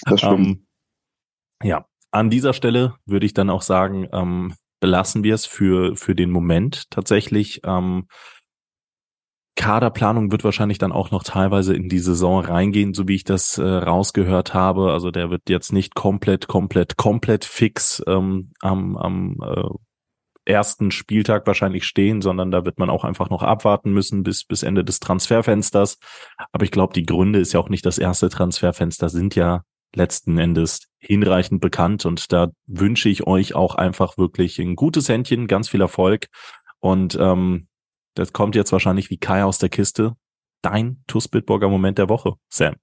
Das 0.04 0.20
stimmt. 0.20 0.40
ähm, 0.48 0.68
ja, 1.64 1.86
an 2.12 2.30
dieser 2.30 2.54
Stelle 2.54 2.96
würde 3.06 3.26
ich 3.26 3.34
dann 3.34 3.50
auch 3.50 3.62
sagen, 3.62 4.08
ähm, 4.12 4.54
belassen 4.80 5.24
wir 5.24 5.36
es 5.36 5.46
für, 5.46 5.96
für 5.96 6.16
den 6.16 6.32
Moment 6.32 6.90
tatsächlich. 6.92 7.62
Ähm, 7.64 8.08
Kaderplanung 9.58 10.32
wird 10.32 10.44
wahrscheinlich 10.44 10.78
dann 10.78 10.94
auch 10.94 11.12
noch 11.12 11.24
teilweise 11.24 11.76
in 11.76 11.90
die 11.90 12.00
Saison 12.00 12.46
reingehen, 12.46 12.94
so 12.94 13.08
wie 13.08 13.16
ich 13.16 13.24
das 13.26 13.58
äh, 13.58 13.64
rausgehört 13.66 14.54
habe. 14.54 14.94
Also 14.94 15.12
der 15.12 15.30
wird 15.30 15.50
jetzt 15.50 15.74
nicht 15.74 15.96
komplett, 15.96 16.48
komplett, 16.48 16.96
komplett 16.96 17.44
fix 17.44 18.02
ähm, 18.08 18.52
am, 18.62 18.96
am 18.96 19.38
äh, 19.44 19.70
ersten 20.46 20.92
Spieltag 20.92 21.46
wahrscheinlich 21.48 21.84
stehen, 21.86 22.22
sondern 22.22 22.52
da 22.52 22.66
wird 22.66 22.80
man 22.80 22.90
auch 22.90 23.04
einfach 23.04 23.30
noch 23.30 23.44
abwarten 23.44 23.92
müssen 23.92 24.24
bis, 24.24 24.46
bis 24.46 24.64
Ende 24.64 24.86
des 24.86 25.00
Transferfensters. 25.00 25.98
Aber 26.52 26.64
ich 26.64 26.72
glaube, 26.72 26.94
die 26.94 27.06
Gründe 27.06 27.40
ist 27.40 27.52
ja 27.52 27.60
auch 27.60 27.70
nicht 27.70 27.86
das 27.86 27.98
erste 27.98 28.30
Transferfenster, 28.30 29.10
sind 29.10 29.36
ja 29.36 29.64
letzten 29.96 30.38
Endes 30.38 30.88
hinreichend 31.00 31.62
bekannt 31.62 32.06
und 32.06 32.32
da 32.32 32.50
wünsche 32.68 33.10
ich 33.10 33.26
euch 33.26 33.56
auch 33.56 33.76
einfach 33.76 34.18
wirklich 34.18 34.60
ein 34.60 34.76
gutes 34.76 35.10
Händchen, 35.10 35.48
ganz 35.48 35.70
viel 35.70 35.82
Erfolg 35.82 36.28
und 36.80 37.18
ähm, 37.20 37.68
das 38.18 38.34
kommt 38.34 38.56
jetzt 38.56 38.72
wahrscheinlich 38.72 39.10
wie 39.10 39.18
Kai 39.18 39.44
aus 39.44 39.60
der 39.60 39.70
Kiste. 39.70 40.16
dein 40.64 41.04
TUS 41.06 41.28
Bitburger 41.28 41.70
Moment 41.70 42.00
der 42.00 42.10
Woche, 42.10 42.34
Sam? 42.50 42.76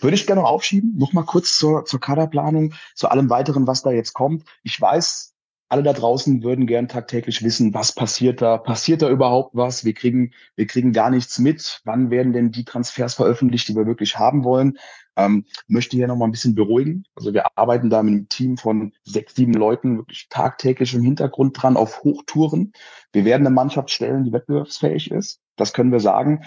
Würde 0.00 0.14
ich 0.14 0.26
gerne 0.26 0.42
noch 0.42 0.48
aufschieben, 0.48 0.96
noch 0.98 1.12
mal 1.12 1.24
kurz 1.24 1.56
zur, 1.56 1.86
zur 1.86 1.98
Kaderplanung, 1.98 2.74
zu 2.94 3.08
allem 3.08 3.30
weiteren, 3.30 3.66
was 3.66 3.82
da 3.82 3.90
jetzt 3.90 4.12
kommt. 4.12 4.44
Ich 4.62 4.78
weiß, 4.78 5.34
alle 5.68 5.82
da 5.82 5.94
draußen 5.94 6.42
würden 6.42 6.66
gern 6.66 6.88
tagtäglich 6.88 7.42
wissen, 7.42 7.72
was 7.72 7.94
passiert 7.94 8.42
da? 8.42 8.58
Passiert 8.58 9.00
da 9.00 9.08
überhaupt 9.08 9.54
was? 9.54 9.84
Wir 9.86 9.94
kriegen, 9.94 10.32
wir 10.56 10.66
kriegen 10.66 10.92
gar 10.92 11.08
nichts 11.08 11.38
mit. 11.38 11.80
Wann 11.84 12.10
werden 12.10 12.34
denn 12.34 12.52
die 12.52 12.66
Transfers 12.66 13.14
veröffentlicht, 13.14 13.68
die 13.68 13.74
wir 13.74 13.86
wirklich 13.86 14.18
haben 14.18 14.44
wollen? 14.44 14.78
Ähm, 15.16 15.44
möchte 15.68 15.96
hier 15.96 16.06
nochmal 16.06 16.28
ein 16.28 16.32
bisschen 16.32 16.54
beruhigen. 16.54 17.04
Also 17.14 17.34
wir 17.34 17.56
arbeiten 17.58 17.90
da 17.90 18.02
mit 18.02 18.12
einem 18.12 18.28
Team 18.28 18.56
von 18.56 18.92
sechs, 19.04 19.34
sieben 19.34 19.52
Leuten 19.52 19.98
wirklich 19.98 20.28
tagtäglich 20.30 20.94
im 20.94 21.02
Hintergrund 21.02 21.60
dran 21.60 21.76
auf 21.76 22.02
Hochtouren. 22.02 22.72
Wir 23.12 23.24
werden 23.24 23.46
eine 23.46 23.54
Mannschaft 23.54 23.90
stellen, 23.90 24.24
die 24.24 24.32
wettbewerbsfähig 24.32 25.10
ist. 25.10 25.40
Das 25.56 25.72
können 25.72 25.92
wir 25.92 26.00
sagen. 26.00 26.44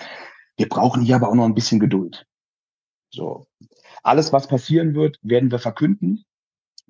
Wir 0.57 0.67
brauchen 0.67 1.01
hier 1.01 1.17
aber 1.17 1.29
auch 1.29 1.35
noch 1.35 1.45
ein 1.45 1.53
bisschen 1.53 1.79
Geduld. 1.79 2.25
So. 3.11 3.47
Alles, 4.03 4.33
was 4.33 4.47
passieren 4.47 4.95
wird, 4.95 5.19
werden 5.21 5.51
wir 5.51 5.59
verkünden. 5.59 6.25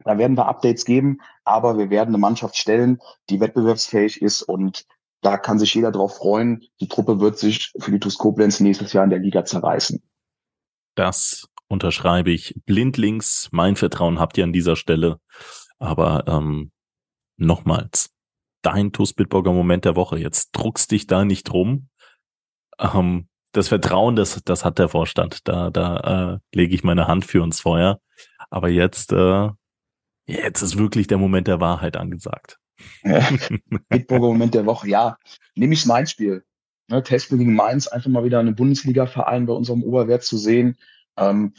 Da 0.04 0.18
werden 0.18 0.38
wir 0.38 0.48
Updates 0.48 0.86
geben, 0.86 1.20
aber 1.46 1.78
wir 1.78 1.90
werden 1.90 2.10
eine 2.10 2.18
Mannschaft 2.18 2.58
stellen, 2.58 3.00
die 3.30 3.40
wettbewerbsfähig 3.40 4.22
ist 4.22 4.42
und 4.42 4.86
da 5.22 5.38
kann 5.38 5.58
sich 5.58 5.74
jeder 5.74 5.92
drauf 5.92 6.18
freuen. 6.18 6.66
Die 6.82 6.88
Truppe 6.88 7.20
wird 7.20 7.40
sich 7.40 7.72
für 7.80 7.92
die 7.92 8.00
TuS 8.00 8.18
Koblenz 8.18 8.60
nächstes 8.60 8.94
Jahr 8.94 9.06
in 9.06 9.10
der 9.10 9.20
Liga 9.20 9.46
zerreißen. 9.46 10.04
Das 10.96 11.48
unterschreibe 11.68 12.32
ich 12.32 12.56
blindlings. 12.66 13.50
Mein 13.52 13.76
Vertrauen 13.76 14.20
habt 14.20 14.38
ihr 14.38 14.44
an 14.44 14.54
dieser 14.54 14.76
Stelle. 14.76 15.20
Aber 15.80 16.26
ähm, 16.28 16.72
nochmals, 17.38 18.12
dein 18.62 18.92
TuS 18.92 19.14
Bitburger 19.14 19.52
Moment 19.52 19.86
der 19.86 19.96
Woche. 19.96 20.18
Jetzt 20.18 20.52
druckst 20.52 20.92
dich 20.92 21.08
da 21.08 21.26
nicht 21.26 21.52
rum. 21.52 21.90
Ähm, 22.80 23.28
das 23.52 23.70
Vertrauen, 23.70 24.16
das, 24.16 24.42
das 24.44 24.66
hat 24.66 24.80
der 24.80 24.90
Vorstand. 24.90 25.48
Da, 25.48 25.70
da 25.70 26.34
äh, 26.34 26.40
lege 26.56 26.76
ich 26.76 26.84
meine 26.84 27.08
Hand 27.08 27.26
für 27.26 27.42
uns 27.42 27.62
Feuer. 27.62 28.00
Aber 28.50 28.70
jetzt 28.70 29.12
äh, 29.12 29.50
Jetzt 30.28 30.62
ist 30.62 30.78
wirklich 30.78 31.08
der 31.08 31.18
Moment 31.18 31.48
der 31.48 31.60
Wahrheit 31.60 31.98
angesagt. 31.98 32.58
Bitburger 33.90 34.28
Moment 34.28 34.54
der 34.54 34.66
Woche, 34.66 34.90
ja. 34.90 35.18
Nehme 35.56 35.74
ich 35.74 35.86
Mainz 35.86 36.12
Spiel. 36.12 36.44
Ne, 36.88 37.02
Testspiel 37.02 37.38
gegen 37.38 37.56
Mainz, 37.56 37.88
einfach 37.88 38.10
mal 38.10 38.24
wieder 38.24 38.40
einen 38.40 38.56
Bundesliga-Verein 38.56 39.46
bei 39.46 39.54
unserem 39.54 39.84
Oberwert 39.84 40.24
zu 40.24 40.38
sehen. 40.38 40.78
Ähm, 41.18 41.54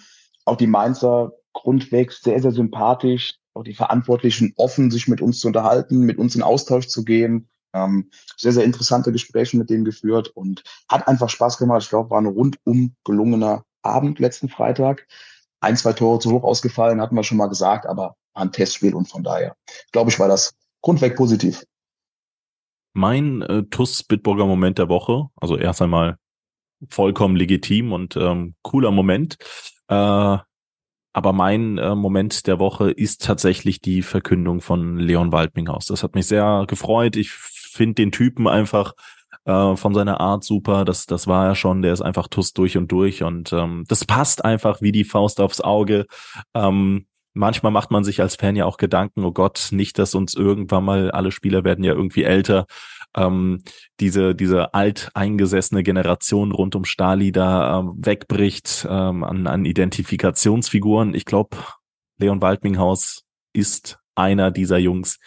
auch 0.44 0.57
die 0.57 0.66
Mainzer 0.66 1.32
grundweg 1.52 2.12
sehr, 2.12 2.40
sehr 2.40 2.52
sympathisch. 2.52 3.34
Auch 3.54 3.64
die 3.64 3.74
Verantwortlichen 3.74 4.52
offen, 4.57 4.90
sich 4.90 5.09
mit 5.09 5.20
uns 5.20 5.40
zu 5.40 5.46
unterhalten, 5.46 6.00
mit 6.00 6.18
uns 6.18 6.34
in 6.34 6.42
Austausch 6.42 6.88
zu 6.88 7.04
gehen. 7.04 7.48
Ähm, 7.72 8.11
sehr, 8.36 8.52
sehr 8.52 8.64
interessante 8.64 9.12
Gespräche 9.12 9.57
mit 9.57 9.70
denen 9.70 9.84
geführt 9.84 10.28
und 10.28 10.62
hat 10.88 11.09
einfach 11.09 11.30
Spaß 11.30 11.59
gemacht. 11.59 11.82
Ich 11.82 11.88
glaube, 11.88 12.11
war 12.11 12.20
ein 12.20 12.26
rundum 12.26 12.94
gelungener 13.04 13.64
Abend 13.82 14.18
letzten 14.18 14.48
Freitag. 14.48 15.07
Ein, 15.61 15.76
zwei 15.76 15.94
Tore 15.94 16.18
zu 16.18 16.30
hoch 16.32 16.44
ausgefallen, 16.44 17.00
hatten 17.00 17.16
wir 17.16 17.24
schon 17.24 17.38
mal 17.38 17.48
gesagt, 17.48 17.86
aber 17.86 18.16
ein 18.34 18.52
Testspiel 18.52 18.94
und 18.94 19.09
von 19.09 19.22
daher, 19.22 19.57
glaube 19.92 20.11
ich, 20.11 20.18
war 20.18 20.28
das 20.28 20.54
grundweg 20.82 21.16
positiv. 21.16 21.64
Mein 22.92 23.42
äh, 23.42 23.62
TUS 23.64 24.04
Bitburger 24.04 24.46
Moment 24.46 24.78
der 24.78 24.88
Woche, 24.88 25.28
also 25.36 25.57
erst 25.57 25.82
einmal 25.82 26.18
vollkommen 26.91 27.37
legitim 27.37 27.93
und 27.93 28.16
ähm, 28.16 28.55
cooler 28.62 28.91
Moment. 28.91 29.37
Äh, 29.89 30.39
aber 31.16 31.32
mein 31.32 31.78
äh, 31.78 31.95
Moment 31.95 32.47
der 32.47 32.59
Woche 32.59 32.91
ist 32.91 33.24
tatsächlich 33.24 33.80
die 33.80 34.03
Verkündung 34.03 34.61
von 34.61 34.99
Leon 34.99 35.32
Waldminghaus. 35.32 35.87
Das 35.87 36.03
hat 36.03 36.14
mich 36.14 36.26
sehr 36.26 36.64
gefreut. 36.68 37.16
Ich 37.16 37.30
finde 37.30 37.95
den 37.95 38.12
Typen 38.12 38.47
einfach 38.47 38.93
äh, 39.47 39.76
von 39.76 39.95
seiner 39.95 40.20
Art 40.20 40.45
super. 40.45 40.84
Das, 40.84 41.07
das 41.07 41.26
war 41.26 41.47
er 41.47 41.55
schon. 41.55 41.80
Der 41.80 41.95
ist 41.95 42.03
einfach 42.03 42.28
TUS 42.28 42.53
durch 42.53 42.76
und 42.76 42.93
durch 42.93 43.22
und 43.22 43.53
ähm, 43.53 43.84
das 43.89 44.05
passt 44.05 44.45
einfach 44.45 44.82
wie 44.82 44.93
die 44.93 45.05
Faust 45.05 45.41
aufs 45.41 45.62
Auge. 45.62 46.07
Ähm, 46.53 47.07
manchmal 47.37 47.70
macht 47.70 47.91
man 47.91 48.03
sich 48.03 48.20
als 48.20 48.37
Fan 48.37 48.57
ja 48.57 48.64
auch 48.64 48.78
Gedanken, 48.78 49.24
oh 49.24 49.32
Gott, 49.32 49.68
nicht, 49.70 49.99
dass 49.99 50.14
uns 50.14 50.34
irgendwann 50.34 50.84
mal, 50.84 51.11
alle 51.11 51.30
Spieler 51.30 51.64
werden 51.64 51.84
ja 51.84 51.93
irgendwie 51.93 52.24
älter, 52.24 52.66
ähm, 53.14 53.62
diese, 54.01 54.34
diese 54.34 54.74
alteingesessene 54.74 55.82
Generation 55.82 56.53
rund 56.53 56.74
um 56.74 56.84
Stali 56.84 57.32
da 57.32 57.80
ähm, 57.80 57.95
wegbricht 57.97 58.87
ähm, 58.89 59.22
an, 59.22 59.47
an 59.47 59.64
Identifikationsfiguren. 59.64 61.14
Ich 61.14 61.24
glaube, 61.24 61.57
Leon 62.18 62.43
Waldminghaus 62.43 63.22
ist 63.53 63.99
einer 64.14 64.51
dieser 64.51 64.78
Jungs, 64.78 65.18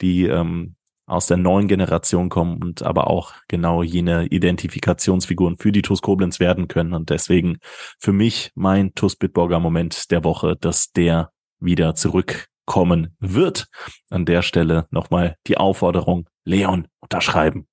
die 0.00 0.26
ähm, 0.26 0.74
aus 1.06 1.26
der 1.26 1.36
neuen 1.36 1.68
Generation 1.68 2.28
kommen 2.28 2.62
und 2.62 2.82
aber 2.82 3.08
auch 3.08 3.34
genau 3.48 3.82
jene 3.82 4.26
Identifikationsfiguren 4.26 5.58
für 5.58 5.72
die 5.72 5.82
TuS 5.82 6.00
Koblenz 6.00 6.40
werden 6.40 6.68
können. 6.68 6.94
Und 6.94 7.10
deswegen 7.10 7.58
für 7.98 8.12
mich 8.12 8.50
mein 8.54 8.94
TuS 8.94 9.16
Bitburger 9.16 9.60
Moment 9.60 10.10
der 10.10 10.24
Woche, 10.24 10.56
dass 10.56 10.92
der 10.92 11.30
wieder 11.64 11.94
zurückkommen 11.94 13.16
wird. 13.18 13.68
An 14.10 14.24
der 14.24 14.42
Stelle 14.42 14.86
nochmal 14.90 15.36
die 15.46 15.56
Aufforderung, 15.56 16.28
Leon, 16.44 16.88
unterschreiben. 17.00 17.66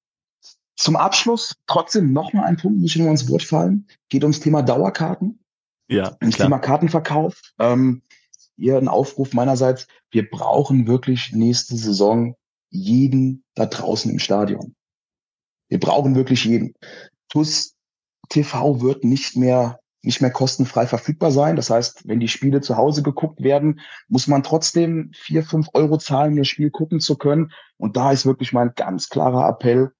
Zum 0.75 0.95
Abschluss 0.95 1.55
trotzdem 1.67 2.13
nochmal 2.13 2.45
ein 2.45 2.57
Punkt, 2.57 2.79
muss 2.79 2.91
ich 2.91 2.97
nur 2.97 3.09
ins 3.09 3.29
Wort 3.29 3.43
fallen. 3.43 3.87
Geht 4.07 4.23
ums 4.23 4.39
Thema 4.39 4.61
Dauerkarten. 4.61 5.39
Ja. 5.89 6.15
Ums 6.21 6.35
klar. 6.35 6.47
Thema 6.47 6.59
Kartenverkauf. 6.59 7.41
Ähm, 7.59 8.01
hier 8.55 8.77
ein 8.77 8.87
Aufruf 8.87 9.33
meinerseits. 9.33 9.87
Wir 10.11 10.29
brauchen 10.29 10.87
wirklich 10.87 11.33
nächste 11.33 11.75
Saison 11.75 12.35
jeden 12.69 13.43
da 13.55 13.65
draußen 13.65 14.11
im 14.11 14.19
Stadion. 14.19 14.75
Wir 15.69 15.79
brauchen 15.79 16.15
wirklich 16.15 16.45
jeden. 16.45 16.73
TUS 17.29 17.73
TV 18.29 18.81
wird 18.81 19.03
nicht 19.03 19.35
mehr 19.35 19.79
nicht 20.01 20.21
mehr 20.21 20.31
kostenfrei 20.31 20.87
verfügbar 20.87 21.31
sein. 21.31 21.55
Das 21.55 21.69
heißt, 21.69 22.07
wenn 22.07 22.19
die 22.19 22.27
Spiele 22.27 22.61
zu 22.61 22.77
Hause 22.77 23.03
geguckt 23.03 23.43
werden, 23.43 23.81
muss 24.07 24.27
man 24.27 24.43
trotzdem 24.43 25.11
vier, 25.13 25.43
fünf 25.43 25.67
Euro 25.73 25.97
zahlen, 25.97 26.33
um 26.33 26.37
das 26.37 26.47
Spiel 26.47 26.69
gucken 26.69 26.99
zu 26.99 27.17
können. 27.17 27.51
Und 27.77 27.97
da 27.97 28.11
ist 28.11 28.25
wirklich 28.25 28.53
mein 28.53 28.73
ganz 28.75 29.09
klarer 29.09 29.47
Appell, 29.49 29.91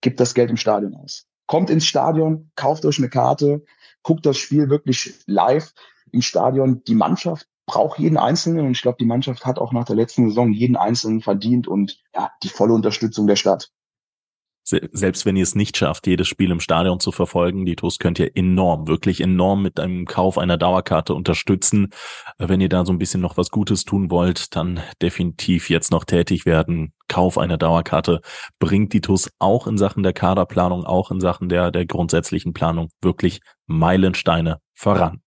gibt 0.00 0.20
das 0.20 0.34
Geld 0.34 0.50
im 0.50 0.56
Stadion 0.56 0.94
aus. 0.94 1.26
Kommt 1.46 1.70
ins 1.70 1.86
Stadion, 1.86 2.50
kauft 2.54 2.84
euch 2.84 2.98
eine 2.98 3.08
Karte, 3.08 3.64
guckt 4.02 4.26
das 4.26 4.36
Spiel 4.36 4.70
wirklich 4.70 5.14
live 5.26 5.72
im 6.12 6.22
Stadion. 6.22 6.82
Die 6.84 6.94
Mannschaft 6.94 7.48
braucht 7.66 7.98
jeden 7.98 8.16
Einzelnen 8.16 8.66
und 8.66 8.72
ich 8.72 8.82
glaube, 8.82 8.98
die 9.00 9.06
Mannschaft 9.06 9.44
hat 9.44 9.58
auch 9.58 9.72
nach 9.72 9.84
der 9.84 9.96
letzten 9.96 10.28
Saison 10.28 10.52
jeden 10.52 10.76
Einzelnen 10.76 11.20
verdient 11.20 11.66
und 11.66 12.00
ja, 12.14 12.30
die 12.42 12.48
volle 12.48 12.74
Unterstützung 12.74 13.26
der 13.26 13.36
Stadt 13.36 13.72
selbst 14.68 15.24
wenn 15.24 15.36
ihr 15.36 15.44
es 15.44 15.54
nicht 15.54 15.76
schafft, 15.76 16.08
jedes 16.08 16.26
Spiel 16.26 16.50
im 16.50 16.58
Stadion 16.58 16.98
zu 16.98 17.12
verfolgen, 17.12 17.64
die 17.64 17.76
TUS 17.76 17.98
könnt 17.98 18.18
ihr 18.18 18.36
enorm, 18.36 18.88
wirklich 18.88 19.20
enorm 19.20 19.62
mit 19.62 19.78
einem 19.78 20.06
Kauf 20.06 20.38
einer 20.38 20.56
Dauerkarte 20.56 21.14
unterstützen. 21.14 21.90
Wenn 22.38 22.60
ihr 22.60 22.68
da 22.68 22.84
so 22.84 22.92
ein 22.92 22.98
bisschen 22.98 23.20
noch 23.20 23.36
was 23.36 23.50
Gutes 23.50 23.84
tun 23.84 24.10
wollt, 24.10 24.56
dann 24.56 24.80
definitiv 25.00 25.70
jetzt 25.70 25.92
noch 25.92 26.04
tätig 26.04 26.46
werden. 26.46 26.92
Kauf 27.06 27.38
einer 27.38 27.58
Dauerkarte 27.58 28.20
bringt 28.58 28.92
die 28.92 29.00
TUS 29.00 29.30
auch 29.38 29.68
in 29.68 29.78
Sachen 29.78 30.02
der 30.02 30.12
Kaderplanung, 30.12 30.84
auch 30.84 31.12
in 31.12 31.20
Sachen 31.20 31.48
der, 31.48 31.70
der 31.70 31.86
grundsätzlichen 31.86 32.52
Planung 32.52 32.88
wirklich 33.00 33.40
Meilensteine 33.66 34.58
voran. 34.74 35.22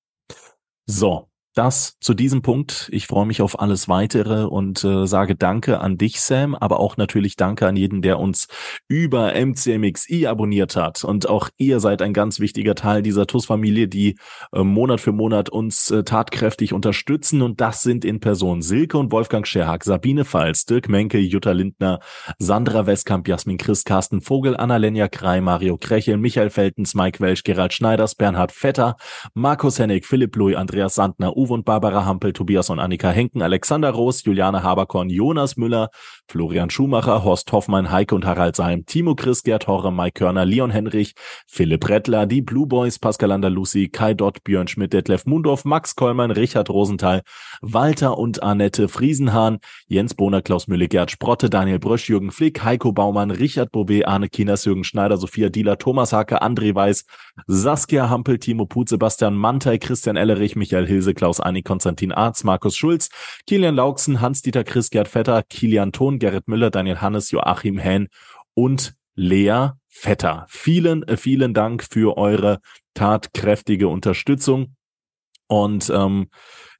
So, 0.85 1.28
das 1.53 1.97
zu 1.99 2.13
diesem 2.13 2.41
Punkt. 2.41 2.89
Ich 2.91 3.07
freue 3.07 3.25
mich 3.25 3.41
auf 3.41 3.59
alles 3.59 3.89
weitere 3.89 4.43
und 4.43 4.83
äh, 4.83 5.07
sage 5.07 5.35
Danke 5.35 5.79
an 5.79 5.97
dich, 5.97 6.21
Sam, 6.21 6.55
aber 6.55 6.79
auch 6.79 6.97
natürlich 6.97 7.35
Danke 7.35 7.67
an 7.67 7.75
jeden, 7.75 8.01
der 8.01 8.19
uns 8.19 8.47
über 8.87 9.33
MCMXI 9.33 10.27
abonniert 10.27 10.75
hat. 10.75 11.03
Und 11.03 11.27
auch 11.27 11.49
ihr 11.57 11.79
seid 11.79 12.01
ein 12.01 12.13
ganz 12.13 12.39
wichtiger 12.39 12.75
Teil 12.75 13.01
dieser 13.01 13.25
TUS-Familie, 13.25 13.87
die 13.87 14.17
äh, 14.53 14.63
Monat 14.63 15.01
für 15.01 15.11
Monat 15.11 15.49
uns 15.49 15.89
äh, 15.91 16.03
tatkräftig 16.03 16.71
unterstützen. 16.71 17.41
Und 17.41 17.59
das 17.61 17.81
sind 17.81 18.05
in 18.05 18.19
Person 18.19 18.61
Silke 18.61 18.97
und 18.97 19.11
Wolfgang 19.11 19.47
Scherhack, 19.47 19.83
Sabine 19.83 20.25
Pfalz, 20.25 20.65
Dirk 20.65 20.87
Menke, 20.87 21.17
Jutta 21.17 21.51
Lindner, 21.51 21.99
Sandra 22.37 22.85
Westkamp, 22.85 23.27
Jasmin 23.27 23.57
Christ, 23.57 23.85
Carsten 23.85 24.21
Vogel, 24.21 24.55
Annalenja 24.55 25.07
Krei, 25.07 25.41
Mario 25.41 25.77
Krechel, 25.77 26.17
Michael 26.17 26.51
Feltens, 26.51 26.93
Mike 26.93 27.19
Welsch, 27.19 27.43
Gerald 27.43 27.73
Schneiders, 27.73 28.13
Bernhard 28.13 28.51
Vetter, 28.51 28.97
Markus 29.33 29.79
Hennig, 29.79 30.05
Philipp 30.05 30.35
Louis, 30.35 30.55
Andreas 30.55 30.95
Sandner, 30.95 31.35
Uwe 31.39 31.53
und 31.53 31.63
Barbara 31.63 32.03
Hampel, 32.03 32.33
Tobias 32.33 32.69
und 32.69 32.79
Annika 32.79 33.09
Henken, 33.09 33.41
Alexander 33.41 33.91
Roos, 33.91 34.25
Juliane 34.25 34.61
Haberkorn, 34.61 35.09
Jonas 35.09 35.55
Müller, 35.55 35.89
Florian 36.27 36.69
Schumacher, 36.69 37.23
Horst 37.23 37.49
Hoffmann, 37.53 37.89
Heike 37.91 38.13
und 38.13 38.25
Harald 38.25 38.57
Salm, 38.57 38.85
Timo 38.85 39.15
Chris, 39.15 39.43
Gerd 39.43 39.67
Horre, 39.67 39.93
Mike 39.93 40.19
Körner, 40.19 40.45
Leon 40.45 40.69
Henrich, 40.69 41.13
Philipp 41.47 41.87
Rettler, 41.87 42.25
die 42.25 42.41
Blue 42.41 42.67
Boys, 42.67 42.99
Pascal 42.99 43.31
Andalusi, 43.31 43.87
Kai 43.87 44.13
Dott, 44.13 44.43
Björn 44.43 44.67
Schmidt, 44.67 44.91
Detlef 44.91 45.25
Mundorf, 45.25 45.63
Max 45.63 45.95
Kollmann, 45.95 46.31
Richard 46.31 46.69
Rosenthal, 46.69 47.21
Walter 47.61 48.17
und 48.17 48.43
Annette 48.43 48.89
Friesenhahn, 48.89 49.59
Jens 49.87 50.15
Bohner, 50.15 50.41
Klaus 50.41 50.67
Mülle, 50.67 50.89
Gerd 50.89 51.09
Sprotte, 51.09 51.49
Daniel 51.49 51.79
Brösch, 51.79 52.09
Jürgen 52.09 52.31
Flick, 52.31 52.63
Heiko 52.65 52.91
Baumann, 52.91 53.31
Richard 53.31 53.71
Bové, 53.71 54.05
Arne 54.05 54.27
Kinas, 54.27 54.65
Jürgen 54.65 54.83
Schneider, 54.83 55.15
Sophia 55.15 55.49
Dieler, 55.49 55.77
Thomas 55.77 56.11
Hake, 56.11 56.41
André 56.41 56.75
Weiß, 56.75 57.05
Saskia 57.47 58.09
Hampel, 58.09 58.39
Timo 58.39 58.65
Put, 58.65 58.89
Sebastian 58.89 59.35
Mantei, 59.35 59.77
Christian 59.77 60.17
Ellerich, 60.17 60.55
Michael 60.55 60.85
Hilse, 60.85 61.13
Klaus 61.13 61.28
Einig, 61.37 61.65
Konstantin 61.65 62.11
Arz, 62.11 62.43
Markus 62.43 62.75
Schulz, 62.75 63.09
Kilian 63.45 63.75
Lauksen, 63.75 64.21
Hans-Dieter 64.21 64.63
Chris, 64.63 64.89
Gerd 64.89 65.07
Vetter, 65.07 65.43
Kilian 65.43 65.91
Thon, 65.91 66.17
Gerrit 66.17 66.47
Müller, 66.47 66.71
Daniel 66.71 67.01
Hannes, 67.01 67.31
Joachim 67.31 67.77
Hähn 67.77 68.07
und 68.53 68.95
Lea 69.15 69.71
Vetter. 69.87 70.45
Vielen, 70.49 71.03
äh, 71.03 71.17
vielen 71.17 71.53
Dank 71.53 71.83
für 71.83 72.17
eure 72.17 72.59
tatkräftige 72.93 73.87
Unterstützung. 73.87 74.75
Und 75.47 75.89
ähm, 75.89 76.29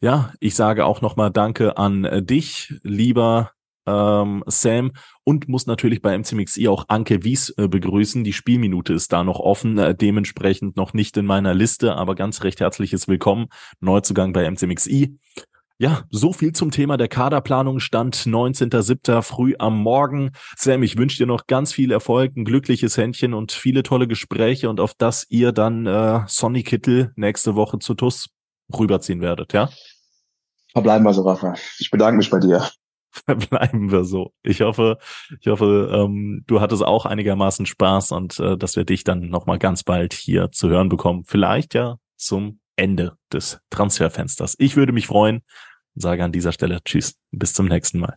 ja, 0.02 0.32
ich 0.40 0.56
sage 0.56 0.86
auch 0.86 1.02
nochmal 1.02 1.32
Danke 1.32 1.78
an 1.78 2.06
äh, 2.06 2.24
dich, 2.24 2.74
lieber 2.84 3.52
ähm, 3.86 4.44
Sam, 4.48 4.92
und 5.24 5.48
muss 5.48 5.68
natürlich 5.68 6.02
bei 6.02 6.18
MCMXI 6.18 6.68
auch 6.68 6.86
Anke 6.88 7.24
Wies 7.24 7.54
äh, 7.58 7.68
begrüßen. 7.68 8.24
Die 8.24 8.34
Spielminute 8.34 8.94
ist 8.94 9.14
da 9.14 9.24
noch 9.24 9.40
offen, 9.40 9.78
äh, 9.78 9.96
dementsprechend 9.96 10.76
noch 10.76 10.94
nicht 10.94 11.18
in 11.18 11.26
meiner 11.26 11.54
Liste, 11.54 11.96
aber 11.96 12.16
ganz 12.16 12.44
recht 12.44 12.60
herzliches 12.60 13.08
Willkommen. 13.08 13.48
Neuzugang 13.80 14.34
bei 14.34 14.50
MCMXI. 14.50 15.18
Ja, 15.82 16.04
so 16.10 16.34
viel 16.34 16.52
zum 16.52 16.72
Thema 16.72 16.98
der 16.98 17.08
Kaderplanung. 17.08 17.80
Stand 17.80 18.16
19.07. 18.18 19.22
früh 19.22 19.56
am 19.60 19.82
Morgen. 19.82 20.32
Sam, 20.58 20.84
ich 20.84 20.98
wünsche 20.98 21.18
dir 21.18 21.26
noch 21.26 21.48
ganz 21.48 21.72
viel 21.72 21.94
Erfolg, 21.94 22.36
ein 22.36 22.44
glückliches 22.44 22.98
Händchen 22.98 23.34
und 23.34 23.54
viele 23.54 23.82
tolle 23.82 24.06
Gespräche 24.06 24.70
und 24.70 24.82
auf 24.82 24.94
das 24.98 25.26
ihr 25.30 25.54
dann 25.54 25.86
äh, 25.86 26.20
Sonny 26.28 26.64
Kittel 26.64 27.14
nächste 27.16 27.56
Woche 27.56 27.80
zu 27.80 27.94
TUS 27.94 28.28
rüberziehen 28.78 29.22
werdet, 29.22 29.54
ja? 29.54 29.70
Verbleiben 30.74 31.06
wir 31.06 31.14
so, 31.14 31.22
Rafa. 31.22 31.56
Ich 31.80 31.90
bedanke 31.90 32.18
mich 32.18 32.30
bei 32.30 32.40
dir. 32.40 32.70
Verbleiben 33.26 33.92
wir 33.92 34.04
so. 34.04 34.34
Ich 34.44 34.62
hoffe, 34.62 34.98
ich 35.40 35.48
hoffe, 35.48 35.92
ähm, 35.94 36.44
du 36.48 36.62
hattest 36.62 36.84
auch 36.84 37.06
einigermaßen 37.06 37.66
Spaß 37.66 38.12
und 38.12 38.40
äh, 38.40 38.58
dass 38.58 38.76
wir 38.76 38.86
dich 38.86 39.04
dann 39.04 39.30
nochmal 39.30 39.60
ganz 39.60 39.84
bald 39.84 40.14
hier 40.14 40.52
zu 40.52 40.70
hören 40.70 40.90
bekommen. 40.90 41.24
Vielleicht 41.26 41.74
ja 41.74 41.98
zum 42.18 42.60
Ende 42.76 43.18
des 43.34 43.60
Transferfensters. 43.70 44.56
Ich 44.58 44.76
würde 44.76 44.94
mich 44.94 45.08
freuen 45.08 45.42
sage 45.96 46.24
an 46.24 46.32
dieser 46.32 46.52
Stelle 46.52 46.80
Tschüss. 46.84 47.16
Bis 47.32 47.54
zum 47.54 47.68
nächsten 47.68 48.00
Mal. 48.00 48.16